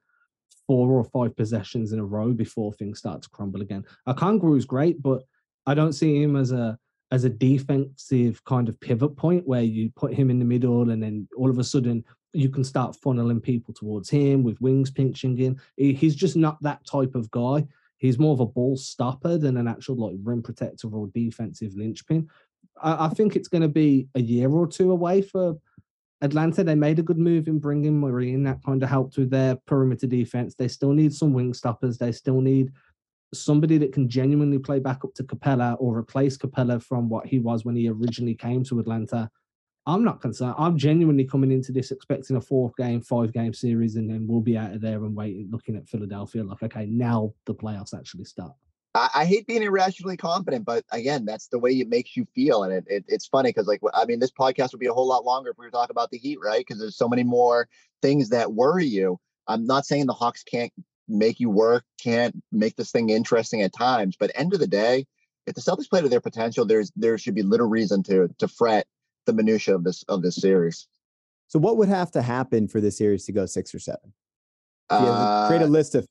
four 0.66 0.92
or 0.92 1.04
five 1.04 1.36
possessions 1.36 1.92
in 1.92 2.00
a 2.00 2.06
row 2.06 2.32
before 2.32 2.74
things 2.74 3.00
start 3.00 3.22
to 3.22 3.30
crumble 3.30 3.62
again. 3.62 3.84
Okongwu 4.08 4.58
is 4.58 4.66
great, 4.66 5.04
but 5.04 5.24
I 5.66 5.74
don't 5.74 5.94
see 5.94 6.22
him 6.22 6.36
as 6.36 6.52
a 6.52 6.80
as 7.14 7.26
a 7.26 7.30
defensive 7.30 8.44
kind 8.44 8.68
of 8.68 8.80
pivot 8.80 9.16
point 9.16 9.48
where 9.48 9.62
you 9.62 9.92
put 9.96 10.12
him 10.12 10.32
in 10.32 10.40
the 10.40 10.46
middle 10.46 10.90
and 10.90 11.04
then 11.04 11.28
all 11.38 11.48
of 11.48 11.60
a 11.60 11.64
sudden 11.64 12.04
you 12.34 12.50
can 12.50 12.64
start 12.64 12.98
funneling 13.06 13.42
people 13.42 13.72
towards 13.72 14.10
him 14.10 14.42
with 14.42 14.60
wings 14.60 14.90
pinching 14.90 15.38
in. 15.38 15.62
He's 15.78 16.16
just 16.16 16.36
not 16.36 16.60
that 16.64 16.84
type 16.88 17.14
of 17.14 17.30
guy. 17.30 17.68
He's 17.98 18.18
more 18.18 18.34
of 18.34 18.40
a 18.40 18.48
ball 18.48 18.76
stopper 18.78 19.38
than 19.38 19.58
an 19.58 19.68
actual 19.68 19.96
like 19.96 20.16
rim 20.24 20.42
protector 20.42 20.88
or 20.88 21.08
defensive 21.14 21.76
linchpin. 21.76 22.28
I, 22.82 23.06
I 23.06 23.10
think 23.10 23.36
it's 23.36 23.48
going 23.48 23.62
to 23.62 23.68
be 23.68 24.08
a 24.16 24.20
year 24.20 24.50
or 24.50 24.66
two 24.66 24.90
away 24.90 25.22
for 25.22 25.60
Atlanta. 26.24 26.64
They 26.64 26.74
made 26.74 26.98
a 26.98 27.04
good 27.04 27.20
move 27.20 27.48
in 27.48 27.60
bringing 27.60 28.00
Marine. 28.00 28.42
That 28.42 28.64
kind 28.66 28.82
of 28.82 28.90
helped 28.90 29.18
with 29.18 29.30
their 29.30 29.56
perimeter 29.68 30.08
defense. 30.08 30.56
They 30.56 30.68
still 30.68 30.94
need 30.94 31.14
some 31.14 31.32
wing 31.32 31.54
stoppers. 31.54 32.00
They 32.00 32.12
still 32.12 32.42
need 32.42 32.72
somebody 33.34 33.78
that 33.80 33.94
can 33.94 34.10
genuinely 34.10 34.60
play 34.60 34.80
back 34.80 35.04
up 35.04 35.14
to 35.16 35.24
Capela 35.24 35.76
or 35.80 35.98
replace 35.98 36.38
Capela 36.38 36.82
from 36.82 37.10
what 37.10 37.26
he 37.26 37.40
was 37.40 37.66
when 37.66 37.76
he 37.76 37.90
originally 37.90 38.36
came 38.36 38.64
to 38.66 38.80
Atlanta, 38.80 39.30
I'm 39.86 40.04
not 40.04 40.22
concerned. 40.22 40.56
I'm 40.58 40.78
genuinely 40.78 41.26
coming 41.26 41.52
into 41.52 41.72
this 41.72 41.92
expecting 41.92 42.38
a 42.38 42.42
fourth 42.42 42.76
game, 42.78 43.02
five 43.02 43.34
game 43.34 43.54
series, 43.54 43.96
and 43.96 44.10
then 44.10 44.26
we'll 44.28 44.42
be 44.42 44.58
out 44.58 44.74
of 44.74 44.82
there 44.82 45.04
and 45.04 45.16
waiting, 45.16 45.50
looking 45.52 45.76
at 45.76 45.90
Philadelphia 45.90 46.44
like, 46.44 46.64
okay, 46.64 46.86
now 46.86 47.34
the 47.46 47.54
playoffs 47.54 47.94
actually 47.94 48.24
start. 48.24 48.54
I, 48.96 49.10
I 49.14 49.26
hate 49.26 49.48
being 49.48 49.64
irrationally 49.64 50.18
confident, 50.18 50.66
but 50.66 50.86
again, 50.92 51.26
that's 51.26 51.48
the 51.48 51.60
way 51.60 51.72
it 51.72 51.90
makes 51.90 52.16
you 52.16 52.26
feel. 52.34 52.64
And 52.64 52.74
it, 52.74 52.86
it 52.88 53.06
it's 53.08 53.28
funny 53.28 53.50
because, 53.50 53.68
like, 53.68 53.82
I 53.94 54.06
mean, 54.06 54.20
this 54.20 54.32
podcast 54.32 54.72
would 54.72 54.80
be 54.80 54.88
a 54.88 54.94
whole 54.94 55.08
lot 55.08 55.26
longer 55.26 55.50
if 55.50 55.58
we 55.58 55.66
were 55.66 55.72
talking 55.72 55.94
about 55.94 56.12
the 56.12 56.18
Heat, 56.18 56.40
right? 56.42 56.60
Because 56.66 56.80
there's 56.80 56.98
so 56.98 57.10
many 57.10 57.24
more 57.24 57.68
things 58.02 58.30
that 58.30 58.54
worry 58.54 58.86
you. 58.86 59.20
I'm 59.48 59.66
not 59.66 59.86
saying 59.86 60.06
the 60.06 60.14
Hawks 60.14 60.44
can't 60.44 60.72
make 61.08 61.40
you 61.40 61.50
work, 61.50 61.84
can't 62.02 62.36
make 62.52 62.76
this 62.76 62.92
thing 62.92 63.10
interesting 63.10 63.62
at 63.62 63.74
times, 63.74 64.16
but 64.20 64.32
end 64.36 64.54
of 64.54 64.60
the 64.60 64.68
day, 64.68 65.06
if 65.46 65.56
the 65.56 65.62
Celtics 65.62 65.90
play 65.90 66.02
to 66.02 66.10
their 66.10 66.22
potential, 66.22 66.66
there's 66.66 66.92
there 66.96 67.18
should 67.18 67.36
be 67.36 67.44
little 67.44 67.68
reason 67.68 68.04
to 68.04 68.30
to 68.38 68.48
fret 68.48 68.86
the 69.26 69.34
minutia 69.34 69.76
of 69.76 69.84
this 69.84 70.04
of 70.04 70.22
this 70.22 70.36
series. 70.36 70.88
So, 71.48 71.60
what 71.60 71.78
would 71.78 71.90
have 71.90 72.12
to 72.12 72.22
happen 72.22 72.68
for 72.68 72.82
this 72.82 72.98
series 72.98 73.26
to 73.26 73.32
go 73.32 73.46
six 73.46 73.76
or 73.76 73.80
seven? 73.80 74.14
Uh, 74.90 75.48
create 75.48 75.62
a 75.62 75.68
list 75.68 75.96
of 75.96 76.08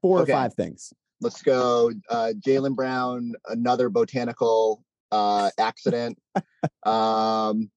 four 0.00 0.20
okay. 0.20 0.32
or 0.32 0.36
five 0.36 0.54
things. 0.54 0.92
let's 1.20 1.42
go. 1.42 1.92
Uh, 2.08 2.32
Jaylen 2.38 2.74
Brown, 2.74 3.34
another 3.48 3.88
botanical 3.88 4.82
uh, 5.12 5.50
accident. 5.58 6.18
um, 6.84 7.70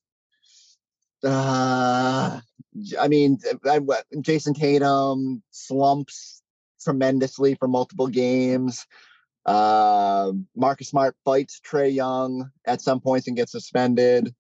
uh, 1.24 2.40
I 3.00 3.08
mean, 3.08 3.40
I, 3.66 3.80
Jayson 4.22 4.56
Tatum 4.56 5.44
slumps 5.52 6.42
tremendously 6.84 7.56
for 7.56 7.68
multiple 7.68 8.08
games. 8.08 8.86
Uh, 9.46 10.32
Marcus 10.56 10.90
Smart 10.90 11.16
fights 11.26 11.62
Trae 11.66 11.94
Young 11.94 12.50
at 12.66 12.82
some 12.82 13.00
points 13.00 13.28
and 13.28 13.36
gets 13.36 13.52
suspended. 13.52 14.34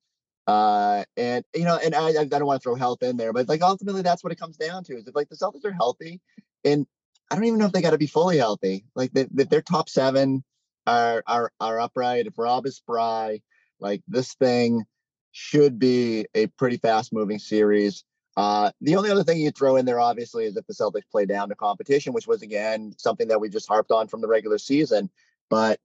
Uh, 0.46 1.04
and 1.16 1.46
you 1.56 1.64
know, 1.64 1.78
and 1.84 1.96
I, 1.96 2.10
I 2.10 2.26
don't 2.26 2.46
want 2.46 2.62
to 2.62 2.64
throw 2.64 2.76
health 2.76 3.02
in 3.02 3.18
there, 3.18 3.32
but 3.32 3.48
like 3.48 3.62
ultimately, 3.62 4.02
that's 4.02 4.24
what 4.24 4.34
it 4.34 4.40
comes 4.40 4.58
down 4.58 4.84
to. 4.86 4.98
Is 4.98 5.08
if 5.08 5.16
like 5.16 5.30
the 5.30 5.38
Celtics 5.38 5.64
are 5.66 5.72
healthy, 5.72 6.20
and 6.66 6.86
I 7.32 7.36
don't 7.36 7.46
even 7.46 7.60
know 7.60 7.66
if 7.66 7.72
they 7.72 7.82
got 7.82 7.92
to 7.92 7.98
be 7.98 8.08
fully 8.08 8.38
healthy. 8.38 8.86
Like 8.94 9.14
they, 9.14 9.28
their 9.32 9.62
top 9.62 9.88
seven 9.88 10.44
are 10.86 11.24
are 11.28 11.52
are 11.62 11.80
upright. 11.80 12.28
If 12.28 12.38
Rob 12.38 12.66
is 12.66 12.76
spry, 12.76 13.42
like 13.80 14.02
this 14.08 14.34
thing 14.34 14.84
should 15.32 15.80
be 15.80 16.26
a 16.36 16.48
pretty 16.48 16.78
fast 16.78 17.14
moving 17.14 17.40
series. 17.40 18.04
Uh, 18.36 18.72
the 18.82 18.96
only 18.96 19.12
other 19.12 19.24
thing 19.24 19.40
you 19.40 19.52
throw 19.52 19.76
in 19.76 19.86
there, 19.86 20.00
obviously, 20.00 20.46
is 20.46 20.58
if 20.58 20.66
the 20.66 20.74
Celtics 20.74 21.10
play 21.12 21.26
down 21.26 21.50
to 21.50 21.56
competition, 21.56 22.14
which 22.14 22.28
was 22.28 22.42
again 22.42 22.94
something 22.98 23.28
that 23.28 23.40
we 23.40 23.50
just 23.50 23.68
harped 23.68 23.92
on 23.92 24.08
from 24.08 24.22
the 24.22 24.28
regular 24.28 24.58
season. 24.58 25.10
But 25.50 25.80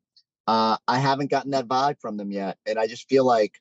uh, 0.47 0.79
I 0.87 0.99
haven't 0.99 1.31
gotten 1.31 1.51
that 1.51 1.69
vibe 1.69 2.01
from 2.01 2.17
them 2.17 2.31
yet, 2.31 2.57
and 2.67 2.79
I 2.79 2.87
just 2.87 3.09
feel 3.09 3.25
like 3.25 3.61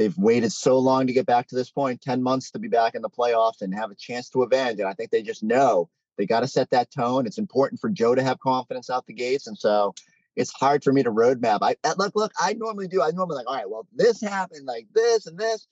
they've 0.00 0.16
waited 0.16 0.50
so 0.50 0.78
long 0.78 1.06
to 1.06 1.12
get 1.12 1.26
back 1.26 1.46
to 1.48 1.54
this 1.54 1.70
point 1.70 2.00
10 2.00 2.22
months 2.22 2.50
to 2.52 2.58
be 2.58 2.68
back 2.68 2.94
in 2.94 3.02
the 3.02 3.10
playoffs 3.10 3.60
and 3.60 3.74
have 3.74 3.90
a 3.90 3.94
chance 3.94 4.30
to 4.30 4.42
avenge 4.42 4.80
and 4.80 4.88
i 4.88 4.94
think 4.94 5.10
they 5.10 5.22
just 5.22 5.42
know. 5.42 5.90
They 6.16 6.26
got 6.26 6.40
to 6.40 6.48
set 6.48 6.68
that 6.70 6.90
tone. 6.90 7.26
It's 7.26 7.38
important 7.38 7.80
for 7.80 7.90
joe 7.90 8.14
to 8.14 8.22
have 8.22 8.40
confidence 8.40 8.88
out 8.88 9.06
the 9.06 9.12
gates 9.12 9.46
and 9.46 9.58
so 9.58 9.94
it's 10.36 10.52
hard 10.52 10.82
for 10.82 10.92
me 10.92 11.02
to 11.02 11.10
roadmap. 11.10 11.58
I 11.62 11.76
look 11.98 12.14
look 12.14 12.32
i 12.40 12.54
normally 12.54 12.88
do 12.88 13.02
i 13.02 13.10
normally 13.10 13.36
like 13.36 13.48
all 13.48 13.56
right 13.56 13.68
well 13.68 13.86
this 13.92 14.22
happened 14.22 14.64
like 14.64 14.86
this 14.94 15.26
and 15.26 15.36
this 15.36 15.66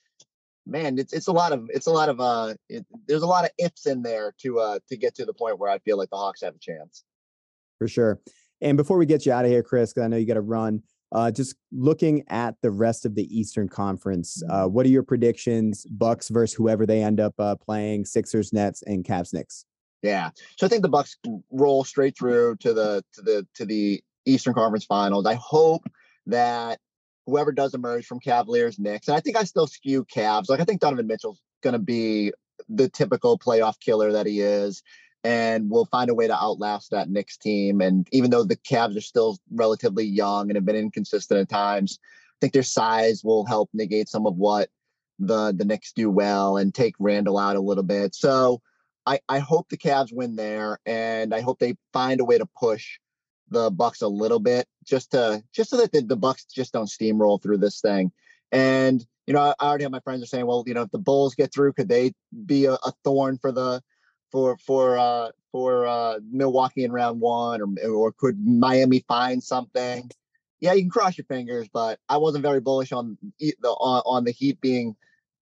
man 0.69 0.99
it's 0.99 1.13
it's 1.13 1.27
a 1.27 1.33
lot 1.33 1.53
of 1.53 1.69
it's 1.71 1.87
a 1.87 1.91
lot 1.91 2.09
of 2.09 2.21
uh 2.21 2.55
it, 2.69 2.85
there's 3.07 3.23
a 3.23 3.27
lot 3.27 3.45
of 3.45 3.51
ifs 3.59 3.87
in 3.87 4.03
there 4.03 4.35
to 4.39 4.61
uh 4.61 4.79
to 4.89 4.97
get 4.97 5.15
to 5.15 5.25
the 5.25 5.33
point 5.33 5.59
where 5.59 5.71
i 5.71 5.79
feel 5.79 5.97
like 5.97 6.11
the 6.11 6.17
hawks 6.17 6.43
have 6.43 6.55
a 6.55 6.59
chance 6.59 7.05
for 7.79 7.89
sure. 7.89 8.21
And 8.61 8.77
before 8.77 8.99
we 8.99 9.07
get 9.07 9.25
you 9.25 9.33
out 9.33 9.45
of 9.45 9.51
here, 9.51 9.63
Chris, 9.63 9.93
because 9.93 10.05
I 10.05 10.09
know 10.09 10.17
you 10.17 10.27
got 10.27 10.35
to 10.35 10.41
run, 10.41 10.83
uh, 11.13 11.31
just 11.31 11.57
looking 11.73 12.25
at 12.29 12.57
the 12.61 12.71
rest 12.71 13.07
of 13.07 13.15
the 13.15 13.25
Eastern 13.37 13.69
Conference, 13.69 14.43
uh, 14.51 14.67
what 14.67 14.85
are 14.85 14.91
your 14.91 15.05
predictions? 15.05 15.87
Bucks 15.87 16.29
versus 16.29 16.55
whoever 16.55 16.85
they 16.85 17.03
end 17.03 17.21
up 17.21 17.35
uh, 17.39 17.55
playing, 17.55 18.05
Sixers, 18.05 18.53
Nets, 18.53 18.83
and 18.83 19.05
Cavs, 19.05 19.33
Knicks. 19.33 19.65
Yeah. 20.03 20.31
So 20.57 20.67
I 20.67 20.69
think 20.69 20.83
the 20.83 20.89
Bucks 20.89 21.17
roll 21.51 21.85
straight 21.85 22.17
through 22.17 22.57
to 22.57 22.75
the 22.75 23.03
to 23.15 23.23
the 23.23 23.47
to 23.55 23.65
the 23.65 24.03
Eastern 24.27 24.55
Conference 24.55 24.85
Finals. 24.85 25.27
I 25.27 25.35
hope 25.35 25.83
that 26.27 26.79
whoever 27.29 27.53
does 27.53 27.75
emerge 27.75 28.07
from 28.07 28.21
Cavaliers, 28.21 28.79
Knicks, 28.79 29.07
and 29.07 29.17
I 29.17 29.21
think 29.21 29.37
I 29.37 29.45
still 29.45 29.67
skew 29.67 30.05
Cavs. 30.05 30.49
Like 30.49 30.61
I 30.61 30.65
think 30.65 30.81
Donovan 30.81 31.07
Mitchell's 31.07 31.41
going 31.63 31.75
to 31.75 31.79
be 31.79 32.33
the 32.71 32.89
typical 32.89 33.39
playoff 33.39 33.79
killer 33.81 34.13
that 34.13 34.27
he 34.27 34.41
is, 34.41 34.83
and 35.25 35.71
we'll 35.71 35.85
find 35.85 36.09
a 36.09 36.15
way 36.15 36.27
to 36.27 36.35
outlast 36.35 36.91
that 36.91 37.11
Knicks 37.11 37.37
team. 37.37 37.83
And 37.83 38.09
even 38.13 38.31
though 38.31 38.45
the 38.45 38.57
Cavs 38.57 38.97
are 38.97 39.03
still 39.03 39.39
relatively 39.51 40.07
young 40.07 40.49
and 40.49 40.57
have 40.57 40.65
been 40.65 40.75
inconsistent 40.75 41.39
at 41.39 41.51
times, 41.51 41.99
I 42.03 42.37
think 42.41 42.55
their 42.55 42.63
size 42.63 43.23
will 43.23 43.45
help 43.45 43.69
negate 43.75 44.09
some 44.09 44.27
of 44.27 44.37
what 44.37 44.71
the 45.19 45.53
the 45.53 45.67
Knicks 45.67 45.93
do 45.93 46.11
well 46.11 46.57
and 46.57 46.75
take 46.75 46.95
Randle 46.99 47.39
out 47.39 47.57
a 47.57 47.61
little 47.61 47.85
bit. 47.85 48.15
So. 48.15 48.63
I, 49.07 49.21
I 49.27 49.39
hope 49.39 49.71
the 49.71 49.79
Cavs 49.79 50.13
win 50.13 50.37
there, 50.37 50.81
and 50.85 51.35
I 51.35 51.41
hope 51.41 51.61
they 51.61 51.77
find 51.95 52.21
a 52.21 52.27
way 52.27 52.37
to 52.37 52.45
push 52.45 52.99
the 53.51 53.71
Bucks 53.71 54.03
a 54.03 54.09
little 54.09 54.41
bit, 54.41 54.67
just 54.85 55.13
to 55.13 55.43
just 55.53 55.71
so 55.71 55.77
that 55.79 55.93
the, 55.93 56.03
the 56.03 56.17
Bucks 56.17 56.45
just 56.45 56.73
don't 56.73 56.87
steamroll 56.87 57.43
through 57.43 57.59
this 57.59 57.81
thing. 57.81 58.13
And 58.53 59.05
you 59.27 59.35
know, 59.35 59.41
I, 59.41 59.55
already 59.61 59.85
have 59.85 59.93
my 59.93 60.01
friends 60.01 60.23
are 60.23 60.27
saying, 60.27 60.47
well, 60.47 60.65
you 60.67 60.75
know, 60.75 60.83
if 60.83 60.91
the 60.91 60.99
Bulls 60.99 61.35
get 61.35 61.53
through, 61.53 61.75
could 61.75 61.89
they 61.89 62.13
be 62.47 62.65
a, 62.65 62.75
a 62.75 62.93
thorn 63.05 63.39
for 63.39 63.53
the 63.53 63.83
for 64.33 64.57
for 64.59 64.99
uh 64.99 65.31
for 65.53 65.87
uh 65.87 66.19
Milwaukee 66.31 66.85
in 66.85 66.93
round 66.93 67.21
one, 67.21 67.61
or 67.61 67.91
or 67.91 68.13
could 68.13 68.39
Miami 68.45 69.05
find 69.07 69.43
something? 69.43 70.11
Yeah, 70.61 70.73
you 70.73 70.83
can 70.83 70.91
cross 70.91 71.17
your 71.17 71.27
fingers, 71.27 71.69
but 71.73 71.99
I 72.09 72.17
wasn't 72.17 72.43
very 72.43 72.61
bullish 72.61 72.91
on 72.93 73.19
the 73.39 73.55
on, 73.69 74.03
on 74.07 74.25
the 74.25 74.33
Heat 74.33 74.61
being 74.61 74.97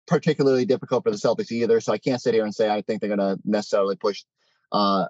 particularly 0.07 0.64
difficult 0.64 1.05
for 1.05 1.11
the 1.11 1.16
Celtics 1.16 1.51
either. 1.51 1.80
So 1.80 1.93
I 1.93 1.99
can't 1.99 2.20
sit 2.20 2.34
here 2.34 2.45
and 2.45 2.55
say 2.55 2.68
I 2.68 2.82
think 2.82 3.01
they're 3.01 3.14
going 3.14 3.36
to 3.36 3.40
necessarily 3.45 3.97
push 3.97 4.24
uh 4.70 5.07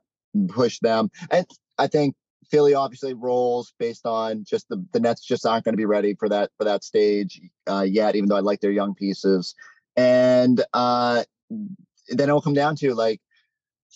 push 0.49 0.79
them. 0.81 1.11
And 1.31 1.47
I 1.79 1.89
think 1.89 2.15
Philly 2.51 2.75
obviously 2.75 3.15
rolls 3.15 3.73
based 3.79 4.07
on 4.07 4.45
just 4.45 4.69
the 4.69 4.85
the 4.93 5.01
Nets 5.01 5.25
just 5.25 5.47
aren't 5.47 5.65
going 5.65 5.75
to 5.75 5.79
be 5.79 5.87
ready 5.87 6.15
for 6.15 6.29
that 6.29 6.51
for 6.59 6.65
that 6.65 6.85
stage 6.85 7.41
uh, 7.69 7.83
yet, 7.83 8.17
even 8.17 8.29
though 8.29 8.37
I 8.37 8.41
like 8.41 8.61
their 8.61 8.73
young 8.73 8.95
pieces. 8.95 9.55
And 9.97 10.63
uh, 10.73 11.25
then 12.09 12.29
it 12.29 12.33
will 12.33 12.41
come 12.41 12.55
down 12.55 12.77
to 12.77 12.95
like 12.95 13.21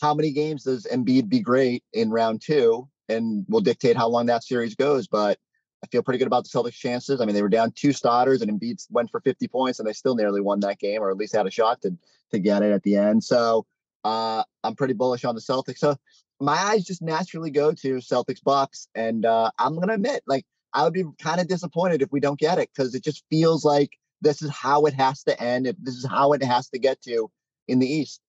how 0.01 0.14
many 0.14 0.30
games 0.30 0.64
does 0.64 0.86
Embiid 0.92 1.28
be 1.28 1.40
great 1.40 1.82
in 1.92 2.11
round 2.11 2.42
two, 2.42 2.88
and 3.09 3.44
will 3.49 3.61
dictate 3.61 3.97
how 3.97 4.09
long 4.09 4.26
that 4.26 4.44
series 4.44 4.74
goes. 4.74 5.07
But 5.07 5.38
I 5.82 5.86
feel 5.88 6.03
pretty 6.03 6.18
good 6.18 6.26
about 6.26 6.44
the 6.44 6.51
Celtics' 6.51 6.74
chances. 6.74 7.20
I 7.20 7.26
mean, 7.26 7.34
they 7.34 7.42
were 7.42 7.49
down 7.49 7.72
two 7.72 7.92
starters, 7.92 8.42
and 8.42 8.51
Embiid 8.51 8.84
went 8.90 9.11
for 9.11 9.20
50 9.20 9.49
points, 9.49 9.78
and 9.78 9.88
they 9.88 9.92
still 9.92 10.14
nearly 10.14 10.40
won 10.40 10.61
that 10.61 10.78
game, 10.78 11.03
or 11.03 11.11
at 11.11 11.16
least 11.16 11.34
had 11.34 11.47
a 11.47 11.51
shot 11.51 11.82
to 11.82 11.97
to 12.32 12.38
get 12.38 12.62
it 12.62 12.72
at 12.72 12.82
the 12.82 12.97
end. 12.97 13.22
So 13.22 13.66
uh, 14.05 14.42
I'm 14.64 14.74
pretty 14.74 14.94
bullish 14.94 15.24
on 15.24 15.34
the 15.34 15.40
Celtics. 15.40 15.78
So 15.78 15.97
my 16.41 16.53
eyes 16.55 16.84
just 16.84 17.03
naturally 17.03 17.51
go 17.51 17.72
to 17.72 17.97
Celtics 17.97 18.43
Bucks, 18.43 18.89
and 18.95 19.24
uh, 19.24 19.51
I'm 19.59 19.78
gonna 19.78 19.95
admit, 19.95 20.22
like, 20.26 20.45
I 20.74 20.84
would 20.84 20.93
be 20.93 21.05
kind 21.20 21.41
of 21.41 21.49
disappointed 21.49 22.03
if 22.03 22.12
we 22.12 22.20
don't 22.20 22.39
get 22.39 22.59
it 22.59 22.68
because 22.74 22.95
it 22.95 23.03
just 23.05 23.24
feels 23.30 23.64
like 23.64 23.91
this 24.20 24.43
is 24.43 24.51
how 24.51 24.84
it 24.87 24.95
has 24.95 25.22
to 25.24 25.41
end. 25.43 25.66
If 25.66 25.76
this 25.80 25.95
is 25.95 26.07
how 26.07 26.32
it 26.32 26.43
has 26.43 26.68
to 26.70 26.78
get 26.78 27.01
to 27.03 27.30
in 27.68 27.78
the 27.78 27.87
East. 27.87 28.20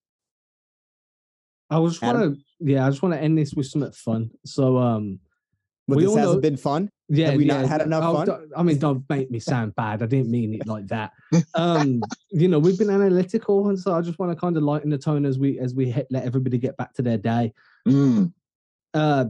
I 1.70 1.80
just 1.84 2.02
want 2.02 2.18
to, 2.18 2.38
yeah, 2.60 2.86
I 2.86 2.90
just 2.90 3.02
want 3.02 3.14
to 3.14 3.22
end 3.22 3.38
this 3.38 3.54
with 3.54 3.66
something 3.68 3.92
fun. 3.92 4.32
So, 4.46 4.78
um, 4.78 5.20
But 5.88 5.98
We 5.98 6.04
this 6.04 6.12
all 6.12 6.18
hasn't 6.18 6.38
know- 6.38 6.42
been 6.42 6.58
fun. 6.58 6.90
yeah, 7.10 7.28
Have 7.28 7.36
we 7.38 7.46
yeah, 7.46 7.62
not 7.62 7.70
had 7.70 7.82
enough 7.82 8.04
oh, 8.06 8.26
fun? 8.26 8.50
I 8.56 8.64
mean, 8.64 8.78
don't 8.78 9.04
make 9.10 9.30
me 9.32 9.40
sound 9.40 9.76
bad. 9.76 10.02
I 10.02 10.06
didn't 10.06 10.30
mean 10.32 10.54
it 10.54 10.66
like 10.68 10.88
that. 10.88 11.12
Um, 11.56 12.02
you 12.30 12.48
know, 12.48 12.60
we've 12.60 12.78
been 12.78 12.90
analytical, 12.90 13.68
and 13.70 13.78
so 13.80 13.94
I 13.94 14.02
just 14.02 14.18
want 14.20 14.32
to 14.32 14.36
kind 14.40 14.56
of 14.56 14.64
lighten 14.64 14.90
the 14.90 14.98
tone 14.98 15.26
as 15.26 15.38
we 15.40 15.60
as 15.60 15.74
we 15.74 15.90
hit, 15.92 16.08
let 16.10 16.24
everybody 16.24 16.58
get 16.58 16.78
back 16.78 16.94
to 16.96 17.02
their 17.02 17.18
day. 17.18 17.54
Mm, 17.94 18.34
Uh, 18.94 19.26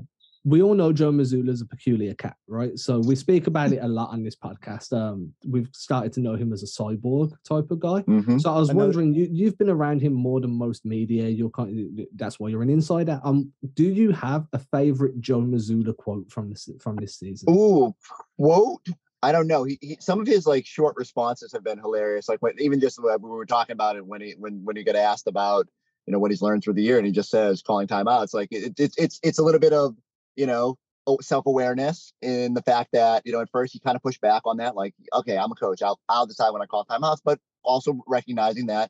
we 0.45 0.61
all 0.61 0.75
know 0.75 0.93
Joe 0.93 1.11
Mazzulla 1.11 1.49
is 1.49 1.59
a 1.61 1.65
peculiar 1.65 2.13
cat, 2.13 2.37
right? 2.47 2.79
So 2.79 2.99
we 2.99 3.15
speak 3.17 3.47
about 3.47 3.73
it 3.73 3.79
a 3.81 3.87
lot 3.87 4.11
on 4.11 4.23
this 4.23 4.35
podcast. 4.35 4.93
Um, 4.93 5.33
we've 5.45 5.67
started 5.73 6.13
to 6.13 6.21
know 6.21 6.35
him 6.35 6.53
as 6.53 6.63
a 6.63 6.65
cyborg 6.67 7.33
type 7.43 7.69
of 7.69 7.79
guy. 7.81 8.01
mhm. 8.03 8.39
So 8.39 8.53
I 8.53 8.57
was 8.57 8.69
Another- 8.69 8.85
wondering, 8.85 9.13
you, 9.13 9.27
you've 9.29 9.57
been 9.57 9.69
around 9.69 10.01
him 10.01 10.13
more 10.13 10.39
than 10.39 10.51
most 10.51 10.85
media. 10.85 11.27
You're 11.27 11.49
kind 11.49 11.99
of, 11.99 12.05
that's 12.15 12.39
why 12.39 12.47
you're 12.47 12.61
an 12.61 12.69
insider. 12.69 13.19
Um, 13.25 13.51
do 13.73 13.83
you 13.83 14.11
have 14.11 14.47
a 14.53 14.59
favorite 14.59 15.19
Joe 15.19 15.41
Mazzulla 15.41 15.93
quote 15.97 16.31
from 16.31 16.49
this 16.49 16.69
from 16.79 16.95
this 16.95 17.17
season? 17.19 17.49
Ooh, 17.53 17.93
quote. 18.39 18.87
I 19.21 19.33
don't 19.33 19.47
know. 19.47 19.63
He, 19.65 19.77
he 19.81 19.97
some 19.99 20.21
of 20.21 20.27
his 20.27 20.45
like 20.47 20.65
short 20.65 20.95
responses 20.95 21.51
have 21.51 21.63
been 21.63 21.79
hilarious. 21.79 22.29
Like 22.29 22.41
when 22.41 22.53
even 22.59 22.79
just 22.79 23.01
when 23.03 23.21
we 23.21 23.29
were 23.29 23.45
talking 23.47 23.73
about 23.73 23.97
it 23.97 24.05
when 24.05 24.21
he 24.21 24.35
when 24.37 24.63
when 24.63 24.77
he 24.77 24.83
got 24.83 24.95
asked 24.95 25.27
about 25.27 25.67
you 26.07 26.13
know 26.13 26.19
what 26.19 26.31
he's 26.31 26.41
learned 26.41 26.63
through 26.63 26.73
the 26.73 26.81
year 26.81 26.97
and 26.97 27.05
he 27.05 27.11
just 27.11 27.29
says 27.29 27.61
calling 27.61 27.87
timeouts. 27.87 28.33
Like 28.33 28.47
it, 28.51 28.73
it's 28.77 28.97
it's 28.97 29.19
it's 29.21 29.39
a 29.39 29.43
little 29.43 29.59
bit 29.59 29.73
of 29.73 29.95
you 30.35 30.47
know 30.47 30.77
self 31.21 31.45
awareness 31.45 32.13
in 32.21 32.53
the 32.53 32.61
fact 32.61 32.91
that 32.93 33.23
you 33.25 33.33
know 33.33 33.41
at 33.41 33.49
first 33.51 33.73
he 33.73 33.79
kind 33.79 33.95
of 33.95 34.01
pushed 34.01 34.21
back 34.21 34.43
on 34.45 34.57
that. 34.57 34.75
Like 34.75 34.95
okay, 35.13 35.37
I'm 35.37 35.51
a 35.51 35.55
coach. 35.55 35.81
I'll 35.81 35.99
I'll 36.09 36.25
decide 36.25 36.51
when 36.51 36.61
I 36.61 36.65
call 36.65 36.85
timeouts, 36.85 37.19
but 37.23 37.39
also 37.63 37.99
recognizing 38.07 38.67
that 38.67 38.89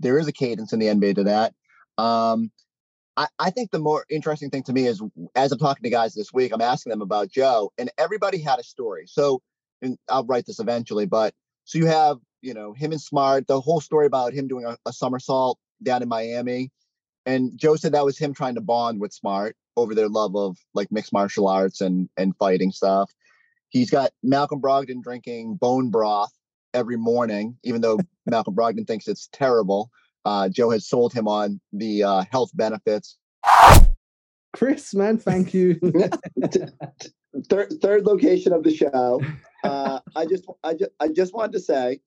there 0.00 0.18
is 0.18 0.26
a 0.26 0.32
cadence 0.32 0.72
in 0.72 0.78
the 0.78 0.86
NBA 0.86 1.16
to 1.16 1.24
that. 1.24 1.54
Um, 2.02 2.50
I, 3.16 3.28
I 3.38 3.50
think 3.50 3.70
the 3.70 3.78
more 3.78 4.04
interesting 4.10 4.50
thing 4.50 4.64
to 4.64 4.72
me 4.72 4.86
is 4.86 5.02
as 5.36 5.52
I'm 5.52 5.58
talking 5.58 5.84
to 5.84 5.90
guys 5.90 6.14
this 6.14 6.32
week, 6.32 6.52
I'm 6.52 6.60
asking 6.60 6.90
them 6.90 7.02
about 7.02 7.30
Joe, 7.30 7.72
and 7.78 7.90
everybody 7.98 8.38
had 8.38 8.58
a 8.58 8.64
story. 8.64 9.04
So, 9.06 9.40
and 9.82 9.98
I'll 10.08 10.24
write 10.24 10.46
this 10.46 10.58
eventually, 10.58 11.06
but 11.06 11.34
so 11.64 11.78
you 11.78 11.86
have, 11.86 12.18
you 12.42 12.54
know, 12.54 12.72
him 12.72 12.92
and 12.92 13.00
Smart, 13.00 13.46
the 13.46 13.60
whole 13.60 13.80
story 13.80 14.06
about 14.06 14.32
him 14.32 14.48
doing 14.48 14.64
a, 14.64 14.76
a 14.86 14.92
somersault 14.92 15.58
down 15.84 16.02
in 16.02 16.08
Miami. 16.08 16.70
And 17.26 17.56
Joe 17.56 17.76
said 17.76 17.92
that 17.92 18.04
was 18.04 18.18
him 18.18 18.34
trying 18.34 18.54
to 18.56 18.60
bond 18.60 19.00
with 19.00 19.12
Smart 19.12 19.56
over 19.76 19.94
their 19.94 20.08
love 20.08 20.36
of 20.36 20.56
like 20.74 20.92
mixed 20.92 21.12
martial 21.12 21.48
arts 21.48 21.80
and 21.80 22.08
and 22.16 22.36
fighting 22.36 22.70
stuff. 22.70 23.10
He's 23.68 23.90
got 23.90 24.12
Malcolm 24.22 24.60
Brogdon 24.60 25.02
drinking 25.02 25.56
bone 25.56 25.90
broth 25.90 26.32
every 26.72 26.96
morning, 26.96 27.56
even 27.64 27.80
though 27.80 27.98
Malcolm 28.26 28.54
Brogdon 28.54 28.86
thinks 28.86 29.08
it's 29.08 29.28
terrible. 29.32 29.90
Uh, 30.24 30.48
Joe 30.48 30.70
has 30.70 30.88
sold 30.88 31.12
him 31.12 31.28
on 31.28 31.60
the 31.72 32.02
uh, 32.02 32.24
health 32.30 32.50
benefits. 32.54 33.18
Chris, 34.54 34.94
man, 34.94 35.18
thank 35.18 35.52
you. 35.52 35.78
third, 37.48 37.72
third 37.82 38.06
location 38.06 38.52
of 38.52 38.62
the 38.62 38.74
show. 38.74 39.20
Uh, 39.64 39.98
I 40.14 40.24
just, 40.26 40.44
I 40.62 40.74
just, 40.74 40.90
I 41.00 41.08
just 41.08 41.34
wanted 41.34 41.52
to 41.52 41.60
say, 41.60 42.00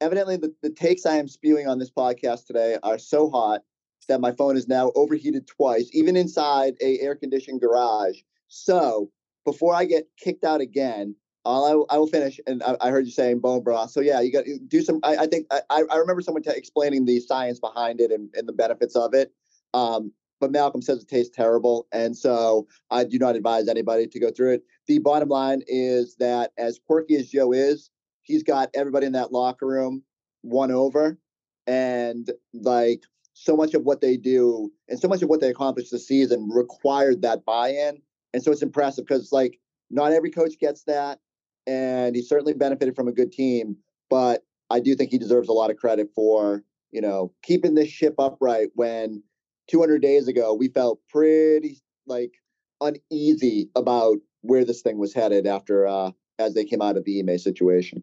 evidently, 0.00 0.36
the, 0.36 0.54
the 0.62 0.70
takes 0.70 1.06
I 1.06 1.16
am 1.16 1.28
spewing 1.28 1.68
on 1.68 1.78
this 1.78 1.90
podcast 1.90 2.46
today 2.46 2.78
are 2.82 2.98
so 2.98 3.30
hot 3.30 3.62
that 4.08 4.20
my 4.20 4.32
phone 4.32 4.56
is 4.56 4.68
now 4.68 4.92
overheated 4.94 5.46
twice, 5.46 5.88
even 5.92 6.16
inside 6.16 6.74
a 6.80 6.98
air 7.00 7.14
conditioned 7.14 7.60
garage. 7.60 8.18
So 8.48 9.10
before 9.44 9.74
I 9.74 9.84
get 9.84 10.08
kicked 10.18 10.44
out 10.44 10.60
again, 10.60 11.14
all 11.44 11.86
I, 11.90 11.94
I 11.94 11.98
will 11.98 12.06
finish. 12.06 12.40
And 12.46 12.62
I, 12.62 12.76
I, 12.80 12.90
heard 12.90 13.06
you 13.06 13.12
saying 13.12 13.38
bone 13.38 13.62
broth. 13.62 13.90
So 13.90 14.00
yeah, 14.00 14.20
you 14.20 14.32
got 14.32 14.44
to 14.44 14.58
do 14.58 14.82
some. 14.82 14.98
I, 15.02 15.16
I 15.16 15.26
think 15.26 15.46
I, 15.50 15.82
I 15.90 15.96
remember 15.96 16.20
someone 16.20 16.42
t- 16.42 16.50
explaining 16.54 17.04
the 17.04 17.20
science 17.20 17.60
behind 17.60 18.00
it 18.00 18.10
and, 18.10 18.28
and 18.34 18.48
the 18.48 18.52
benefits 18.52 18.96
of 18.96 19.14
it. 19.14 19.32
Um, 19.72 20.12
but 20.40 20.50
Malcolm 20.52 20.82
says 20.82 21.02
it 21.02 21.08
tastes 21.08 21.34
terrible, 21.34 21.86
and 21.92 22.14
so 22.14 22.66
I 22.90 23.04
do 23.04 23.18
not 23.18 23.36
advise 23.36 23.68
anybody 23.68 24.06
to 24.06 24.20
go 24.20 24.30
through 24.30 24.54
it. 24.54 24.64
The 24.86 24.98
bottom 24.98 25.30
line 25.30 25.62
is 25.66 26.16
that 26.16 26.52
as 26.58 26.78
quirky 26.86 27.16
as 27.16 27.30
Joe 27.30 27.52
is, 27.52 27.90
he's 28.26 28.42
got 28.42 28.70
everybody 28.74 29.06
in 29.06 29.12
that 29.12 29.32
locker 29.32 29.66
room 29.66 30.02
won 30.42 30.70
over, 30.70 31.18
and 31.66 32.30
like 32.52 33.02
so 33.32 33.56
much 33.56 33.74
of 33.74 33.82
what 33.82 34.00
they 34.00 34.16
do 34.16 34.70
and 34.88 34.98
so 34.98 35.08
much 35.08 35.22
of 35.22 35.28
what 35.28 35.40
they 35.40 35.50
accomplished 35.50 35.90
this 35.92 36.08
season 36.08 36.48
required 36.50 37.22
that 37.22 37.44
buy-in, 37.44 38.00
and 38.32 38.42
so 38.42 38.50
it's 38.50 38.62
impressive 38.62 39.06
because 39.06 39.32
like 39.32 39.58
not 39.90 40.12
every 40.12 40.30
coach 40.30 40.58
gets 40.58 40.82
that 40.84 41.20
and 41.66 42.14
he 42.16 42.22
certainly 42.22 42.54
benefited 42.54 42.94
from 42.94 43.08
a 43.08 43.12
good 43.12 43.32
team. 43.32 43.76
But 44.08 44.44
I 44.70 44.80
do 44.80 44.94
think 44.94 45.10
he 45.10 45.18
deserves 45.18 45.48
a 45.48 45.52
lot 45.52 45.70
of 45.70 45.76
credit 45.76 46.10
for 46.14 46.62
you 46.92 47.00
know 47.00 47.32
keeping 47.42 47.74
this 47.74 47.88
ship 47.88 48.14
upright 48.18 48.68
when 48.74 49.22
200 49.68 50.00
days 50.00 50.28
ago 50.28 50.54
we 50.54 50.68
felt 50.68 51.00
pretty 51.08 51.80
like 52.06 52.32
uneasy 52.80 53.68
about 53.74 54.18
where 54.42 54.64
this 54.64 54.82
thing 54.82 54.98
was 54.98 55.12
headed 55.12 55.46
after 55.46 55.86
uh 55.86 56.10
as 56.38 56.54
they 56.54 56.64
came 56.64 56.82
out 56.82 56.96
of 56.96 57.04
the 57.04 57.20
Ime 57.20 57.38
situation. 57.38 58.02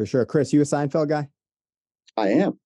For 0.00 0.06
sure, 0.06 0.24
Chris, 0.24 0.50
you 0.50 0.62
a 0.62 0.64
Seinfeld 0.64 1.10
guy? 1.10 1.28
I 2.16 2.28
am. 2.28 2.58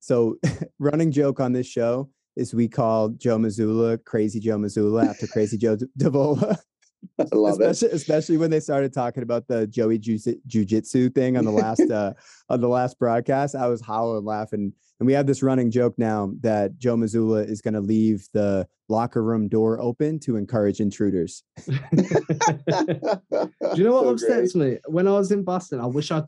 So, 0.00 0.36
running 0.78 1.10
joke 1.10 1.40
on 1.40 1.54
this 1.54 1.66
show 1.66 2.10
is 2.36 2.52
we 2.52 2.68
call 2.68 3.08
Joe 3.08 3.38
Mazzulla 3.38 4.04
Crazy 4.04 4.38
Joe 4.38 4.58
Mazzulla 4.58 5.08
after 5.08 5.26
Crazy 5.26 5.56
Joe 5.56 5.78
Davola. 5.98 6.58
I 7.18 7.24
love 7.32 7.58
especially, 7.60 7.88
it. 7.88 7.94
Especially 7.94 8.36
when 8.36 8.50
they 8.50 8.60
started 8.60 8.92
talking 8.92 9.22
about 9.22 9.48
the 9.48 9.66
Joey 9.66 9.96
Jiu-Jitsu 9.96 11.08
thing 11.08 11.38
on 11.38 11.46
the 11.46 11.50
last 11.50 11.90
uh, 11.90 12.12
on 12.50 12.60
the 12.60 12.68
last 12.68 12.98
broadcast. 12.98 13.54
I 13.54 13.68
was 13.68 13.80
howling 13.80 14.26
laughing. 14.26 14.74
And 15.00 15.06
we 15.06 15.12
have 15.12 15.26
this 15.26 15.42
running 15.42 15.70
joke 15.70 15.94
now 15.96 16.32
that 16.40 16.78
Joe 16.78 16.96
Mazzulla 16.96 17.48
is 17.48 17.60
going 17.60 17.74
to 17.74 17.80
leave 17.80 18.26
the 18.32 18.66
locker 18.88 19.22
room 19.22 19.48
door 19.48 19.80
open 19.80 20.18
to 20.20 20.36
encourage 20.36 20.80
intruders. 20.80 21.44
Do 21.66 21.72
you 23.74 23.84
know 23.84 23.92
what 23.92 24.04
so 24.04 24.10
upsets 24.10 24.54
great. 24.54 24.72
me? 24.72 24.78
When 24.86 25.06
I 25.06 25.12
was 25.12 25.30
in 25.30 25.44
Boston, 25.44 25.80
I 25.80 25.86
wish 25.86 26.10
I'd 26.10 26.24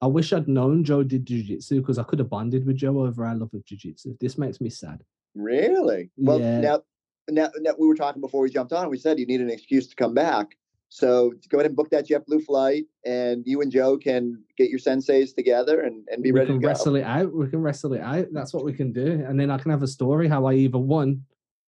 I 0.00 0.06
wish 0.06 0.32
I'd 0.32 0.46
known 0.46 0.84
Joe 0.84 1.02
did 1.02 1.26
jiu-jitsu 1.26 1.80
because 1.80 1.98
I 1.98 2.04
could 2.04 2.20
have 2.20 2.30
bonded 2.30 2.64
with 2.64 2.76
Joe 2.76 3.00
over 3.00 3.24
our 3.24 3.34
love 3.34 3.52
of 3.52 3.64
jiu-jitsu. 3.64 4.16
This 4.20 4.38
makes 4.38 4.60
me 4.60 4.70
sad. 4.70 5.02
Really? 5.34 6.10
Well, 6.16 6.40
yeah. 6.40 6.60
now 6.60 6.82
now, 7.30 7.50
now, 7.60 7.72
we 7.78 7.86
were 7.86 7.94
talking 7.94 8.22
before 8.22 8.40
we 8.42 8.50
jumped 8.50 8.72
on. 8.72 8.88
We 8.88 8.98
said 8.98 9.18
you 9.18 9.26
need 9.26 9.40
an 9.40 9.50
excuse 9.50 9.86
to 9.88 9.96
come 9.96 10.14
back. 10.14 10.56
So 10.88 11.32
go 11.50 11.58
ahead 11.58 11.66
and 11.66 11.76
book 11.76 11.90
that 11.90 12.08
JetBlue 12.08 12.44
flight, 12.44 12.84
and 13.04 13.42
you 13.46 13.60
and 13.60 13.70
Joe 13.70 13.98
can 13.98 14.42
get 14.56 14.70
your 14.70 14.78
senseis 14.78 15.34
together 15.34 15.82
and, 15.82 16.06
and 16.10 16.22
be 16.22 16.32
we 16.32 16.38
ready 16.38 16.52
can 16.52 16.60
to 16.60 16.66
wrestle 16.66 16.96
it 16.96 17.04
out. 17.04 17.32
We 17.32 17.48
can 17.48 17.60
wrestle 17.60 17.92
it 17.92 18.00
out. 18.00 18.26
That's 18.32 18.54
what 18.54 18.64
we 18.64 18.72
can 18.72 18.92
do, 18.92 19.24
and 19.26 19.38
then 19.38 19.50
I 19.50 19.58
can 19.58 19.70
have 19.70 19.82
a 19.82 19.86
story 19.86 20.28
how 20.28 20.46
I 20.46 20.54
either 20.54 20.78
won 20.78 21.24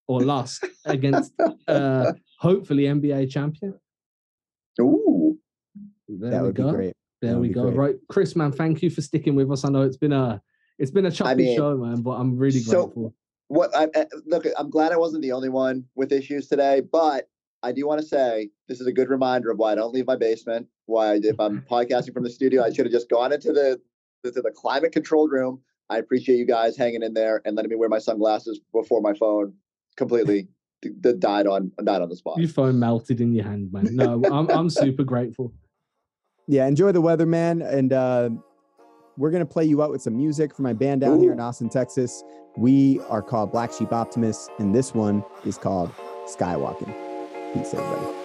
or 0.07 0.21
lost 0.21 0.65
against 0.85 1.33
uh 1.67 2.13
hopefully 2.39 2.83
NBA 2.83 3.29
champion. 3.29 3.79
Ooh, 4.79 5.37
there 6.07 6.31
that 6.31 6.41
would 6.41 6.55
go. 6.55 6.71
be 6.71 6.75
great. 6.75 6.93
There 7.21 7.37
we 7.37 7.49
go. 7.49 7.65
Great. 7.65 7.77
Right, 7.77 7.95
Chris, 8.09 8.35
man, 8.35 8.51
thank 8.51 8.81
you 8.81 8.89
for 8.89 9.01
sticking 9.01 9.35
with 9.35 9.51
us. 9.51 9.63
I 9.63 9.69
know 9.69 9.83
it's 9.83 9.97
been 9.97 10.13
a 10.13 10.41
it's 10.79 10.91
been 10.91 11.05
a 11.05 11.11
choppy 11.11 11.29
I 11.29 11.35
mean, 11.35 11.57
show, 11.57 11.77
man, 11.77 12.01
but 12.01 12.11
I'm 12.11 12.37
really 12.37 12.59
so, 12.59 12.85
grateful 12.87 13.13
what 13.51 13.75
I, 13.75 13.89
I, 13.93 14.05
look, 14.25 14.45
I'm 14.57 14.69
glad 14.69 14.93
I 14.93 14.97
wasn't 14.97 15.23
the 15.23 15.33
only 15.33 15.49
one 15.49 15.83
with 15.95 16.13
issues 16.13 16.47
today, 16.47 16.81
but 16.89 17.27
I 17.63 17.71
do 17.71 17.87
want 17.87 18.01
to 18.01 18.07
say 18.07 18.49
this 18.67 18.81
is 18.81 18.87
a 18.87 18.91
good 18.91 19.09
reminder 19.09 19.51
of 19.51 19.57
why 19.57 19.71
I 19.71 19.75
don't 19.75 19.93
leave 19.93 20.07
my 20.07 20.15
basement. 20.15 20.67
Why, 20.85 21.19
if 21.21 21.39
I'm 21.39 21.61
podcasting 21.69 22.13
from 22.13 22.23
the 22.23 22.29
studio, 22.29 22.63
I 22.63 22.71
should 22.71 22.85
have 22.85 22.93
just 22.93 23.09
gone 23.09 23.31
into 23.31 23.53
the 23.53 23.79
to 24.23 24.31
the 24.31 24.51
climate 24.51 24.91
controlled 24.91 25.31
room. 25.31 25.61
I 25.89 25.97
appreciate 25.97 26.37
you 26.37 26.45
guys 26.45 26.77
hanging 26.77 27.03
in 27.03 27.13
there 27.13 27.41
and 27.45 27.55
letting 27.55 27.69
me 27.69 27.75
wear 27.75 27.89
my 27.89 27.99
sunglasses 27.99 28.61
before 28.71 29.01
my 29.01 29.13
phone 29.13 29.53
completely 29.97 30.47
d- 30.81 30.91
died 31.19 31.47
on 31.47 31.71
died 31.83 32.01
on 32.01 32.09
the 32.09 32.15
spot. 32.15 32.37
Your 32.39 32.49
phone 32.49 32.79
melted 32.79 33.21
in 33.21 33.33
your 33.33 33.45
hand, 33.45 33.71
man. 33.71 33.95
No, 33.95 34.23
I'm 34.31 34.49
I'm 34.49 34.69
super 34.69 35.03
grateful. 35.03 35.53
Yeah, 36.47 36.67
enjoy 36.67 36.91
the 36.91 37.01
weather, 37.01 37.25
man, 37.25 37.61
and 37.61 37.93
uh, 37.93 38.29
we're 39.17 39.31
gonna 39.31 39.45
play 39.45 39.65
you 39.65 39.83
out 39.83 39.91
with 39.91 40.01
some 40.01 40.17
music 40.17 40.55
for 40.55 40.63
my 40.63 40.73
band 40.73 41.01
down 41.01 41.19
Ooh. 41.19 41.21
here 41.21 41.33
in 41.33 41.39
Austin, 41.39 41.69
Texas. 41.69 42.23
We 42.57 42.99
are 43.01 43.21
called 43.21 43.51
Black 43.51 43.71
Sheep 43.71 43.93
Optimists, 43.93 44.49
and 44.57 44.73
this 44.73 44.93
one 44.93 45.23
is 45.45 45.57
called 45.57 45.93
Skywalking. 46.25 47.10
Peace, 47.53 47.73
everybody. 47.73 48.20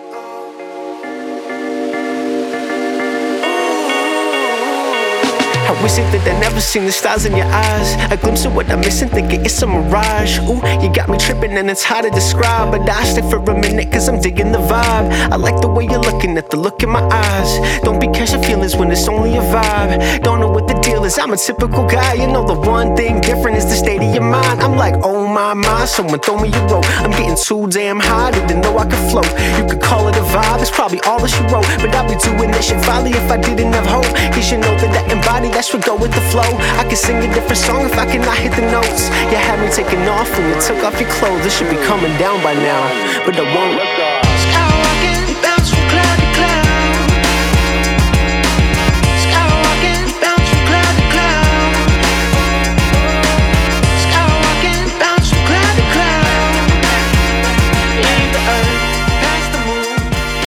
I 5.67 5.73
wish 5.83 5.99
it 5.99 6.07
that 6.13 6.23
I 6.31 6.39
never 6.39 6.61
seen 6.61 6.85
the 6.85 6.93
stars 6.93 7.27
in 7.27 7.35
your 7.35 7.47
eyes. 7.47 7.97
A 8.13 8.17
glimpse 8.17 8.45
of 8.45 8.55
what 8.55 8.71
I'm 8.71 8.79
missing, 8.81 9.09
thinking 9.09 9.45
it's 9.45 9.61
a 9.63 9.67
mirage. 9.67 10.39
Ooh, 10.47 10.63
you 10.81 10.95
got 10.95 11.09
me 11.09 11.19
tripping 11.19 11.59
and 11.59 11.69
it's 11.69 11.83
hard 11.83 12.05
to 12.05 12.11
describe. 12.11 12.71
But 12.71 12.89
I 12.89 13.03
stay 13.03 13.29
for 13.29 13.39
a 13.39 13.61
minute 13.61 13.91
cause 13.91 14.09
I'm 14.09 14.21
digging 14.21 14.53
the 14.53 14.59
vibe. 14.59 15.11
I 15.33 15.35
like 15.35 15.61
the 15.61 15.67
way 15.67 15.85
you're 15.85 15.99
looking 15.99 16.39
at 16.39 16.51
the 16.51 16.57
look 16.57 16.85
in 16.85 16.91
my 16.91 17.03
eyes. 17.11 17.83
Don't 17.83 18.01
be 18.01 18.07
catching 18.07 18.43
feelings 18.45 18.77
when 18.77 18.93
it's 18.93 19.09
only 19.09 19.35
a 19.37 19.41
vibe. 19.41 20.23
Don't 20.23 20.39
know 20.39 20.49
what 20.49 20.69
the 20.69 20.75
deal 20.75 21.05
is, 21.05 21.19
I'm 21.19 21.33
a 21.33 21.37
typical 21.37 21.85
guy. 21.85 22.15
You 22.15 22.29
know, 22.29 22.47
the 22.47 22.55
one 22.55 22.95
thing 22.95 23.21
different 23.21 23.57
is 23.57 23.67
the 23.67 23.75
state 23.75 24.01
of 24.01 24.15
your 24.15 24.23
mind. 24.23 24.61
I'm 24.63 24.77
like, 24.77 24.95
oh 25.03 25.27
my, 25.27 25.53
my, 25.55 25.85
someone 25.85 26.21
throw 26.21 26.39
me 26.39 26.49
a 26.55 26.67
rope. 26.69 26.87
I'm 27.03 27.11
getting 27.11 27.37
too 27.37 27.67
damn 27.67 27.99
high, 27.99 28.31
didn't 28.31 28.61
know 28.61 28.79
I 28.79 28.85
could 28.85 29.03
float. 29.11 29.27
You 29.59 29.67
could 29.67 29.83
call 29.83 30.07
it 30.07 30.15
a 30.15 30.25
vibe, 30.31 30.61
it's 30.63 30.71
probably 30.71 31.01
all 31.01 31.19
that 31.19 31.31
she 31.31 31.43
wrote. 31.51 31.67
But 31.83 31.93
I'd 31.93 32.07
be 32.07 32.15
doing 32.23 32.53
this 32.53 32.69
shit 32.69 32.79
folly 32.85 33.11
if 33.11 33.29
I 33.33 33.37
didn't 33.37 33.73
have 33.73 33.87
hope. 33.87 34.07
Cause 34.33 34.53
you 34.53 34.59
know 34.59 34.71
that 34.79 34.93
that 34.95 35.11
embodied 35.11 35.56
that's 35.57 35.73
what 35.73 35.83
go 35.87 35.97
with 35.97 36.13
the 36.13 36.21
flow. 36.29 36.53
I 36.77 36.85
can 36.85 36.97
sing 36.97 37.17
a 37.17 37.33
different 37.33 37.57
song 37.57 37.87
if 37.87 37.97
I 37.97 38.05
cannot 38.05 38.37
hit 38.37 38.53
the 38.53 38.71
notes. 38.71 39.09
You 39.33 39.41
had 39.41 39.59
me 39.59 39.73
taking 39.73 40.07
off 40.07 40.29
when 40.37 40.53
you 40.53 40.61
took 40.61 40.85
off 40.85 41.01
your 41.01 41.09
clothes. 41.09 41.43
This 41.45 41.57
should 41.57 41.71
be 41.71 41.81
coming 41.89 42.13
down 42.19 42.43
by 42.43 42.53
now, 42.53 42.85
but 43.25 43.37
I 43.37 43.45
won't. 43.57 44.16